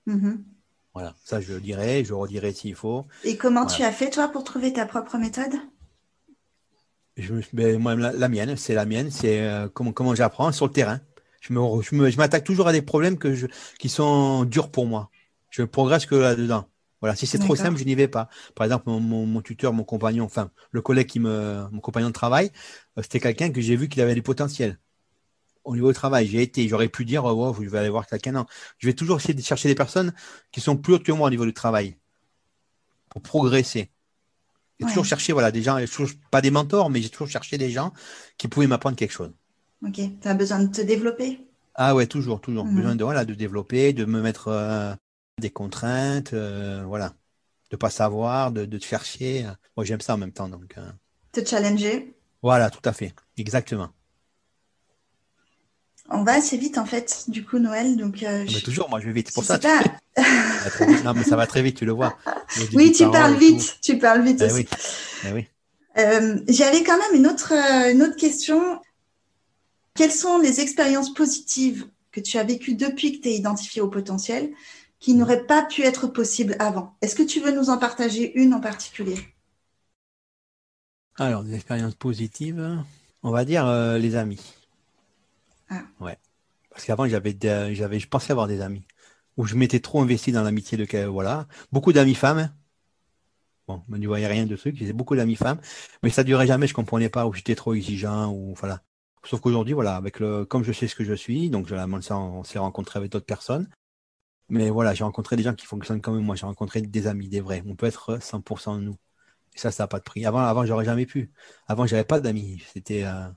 Mhm. 0.05 0.54
Voilà, 0.95 1.13
ça, 1.23 1.41
je 1.41 1.53
le 1.53 1.59
dirai, 1.59 2.03
je 2.03 2.09
le 2.09 2.15
redirai 2.15 2.53
s'il 2.53 2.73
faut. 2.73 3.05
Et 3.25 3.37
comment 3.37 3.63
Voilà. 3.63 3.75
tu 3.75 3.83
as 3.83 3.91
fait, 3.91 4.09
toi, 4.09 4.29
pour 4.29 4.43
trouver 4.43 4.73
ta 4.73 4.85
propre 4.85 5.17
méthode? 5.17 5.53
Je 7.17 7.33
ben, 7.53 7.77
moi, 7.79 7.95
la, 7.95 8.11
la 8.11 8.27
mienne, 8.29 8.55
c'est 8.57 8.73
la 8.73 8.85
mienne, 8.85 9.09
c'est 9.11 9.41
euh, 9.41 9.69
comment, 9.69 9.93
comment 9.93 10.15
j'apprends 10.15 10.51
sur 10.51 10.65
le 10.67 10.71
terrain. 10.73 10.99
Je 11.41 11.53
me, 11.53 11.81
je 11.81 11.95
me- 11.95 12.09
je 12.09 12.17
m'attaque 12.17 12.43
toujours 12.43 12.67
à 12.67 12.71
des 12.73 12.81
problèmes 12.81 13.17
que 13.17 13.33
je, 13.35 13.47
qui 13.79 13.87
sont 13.89 14.43
durs 14.45 14.69
pour 14.71 14.85
moi. 14.85 15.09
Je 15.49 15.61
ne 15.61 15.67
progresse 15.67 16.05
que 16.05 16.15
là-dedans. 16.15 16.67
Voilà, 17.01 17.15
si 17.15 17.27
c'est 17.27 17.39
trop 17.39 17.55
simple, 17.55 17.77
je 17.77 17.83
n'y 17.83 17.95
vais 17.95 18.07
pas. 18.07 18.29
Par 18.55 18.65
exemple, 18.65 18.85
mon, 18.89 18.99
mon- 18.99 19.25
mon 19.25 19.41
tuteur, 19.41 19.71
mon 19.73 19.83
compagnon, 19.83 20.25
enfin, 20.25 20.49
le 20.71 20.81
collègue 20.81 21.07
qui 21.07 21.19
me, 21.19 21.67
mon 21.71 21.79
compagnon 21.79 22.07
de 22.07 22.13
travail, 22.13 22.51
euh, 22.97 23.01
c'était 23.01 23.19
quelqu'un 23.19 23.51
que 23.51 23.61
j'ai 23.61 23.75
vu 23.75 23.87
qu'il 23.87 24.01
avait 24.01 24.15
du 24.15 24.23
potentiel. 24.23 24.79
Au 25.65 25.75
niveau 25.75 25.89
du 25.89 25.95
travail, 25.95 26.27
j'ai 26.27 26.41
été, 26.43 26.67
j'aurais 26.67 26.89
pu 26.89 27.05
dire, 27.05 27.25
oh, 27.25 27.31
wow, 27.31 27.55
je 27.61 27.69
vais 27.69 27.79
aller 27.79 27.89
voir 27.89 28.05
quelqu'un. 28.07 28.31
Non, 28.31 28.45
je 28.77 28.87
vais 28.87 28.93
toujours 28.93 29.17
essayer 29.17 29.33
de 29.33 29.41
chercher 29.41 29.67
des 29.67 29.75
personnes 29.75 30.13
qui 30.51 30.61
sont 30.61 30.77
plus 30.77 30.93
hautes 30.93 31.03
que 31.03 31.11
moi 31.11 31.27
au 31.27 31.31
niveau 31.31 31.45
du 31.45 31.53
travail 31.53 31.97
pour 33.09 33.21
progresser. 33.21 33.89
J'ai 34.79 34.85
toujours 34.85 35.05
cherché, 35.05 35.33
voilà, 35.33 35.51
des 35.51 35.63
gens, 35.63 35.79
toujours, 35.85 36.09
pas 36.31 36.41
des 36.41 36.51
mentors, 36.51 36.89
mais 36.89 37.01
j'ai 37.01 37.09
toujours 37.09 37.29
cherché 37.29 37.57
des 37.57 37.71
gens 37.71 37.93
qui 38.37 38.47
pouvaient 38.47 38.67
m'apprendre 38.67 38.95
quelque 38.95 39.13
chose. 39.13 39.31
Ok, 39.85 39.93
tu 40.21 40.27
as 40.27 40.33
besoin 40.33 40.59
de 40.59 40.67
te 40.67 40.81
développer? 40.81 41.39
Ah 41.75 41.95
ouais, 41.95 42.07
toujours, 42.07 42.41
toujours. 42.41 42.65
Mhm. 42.65 42.75
Besoin 42.75 42.95
de, 42.95 43.03
voilà, 43.03 43.25
de 43.25 43.33
développer, 43.33 43.93
de 43.93 44.05
me 44.05 44.21
mettre 44.21 44.49
euh, 44.49 44.93
des 45.39 45.49
contraintes, 45.49 46.33
euh, 46.33 46.83
voilà. 46.85 47.13
De 47.71 47.77
pas 47.77 47.89
savoir, 47.89 48.51
de, 48.51 48.65
de 48.65 48.77
te 48.77 48.85
chercher. 48.85 49.45
Moi, 49.75 49.85
j'aime 49.85 50.01
ça 50.01 50.13
en 50.13 50.17
même 50.17 50.31
temps. 50.31 50.49
Donc, 50.49 50.77
euh. 50.77 50.89
Te 51.31 51.43
challenger? 51.43 52.13
Voilà, 52.41 52.69
tout 52.69 52.87
à 52.87 52.93
fait. 52.93 53.13
Exactement. 53.37 53.89
On 56.09 56.23
va 56.23 56.33
assez 56.33 56.57
vite 56.57 56.77
en 56.77 56.85
fait, 56.85 57.25
du 57.27 57.43
coup 57.43 57.57
Noël. 57.57 57.97
Donc 57.97 58.23
ah, 58.27 58.45
toujours, 58.63 58.89
moi 58.89 58.99
je 58.99 59.07
vais 59.07 59.13
vite. 59.13 59.33
Pour 59.33 59.43
ça, 59.43 59.57
pas... 59.57 59.81
non 61.03 61.13
mais 61.15 61.23
ça 61.23 61.35
va 61.35 61.47
très 61.47 61.61
vite, 61.61 61.77
tu 61.77 61.85
le 61.85 61.91
vois. 61.91 62.17
Oui, 62.73 62.91
tu 62.91 63.09
parles 63.09 63.35
vite, 63.35 63.79
tu 63.81 63.97
parles 63.97 64.23
vite 64.23 64.41
eh 64.41 64.45
aussi. 64.45 64.67
Eh 65.25 65.31
oui. 65.33 65.47
Euh, 65.97 66.39
j'avais 66.47 66.83
quand 66.83 66.97
même 66.97 67.19
une 67.19 67.27
autre, 67.27 67.53
euh, 67.53 67.91
une 67.91 68.03
autre 68.03 68.15
question. 68.15 68.79
Quelles 69.95 70.11
sont 70.11 70.37
les 70.37 70.59
expériences 70.59 71.13
positives 71.13 71.87
que 72.11 72.19
tu 72.19 72.37
as 72.37 72.43
vécues 72.43 72.75
depuis 72.75 73.13
que 73.13 73.23
tu 73.23 73.29
es 73.29 73.35
identifié 73.35 73.81
au 73.81 73.87
potentiel 73.87 74.51
qui 74.99 75.13
mm. 75.13 75.17
n'auraient 75.17 75.45
pas 75.45 75.63
pu 75.63 75.81
être 75.81 76.07
possibles 76.07 76.55
avant? 76.59 76.95
Est-ce 77.01 77.15
que 77.15 77.23
tu 77.23 77.39
veux 77.39 77.51
nous 77.51 77.69
en 77.69 77.77
partager 77.77 78.31
une 78.39 78.53
en 78.53 78.59
particulier? 78.59 79.17
Alors, 81.17 81.43
des 81.43 81.55
expériences 81.55 81.95
positives, 81.95 82.77
on 83.23 83.31
va 83.31 83.45
dire 83.45 83.65
euh, 83.65 83.97
les 83.97 84.15
amis. 84.15 84.41
Ah. 85.69 85.83
Ouais. 85.99 86.17
Parce 86.69 86.85
qu'avant, 86.85 87.07
j'avais, 87.07 87.37
j'avais, 87.73 87.99
je 87.99 88.07
pensais 88.07 88.31
avoir 88.31 88.47
des 88.47 88.61
amis. 88.61 88.85
Où 89.37 89.45
je 89.45 89.55
m'étais 89.55 89.79
trop 89.79 90.01
investi 90.01 90.31
dans 90.31 90.43
l'amitié 90.43 90.77
de 90.77 91.05
voilà. 91.05 91.47
Beaucoup 91.71 91.93
d'amis 91.93 92.15
femmes. 92.15 92.53
Bon, 93.67 93.83
je 93.89 93.95
ne 93.97 94.07
voyais 94.07 94.27
rien 94.27 94.45
de 94.45 94.55
trucs. 94.55 94.77
J'ai 94.77 94.93
beaucoup 94.93 95.15
d'amis 95.15 95.35
femmes. 95.35 95.59
Mais 96.03 96.09
ça 96.09 96.23
durait 96.23 96.47
jamais, 96.47 96.67
je 96.67 96.73
comprenais 96.73 97.09
pas, 97.09 97.25
où 97.27 97.33
j'étais 97.33 97.55
trop 97.55 97.73
exigeant, 97.73 98.31
ou 98.31 98.53
voilà. 98.55 98.83
Sauf 99.23 99.41
qu'aujourd'hui, 99.41 99.73
voilà, 99.73 99.95
avec 99.95 100.19
le, 100.19 100.45
comme 100.45 100.63
je 100.63 100.71
sais 100.71 100.87
ce 100.87 100.95
que 100.95 101.03
je 101.03 101.13
suis, 101.13 101.49
donc 101.49 101.67
je, 101.67 101.75
on 101.75 102.43
s'est 102.43 102.59
rencontré 102.59 102.99
avec 102.99 103.11
d'autres 103.11 103.25
personnes. 103.25 103.67
Mais 104.49 104.69
voilà, 104.69 104.93
j'ai 104.93 105.03
rencontré 105.03 105.35
des 105.35 105.43
gens 105.43 105.55
qui 105.55 105.65
fonctionnent 105.65 106.01
comme 106.01 106.19
moi. 106.19 106.35
J'ai 106.35 106.45
rencontré 106.45 106.81
des 106.81 107.07
amis, 107.07 107.29
des 107.29 107.41
vrais. 107.41 107.63
On 107.67 107.75
peut 107.75 107.87
être 107.87 108.19
100% 108.21 108.77
de 108.77 108.81
nous. 108.83 108.97
Et 109.55 109.59
ça, 109.59 109.71
ça 109.71 109.83
n'a 109.83 109.87
pas 109.87 109.99
de 109.99 110.03
prix. 110.03 110.25
Avant, 110.25 110.39
avant, 110.39 110.65
j'aurais 110.65 110.85
jamais 110.85 111.05
pu. 111.05 111.31
Avant, 111.67 111.87
j'avais 111.87 112.03
pas 112.03 112.19
d'amis. 112.19 112.63
C'était, 112.73 113.03
euh, 113.05 113.27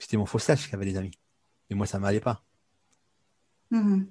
c'était 0.00 0.16
mon 0.16 0.26
faux 0.26 0.40
sage 0.40 0.68
qui 0.68 0.74
avait 0.74 0.86
des 0.86 0.96
amis. 0.96 1.12
Et 1.68 1.74
moi, 1.74 1.86
ça 1.86 2.00
m'allait 2.00 2.20
pas. 2.20 2.42
Mm-hmm. 3.70 4.06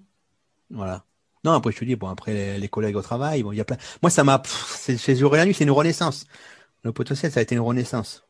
Voilà. 0.69 1.03
Non, 1.43 1.53
après, 1.53 1.71
je 1.71 1.79
te 1.79 1.85
dis, 1.85 1.95
bon, 1.95 2.07
après, 2.07 2.59
les, 2.59 2.69
collègues 2.69 2.95
au 2.95 3.01
travail, 3.01 3.43
bon, 3.43 3.51
il 3.51 3.57
y 3.57 3.61
a 3.61 3.65
plein. 3.65 3.77
Moi, 4.01 4.09
ça 4.09 4.23
m'a. 4.23 4.41
C'est 4.45 5.15
jour 5.15 5.35
et 5.35 5.39
la 5.39 5.45
nuit, 5.45 5.53
c'est 5.53 5.63
une 5.63 5.71
renaissance. 5.71 6.25
Le 6.83 6.93
potentiel, 6.93 7.31
ça 7.31 7.39
a 7.39 7.43
été 7.43 7.55
une 7.55 7.61
renaissance. 7.61 8.25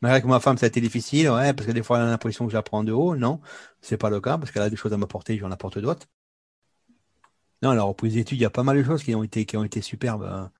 Malgré 0.00 0.22
que 0.22 0.26
ma 0.26 0.40
femme, 0.40 0.58
ça 0.58 0.66
a 0.66 0.68
été 0.68 0.80
difficile, 0.80 1.30
ouais, 1.30 1.52
parce 1.54 1.66
que 1.66 1.72
des 1.72 1.82
fois, 1.82 1.98
elle 1.98 2.04
a 2.04 2.10
l'impression 2.10 2.46
que 2.46 2.52
je 2.52 2.56
la 2.56 2.62
prends 2.62 2.84
de 2.84 2.92
haut. 2.92 3.16
Non, 3.16 3.40
c'est 3.80 3.96
pas 3.96 4.10
le 4.10 4.20
cas, 4.20 4.38
parce 4.38 4.50
qu'elle 4.50 4.62
a 4.62 4.70
des 4.70 4.76
choses 4.76 4.92
à 4.92 4.96
m'apporter, 4.96 5.38
j'en 5.38 5.50
apporte 5.50 5.78
d'autres. 5.78 6.06
Non, 7.62 7.70
alors, 7.70 7.94
pour 7.96 8.06
les 8.06 8.18
études, 8.18 8.38
il 8.38 8.42
y 8.42 8.44
a 8.44 8.50
pas 8.50 8.62
mal 8.62 8.76
de 8.76 8.84
choses 8.84 9.02
qui 9.02 9.14
ont 9.14 9.22
été, 9.22 9.46
qui 9.46 9.56
ont 9.56 9.64
été 9.64 9.80
superbes. 9.80 10.50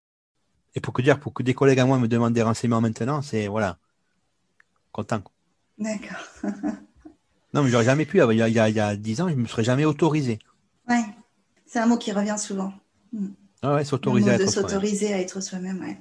Et 0.75 0.81
pour 0.81 0.95
que 0.95 1.03
dire, 1.03 1.21
pour 1.21 1.35
que 1.35 1.43
des 1.43 1.55
collègues 1.55 1.81
à 1.81 1.87
moi 1.87 1.99
me 1.99 2.09
demandent 2.09 2.33
des 2.35 2.43
renseignements 2.43 2.81
maintenant, 2.81 3.23
c'est, 3.23 3.49
voilà, 3.49 3.79
content. 4.93 5.23
D'accord. 5.79 6.53
non, 7.55 7.63
mais 7.63 7.71
j'aurais 7.71 7.85
jamais 7.85 8.07
pu. 8.07 8.19
Il 8.19 8.37
y, 8.37 8.43
a, 8.43 8.49
il, 8.69 8.75
y 8.75 8.81
a, 8.81 8.97
10 8.97 9.21
ans, 9.21 9.29
je 9.29 9.35
ne 9.35 9.41
me 9.41 9.47
serais 9.47 9.65
jamais 9.65 9.85
autorisé. 9.85 10.39
Ouais, 10.89 11.05
c'est 11.67 11.79
un 11.79 11.87
mot 11.87 11.97
qui 11.97 12.13
revient 12.13 12.37
souvent. 12.39 12.73
Hmm. 13.13 13.29
Ah 13.63 13.75
ouais, 13.77 13.85
s'autoriser 13.85 14.31
à 14.31 14.35
être 14.35 14.51
s'autoriser 14.51 15.15
à 15.15 15.21
être 15.21 15.43
soi-même, 15.43 15.81
ouais. 15.81 15.99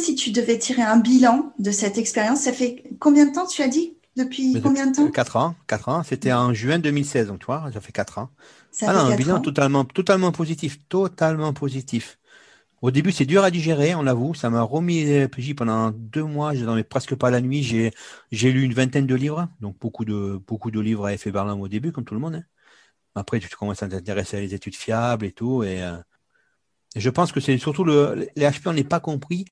Si 0.00 0.14
tu 0.14 0.30
devais 0.30 0.58
tirer 0.58 0.82
un 0.82 0.98
bilan 0.98 1.54
de 1.58 1.70
cette 1.70 1.96
expérience, 1.96 2.40
ça 2.40 2.52
fait 2.52 2.84
combien 2.98 3.26
de 3.26 3.32
temps 3.32 3.46
tu 3.46 3.62
as 3.62 3.68
dit? 3.68 3.96
Depuis 4.16 4.60
combien 4.62 4.86
de 4.86 4.96
temps? 4.96 5.10
4 5.10 5.36
ans. 5.36 5.54
4 5.66 5.88
ans. 5.90 6.02
C'était 6.02 6.32
en 6.32 6.52
juin 6.54 6.78
2016, 6.78 7.28
donc 7.28 7.40
tu 7.40 7.46
vois, 7.46 7.70
ça 7.72 7.80
fait 7.80 7.92
4 7.92 8.18
ans. 8.18 8.30
Ça 8.72 8.86
ah 8.88 8.94
non, 8.94 9.12
un 9.12 9.16
bilan 9.16 9.40
totalement, 9.40 9.84
totalement 9.84 10.32
positif. 10.32 10.78
Totalement 10.88 11.52
positif. 11.52 12.18
Au 12.86 12.92
début, 12.92 13.10
c'est 13.10 13.26
dur 13.26 13.42
à 13.42 13.50
digérer, 13.50 13.96
on 13.96 14.02
l'avoue. 14.02 14.32
Ça 14.34 14.48
m'a 14.48 14.62
remis 14.62 15.02
les 15.04 15.26
PJ 15.26 15.56
pendant 15.56 15.90
deux 15.90 16.22
mois. 16.22 16.54
Je 16.54 16.64
dormais 16.64 16.84
presque 16.84 17.16
pas 17.16 17.30
la 17.30 17.40
nuit. 17.40 17.64
J'ai, 17.64 17.90
j'ai 18.30 18.52
lu 18.52 18.62
une 18.62 18.74
vingtaine 18.74 19.08
de 19.08 19.14
livres, 19.16 19.48
donc 19.60 19.76
beaucoup 19.80 20.04
de, 20.04 20.40
beaucoup 20.46 20.70
de 20.70 20.78
livres 20.78 21.06
à 21.06 21.12
effet 21.12 21.32
Berlin 21.32 21.54
au 21.54 21.66
début, 21.66 21.90
comme 21.90 22.04
tout 22.04 22.14
le 22.14 22.20
monde. 22.20 22.36
Hein. 22.36 22.44
Après, 23.16 23.40
tu 23.40 23.48
commences 23.56 23.82
à 23.82 23.88
t'intéresser 23.88 24.36
à 24.36 24.40
les 24.40 24.54
études 24.54 24.76
fiables 24.76 25.26
et 25.26 25.32
tout. 25.32 25.64
Et, 25.64 25.82
euh, 25.82 25.96
je 26.96 27.10
pense 27.10 27.32
que 27.32 27.40
c'est 27.40 27.58
surtout 27.58 27.84
le, 27.84 28.28
les 28.36 28.46
HP, 28.46 28.68
on 28.68 28.72
n'est 28.74 28.84
pas 28.84 29.00
compris 29.00 29.46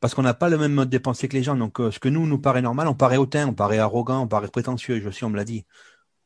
parce 0.00 0.14
qu'on 0.14 0.22
n'a 0.22 0.34
pas 0.34 0.48
le 0.48 0.58
même 0.58 0.72
mode 0.74 0.90
de 0.90 0.98
pensée 0.98 1.28
que 1.28 1.36
les 1.36 1.42
gens. 1.42 1.56
Donc, 1.56 1.80
euh, 1.80 1.90
ce 1.90 1.98
que 1.98 2.08
nous 2.08 2.26
nous 2.28 2.38
paraît 2.38 2.62
normal, 2.62 2.88
on 2.88 2.94
paraît 2.94 3.16
hautain, 3.16 3.48
on 3.48 3.54
paraît 3.54 3.78
arrogant, 3.78 4.22
on 4.22 4.28
paraît 4.28 4.48
prétentieux. 4.48 5.00
Je 5.00 5.08
aussi, 5.08 5.24
on 5.24 5.30
me 5.30 5.36
l'a 5.36 5.44
dit. 5.44 5.66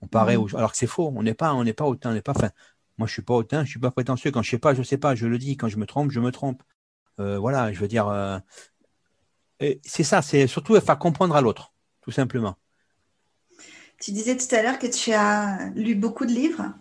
On 0.03 0.09
paraît, 0.09 0.37
mmh. 0.37 0.57
alors 0.57 0.73
que 0.73 0.79
c'est 0.79 0.87
faux. 0.87 1.11
On 1.17 1.23
n'est 1.23 1.35
pas, 1.35 1.55
on 1.55 1.65
n'est 1.65 1.73
pas 1.73 1.87
hautain, 1.87 2.11
on 2.11 2.15
n'est 2.15 2.23
pas 2.23 2.35
fin. 2.35 2.51
Moi, 3.01 3.07
je 3.07 3.15
suis 3.15 3.23
pas 3.23 3.33
hautain, 3.33 3.65
je 3.65 3.71
suis 3.71 3.81
pas 3.81 3.91
prétentieux. 3.91 4.31
Quand 4.31 4.43
je 4.43 4.51
sais 4.51 4.59
pas, 4.59 4.75
je 4.75 4.83
sais 4.83 4.99
pas, 4.99 5.15
je 5.15 5.27
le 5.27 5.39
dis. 5.39 5.57
Quand 5.57 5.69
je 5.69 5.79
me 5.79 5.87
trompe, 5.87 6.11
je 6.11 6.21
me 6.21 6.31
trompe. 6.31 6.63
Euh, 7.19 7.39
voilà, 7.39 7.73
je 7.73 7.81
veux 7.81 7.89
dire, 7.89 8.09
euh, 8.09 8.39
c'est 9.83 10.03
ça, 10.03 10.21
c'est 10.21 10.47
surtout 10.47 10.79
faire 10.79 10.99
comprendre 10.99 11.35
à 11.35 11.41
l'autre, 11.41 11.73
tout 12.03 12.11
simplement. 12.11 12.59
Tu 14.03 14.13
disais 14.13 14.37
tout 14.37 14.55
à 14.55 14.61
l'heure 14.63 14.79
que 14.79 14.87
tu 14.87 15.15
as 15.15 15.71
lu 15.75 15.95
beaucoup 15.95 16.27
de 16.27 16.31
livres. 16.33 16.75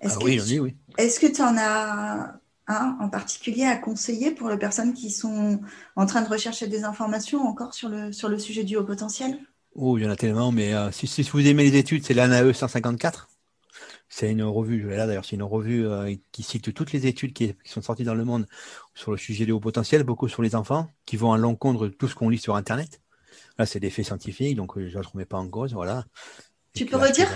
Est-ce 0.00 0.16
ah, 0.20 0.24
oui, 0.24 0.58
oui. 0.58 0.76
Est-ce 0.98 1.20
que 1.20 1.28
tu 1.28 1.40
en 1.42 1.56
as 1.56 2.40
un 2.66 2.96
en 2.98 3.08
particulier 3.08 3.66
à 3.66 3.76
conseiller 3.76 4.32
pour 4.32 4.48
les 4.48 4.58
personnes 4.58 4.94
qui 4.94 5.12
sont 5.12 5.60
en 5.94 6.06
train 6.06 6.22
de 6.22 6.28
rechercher 6.28 6.66
des 6.66 6.82
informations 6.82 7.46
encore 7.46 7.72
sur 7.72 7.88
le, 7.88 8.10
sur 8.10 8.28
le 8.28 8.40
sujet 8.40 8.64
du 8.64 8.76
haut 8.76 8.84
potentiel? 8.84 9.38
Oh, 9.76 9.96
il 9.96 10.02
y 10.02 10.08
en 10.08 10.10
a 10.10 10.16
tellement, 10.16 10.50
mais 10.50 10.74
euh, 10.74 10.90
si, 10.90 11.06
si, 11.06 11.22
vous 11.22 11.46
aimez 11.46 11.70
les 11.70 11.78
études, 11.78 12.04
c'est 12.04 12.14
l'ANAE 12.14 12.52
154. 12.52 13.28
C'est 14.14 14.30
une 14.30 14.42
revue, 14.42 14.90
là 14.90 15.06
d'ailleurs, 15.06 15.24
c'est 15.24 15.36
une 15.36 15.42
revue 15.42 15.86
euh, 15.86 16.14
qui 16.32 16.42
cite 16.42 16.74
toutes 16.74 16.92
les 16.92 17.06
études 17.06 17.32
qui, 17.32 17.54
sont 17.64 17.80
sorties 17.80 18.04
dans 18.04 18.14
le 18.14 18.26
monde 18.26 18.46
sur 18.94 19.10
le 19.10 19.16
sujet 19.16 19.46
du 19.46 19.52
haut 19.52 19.58
potentiel, 19.58 20.02
beaucoup 20.02 20.28
sur 20.28 20.42
les 20.42 20.54
enfants, 20.54 20.90
qui 21.06 21.16
vont 21.16 21.32
à 21.32 21.38
l'encontre 21.38 21.86
de 21.86 21.88
tout 21.88 22.08
ce 22.08 22.14
qu'on 22.14 22.28
lit 22.28 22.36
sur 22.36 22.54
Internet. 22.54 23.00
Là, 23.58 23.64
c'est 23.64 23.80
des 23.80 23.88
faits 23.88 24.04
scientifiques, 24.04 24.54
donc 24.54 24.76
euh, 24.76 24.86
je 24.90 24.98
ne 24.98 25.02
remets 25.02 25.24
pas 25.24 25.38
en 25.38 25.48
cause, 25.48 25.72
voilà. 25.72 26.04
tu 26.74 26.84
peux 26.84 26.98
redire? 26.98 27.26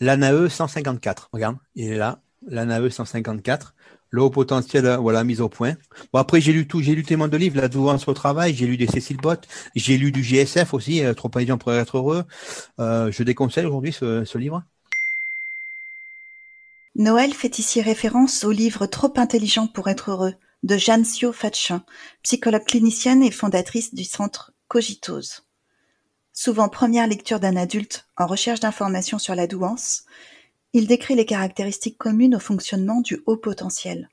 L'ANAE 0.00 0.48
154, 0.48 1.28
regarde, 1.34 1.58
il 1.74 1.92
est 1.92 1.98
là, 1.98 2.22
l'ANAE 2.48 2.88
154, 2.88 3.74
le 4.08 4.22
haut 4.22 4.30
potentiel, 4.30 4.86
euh, 4.86 4.96
voilà, 4.96 5.22
mise 5.22 5.42
au 5.42 5.50
point. 5.50 5.74
Bon, 6.14 6.18
après, 6.18 6.40
j'ai 6.40 6.54
lu 6.54 6.66
tout, 6.66 6.80
j'ai 6.80 6.94
lu 6.94 7.02
tellement 7.02 7.28
de 7.28 7.36
livres, 7.36 7.60
la 7.60 7.68
douance 7.68 8.08
au 8.08 8.14
travail, 8.14 8.54
j'ai 8.54 8.66
lu 8.66 8.78
des 8.78 8.86
Cécile 8.86 9.18
Bott, 9.18 9.46
j'ai 9.74 9.98
lu 9.98 10.12
du 10.12 10.22
GSF 10.22 10.72
aussi, 10.72 11.02
Trop 11.14 11.28
intelligent 11.28 11.58
pour 11.58 11.74
être 11.74 11.98
heureux. 11.98 12.24
je 12.78 13.22
déconseille 13.22 13.66
aujourd'hui 13.66 13.92
ce 13.92 14.38
livre? 14.38 14.64
Noël 16.96 17.34
fait 17.34 17.58
ici 17.58 17.82
référence 17.82 18.44
au 18.44 18.52
livre 18.52 18.86
Trop 18.86 19.12
intelligent 19.16 19.66
pour 19.66 19.88
être 19.88 20.12
heureux 20.12 20.34
de 20.62 20.76
Jeanne 20.76 21.04
Sio 21.04 21.32
Fatchin, 21.32 21.84
psychologue 22.22 22.64
clinicienne 22.64 23.22
et 23.24 23.32
fondatrice 23.32 23.94
du 23.94 24.04
centre 24.04 24.52
Cogitose. 24.68 25.44
Souvent 26.32 26.68
première 26.68 27.08
lecture 27.08 27.40
d'un 27.40 27.56
adulte 27.56 28.06
en 28.16 28.26
recherche 28.26 28.60
d'informations 28.60 29.18
sur 29.18 29.34
la 29.34 29.48
douance, 29.48 30.04
il 30.72 30.86
décrit 30.86 31.16
les 31.16 31.26
caractéristiques 31.26 31.98
communes 31.98 32.36
au 32.36 32.40
fonctionnement 32.40 33.00
du 33.00 33.22
haut 33.26 33.36
potentiel. 33.36 34.08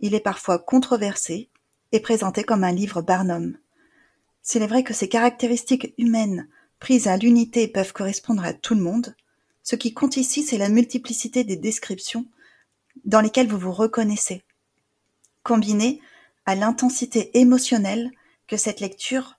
Il 0.00 0.14
est 0.14 0.20
parfois 0.20 0.58
controversé 0.58 1.48
et 1.92 2.00
présenté 2.00 2.44
comme 2.44 2.64
un 2.64 2.72
livre 2.72 3.00
Barnum. 3.00 3.56
S'il 4.42 4.60
est 4.60 4.66
vrai 4.66 4.84
que 4.84 4.92
ces 4.92 5.08
caractéristiques 5.08 5.94
humaines 5.96 6.48
prises 6.80 7.08
à 7.08 7.16
l'unité 7.16 7.66
peuvent 7.66 7.94
correspondre 7.94 8.44
à 8.44 8.52
tout 8.52 8.74
le 8.74 8.82
monde, 8.82 9.14
ce 9.64 9.76
qui 9.76 9.94
compte 9.94 10.18
ici, 10.18 10.42
c'est 10.42 10.58
la 10.58 10.68
multiplicité 10.68 11.42
des 11.42 11.56
descriptions 11.56 12.26
dans 13.04 13.22
lesquelles 13.22 13.48
vous 13.48 13.58
vous 13.58 13.72
reconnaissez, 13.72 14.44
combinée 15.42 16.00
à 16.44 16.54
l'intensité 16.54 17.38
émotionnelle 17.38 18.10
que 18.46 18.58
cette 18.58 18.80
lecture 18.80 19.38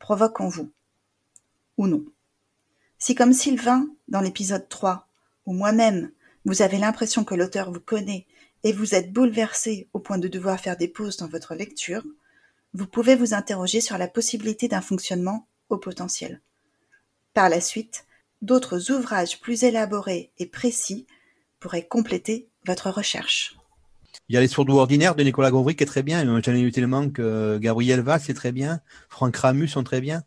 provoque 0.00 0.40
en 0.40 0.48
vous. 0.48 0.70
Ou 1.78 1.86
non. 1.86 2.04
Si 2.98 3.14
comme 3.14 3.32
Sylvain, 3.32 3.88
dans 4.08 4.20
l'épisode 4.20 4.68
3, 4.68 5.08
ou 5.46 5.52
moi-même, 5.52 6.10
vous 6.44 6.62
avez 6.62 6.78
l'impression 6.78 7.22
que 7.22 7.36
l'auteur 7.36 7.70
vous 7.72 7.80
connaît 7.80 8.26
et 8.64 8.72
vous 8.72 8.94
êtes 8.94 9.12
bouleversé 9.12 9.88
au 9.92 10.00
point 10.00 10.18
de 10.18 10.28
devoir 10.28 10.58
faire 10.58 10.76
des 10.76 10.88
pauses 10.88 11.16
dans 11.16 11.28
votre 11.28 11.54
lecture, 11.54 12.04
vous 12.74 12.86
pouvez 12.86 13.14
vous 13.14 13.34
interroger 13.34 13.80
sur 13.80 13.98
la 13.98 14.08
possibilité 14.08 14.66
d'un 14.66 14.80
fonctionnement 14.80 15.46
au 15.68 15.78
potentiel. 15.78 16.40
Par 17.34 17.48
la 17.48 17.60
suite, 17.60 18.04
D'autres 18.42 18.90
ouvrages 18.90 19.40
plus 19.40 19.64
élaborés 19.64 20.32
et 20.38 20.46
précis 20.46 21.06
pourraient 21.58 21.86
compléter 21.86 22.48
votre 22.66 22.90
recherche. 22.90 23.56
Il 24.28 24.34
y 24.34 24.36
a 24.36 24.40
Les 24.40 24.48
Sourds 24.48 24.68
ordinaires 24.70 25.14
de 25.14 25.22
Nicolas 25.22 25.50
Gauvry 25.50 25.76
qui 25.76 25.82
est 25.82 25.86
très 25.86 26.02
bien. 26.02 26.24
J'en 26.24 26.52
ai 26.52 26.60
eu 26.60 26.72
tellement 26.72 27.10
que 27.10 27.58
Gabriel 27.58 28.00
Valls 28.00 28.20
c'est 28.24 28.34
très 28.34 28.52
bien. 28.52 28.80
Franck 29.08 29.36
Ramus 29.36 29.68
sont 29.68 29.84
très 29.84 30.00
bien. 30.00 30.22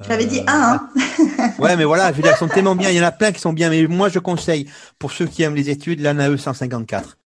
J'avais 0.00 0.26
dit 0.26 0.40
un. 0.48 0.88
Hein 0.96 1.54
ouais, 1.60 1.76
mais 1.76 1.84
voilà, 1.84 2.10
je 2.10 2.16
veux 2.16 2.22
dire, 2.22 2.32
ils 2.34 2.38
sont 2.38 2.48
tellement 2.48 2.74
bien. 2.74 2.90
Il 2.90 2.96
y 2.96 3.00
en 3.00 3.04
a 3.04 3.12
plein 3.12 3.30
qui 3.30 3.40
sont 3.40 3.52
bien. 3.52 3.70
Mais 3.70 3.86
moi, 3.86 4.08
je 4.08 4.18
conseille, 4.18 4.68
pour 4.98 5.12
ceux 5.12 5.26
qui 5.26 5.44
aiment 5.44 5.54
les 5.54 5.70
études, 5.70 6.00
l'ANAE 6.00 6.36
154. 6.36 7.18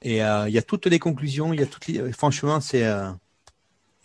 Et 0.00 0.16
il 0.16 0.50
y 0.52 0.58
a 0.58 0.62
toutes 0.62 0.86
les 0.86 0.98
conclusions, 0.98 1.52
il 1.52 1.60
y 1.60 1.62
a 1.62 1.66
toutes 1.66 1.86
les... 1.88 2.12
franchement, 2.12 2.62
c'est 2.62 2.84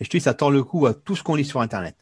et 0.00 0.04
je 0.04 0.08
te 0.08 0.16
dis, 0.16 0.22
ça 0.22 0.34
tord 0.34 0.50
le 0.50 0.64
coup 0.64 0.86
à 0.86 0.94
tout 0.94 1.14
ce 1.14 1.22
qu'on 1.22 1.34
lit 1.34 1.44
sur 1.44 1.60
Internet. 1.60 1.94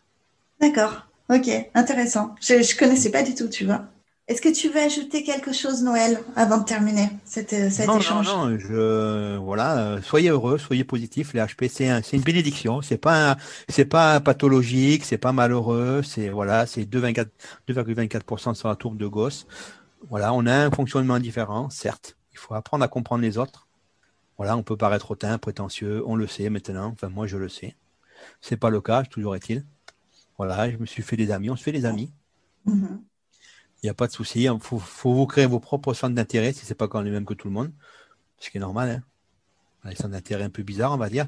D'accord. 0.60 1.07
Ok, 1.30 1.48
intéressant. 1.74 2.34
Je 2.40 2.54
ne 2.54 2.78
connaissais 2.78 3.10
pas 3.10 3.22
du 3.22 3.34
tout, 3.34 3.48
tu 3.48 3.64
vois. 3.64 3.84
Est-ce 4.28 4.42
que 4.42 4.50
tu 4.50 4.68
veux 4.68 4.80
ajouter 4.80 5.22
quelque 5.22 5.54
chose, 5.54 5.82
Noël, 5.82 6.20
avant 6.36 6.58
de 6.58 6.64
terminer 6.64 7.08
cet, 7.24 7.54
euh, 7.54 7.70
cet 7.70 7.88
échange 7.88 8.26
Non, 8.26 8.48
non, 8.48 8.58
je, 8.58 9.36
voilà, 9.38 9.78
euh, 9.78 10.02
soyez 10.02 10.28
heureux, 10.28 10.58
soyez 10.58 10.84
positifs. 10.84 11.32
Les 11.32 11.40
HP, 11.40 11.68
c'est 11.70 11.88
un, 11.88 12.02
une 12.12 12.20
bénédiction. 12.20 12.82
C'est 12.82 12.98
pas, 12.98 13.38
c'est 13.70 13.86
pas 13.86 14.20
pathologique, 14.20 15.06
c'est 15.06 15.16
pas 15.16 15.32
malheureux. 15.32 16.02
C'est 16.02 16.28
voilà, 16.28 16.66
c'est 16.66 16.84
2,24% 16.84 18.52
sur 18.54 18.68
la 18.68 18.76
tourbe 18.76 18.98
de 18.98 19.06
Gauss. 19.06 19.46
Voilà, 20.10 20.34
on 20.34 20.44
a 20.44 20.54
un 20.66 20.70
fonctionnement 20.70 21.18
différent, 21.18 21.70
certes. 21.70 22.16
Il 22.32 22.38
faut 22.38 22.54
apprendre 22.54 22.84
à 22.84 22.88
comprendre 22.88 23.22
les 23.22 23.38
autres. 23.38 23.66
Voilà, 24.36 24.56
on 24.58 24.62
peut 24.62 24.76
paraître 24.76 25.10
hautain, 25.10 25.38
prétentieux, 25.38 26.02
on 26.06 26.16
le 26.16 26.26
sait 26.26 26.50
maintenant. 26.50 26.88
Enfin, 26.92 27.08
moi, 27.08 27.26
je 27.26 27.38
le 27.38 27.48
sais. 27.48 27.76
C'est 28.42 28.58
pas 28.58 28.70
le 28.70 28.82
cas, 28.82 29.04
toujours 29.04 29.36
est-il. 29.36 29.64
Voilà, 30.38 30.70
je 30.70 30.76
me 30.76 30.86
suis 30.86 31.02
fait 31.02 31.16
des 31.16 31.30
amis, 31.32 31.50
on 31.50 31.56
se 31.56 31.62
fait 31.62 31.72
des 31.72 31.84
amis. 31.84 32.12
Mm-hmm. 32.66 33.00
Il 33.82 33.86
n'y 33.86 33.90
a 33.90 33.94
pas 33.94 34.06
de 34.06 34.12
souci. 34.12 34.44
Il 34.44 34.58
faut, 34.60 34.78
vous 35.04 35.26
créer 35.26 35.46
vos 35.46 35.60
propres 35.60 35.94
centres 35.94 36.14
d'intérêt 36.14 36.52
si 36.52 36.64
ce 36.64 36.70
n'est 36.70 36.76
pas 36.76 36.88
quand 36.88 37.00
les 37.00 37.10
mêmes 37.10 37.24
que 37.24 37.34
tout 37.34 37.48
le 37.48 37.54
monde. 37.54 37.72
Ce 38.38 38.50
qui 38.50 38.58
est 38.58 38.60
normal. 38.60 39.02
Hein. 39.84 39.88
Les 39.88 39.96
centres 39.96 40.10
d'intérêt 40.10 40.44
un 40.44 40.50
peu 40.50 40.62
bizarres, 40.62 40.92
on 40.92 40.96
va 40.96 41.08
dire. 41.08 41.26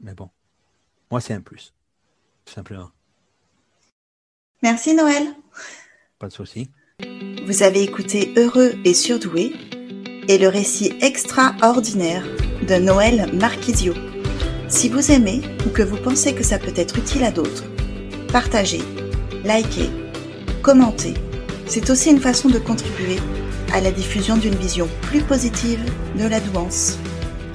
Mais 0.00 0.14
bon, 0.14 0.30
moi, 1.10 1.20
c'est 1.20 1.34
un 1.34 1.40
plus. 1.40 1.72
Tout 2.44 2.52
simplement. 2.52 2.90
Merci, 4.62 4.94
Noël. 4.94 5.26
Pas 6.18 6.28
de 6.28 6.32
souci. 6.32 6.70
Vous 7.46 7.62
avez 7.62 7.82
écouté 7.82 8.32
Heureux 8.36 8.74
et 8.84 8.94
Surdoué 8.94 9.52
et 10.28 10.38
le 10.38 10.48
récit 10.48 10.94
extraordinaire 11.02 12.24
de 12.66 12.76
Noël 12.76 13.30
Marquisio. 13.34 13.94
Si 14.68 14.88
vous 14.88 15.10
aimez 15.10 15.42
ou 15.66 15.70
que 15.70 15.82
vous 15.82 15.98
pensez 15.98 16.34
que 16.34 16.42
ça 16.42 16.58
peut 16.58 16.72
être 16.76 16.98
utile 16.98 17.24
à 17.24 17.30
d'autres, 17.30 17.64
partagez, 18.34 18.82
likez, 19.44 19.90
commentez 20.60 21.14
c'est 21.68 21.88
aussi 21.88 22.10
une 22.10 22.18
façon 22.18 22.48
de 22.48 22.58
contribuer 22.58 23.20
à 23.72 23.80
la 23.80 23.92
diffusion 23.92 24.36
d'une 24.36 24.56
vision 24.56 24.88
plus 25.02 25.22
positive 25.22 25.78
de 26.18 26.26
la 26.26 26.40
douance. 26.40 26.98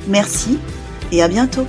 Merci 0.07 0.57
et 1.11 1.21
à 1.21 1.27
bientôt 1.27 1.67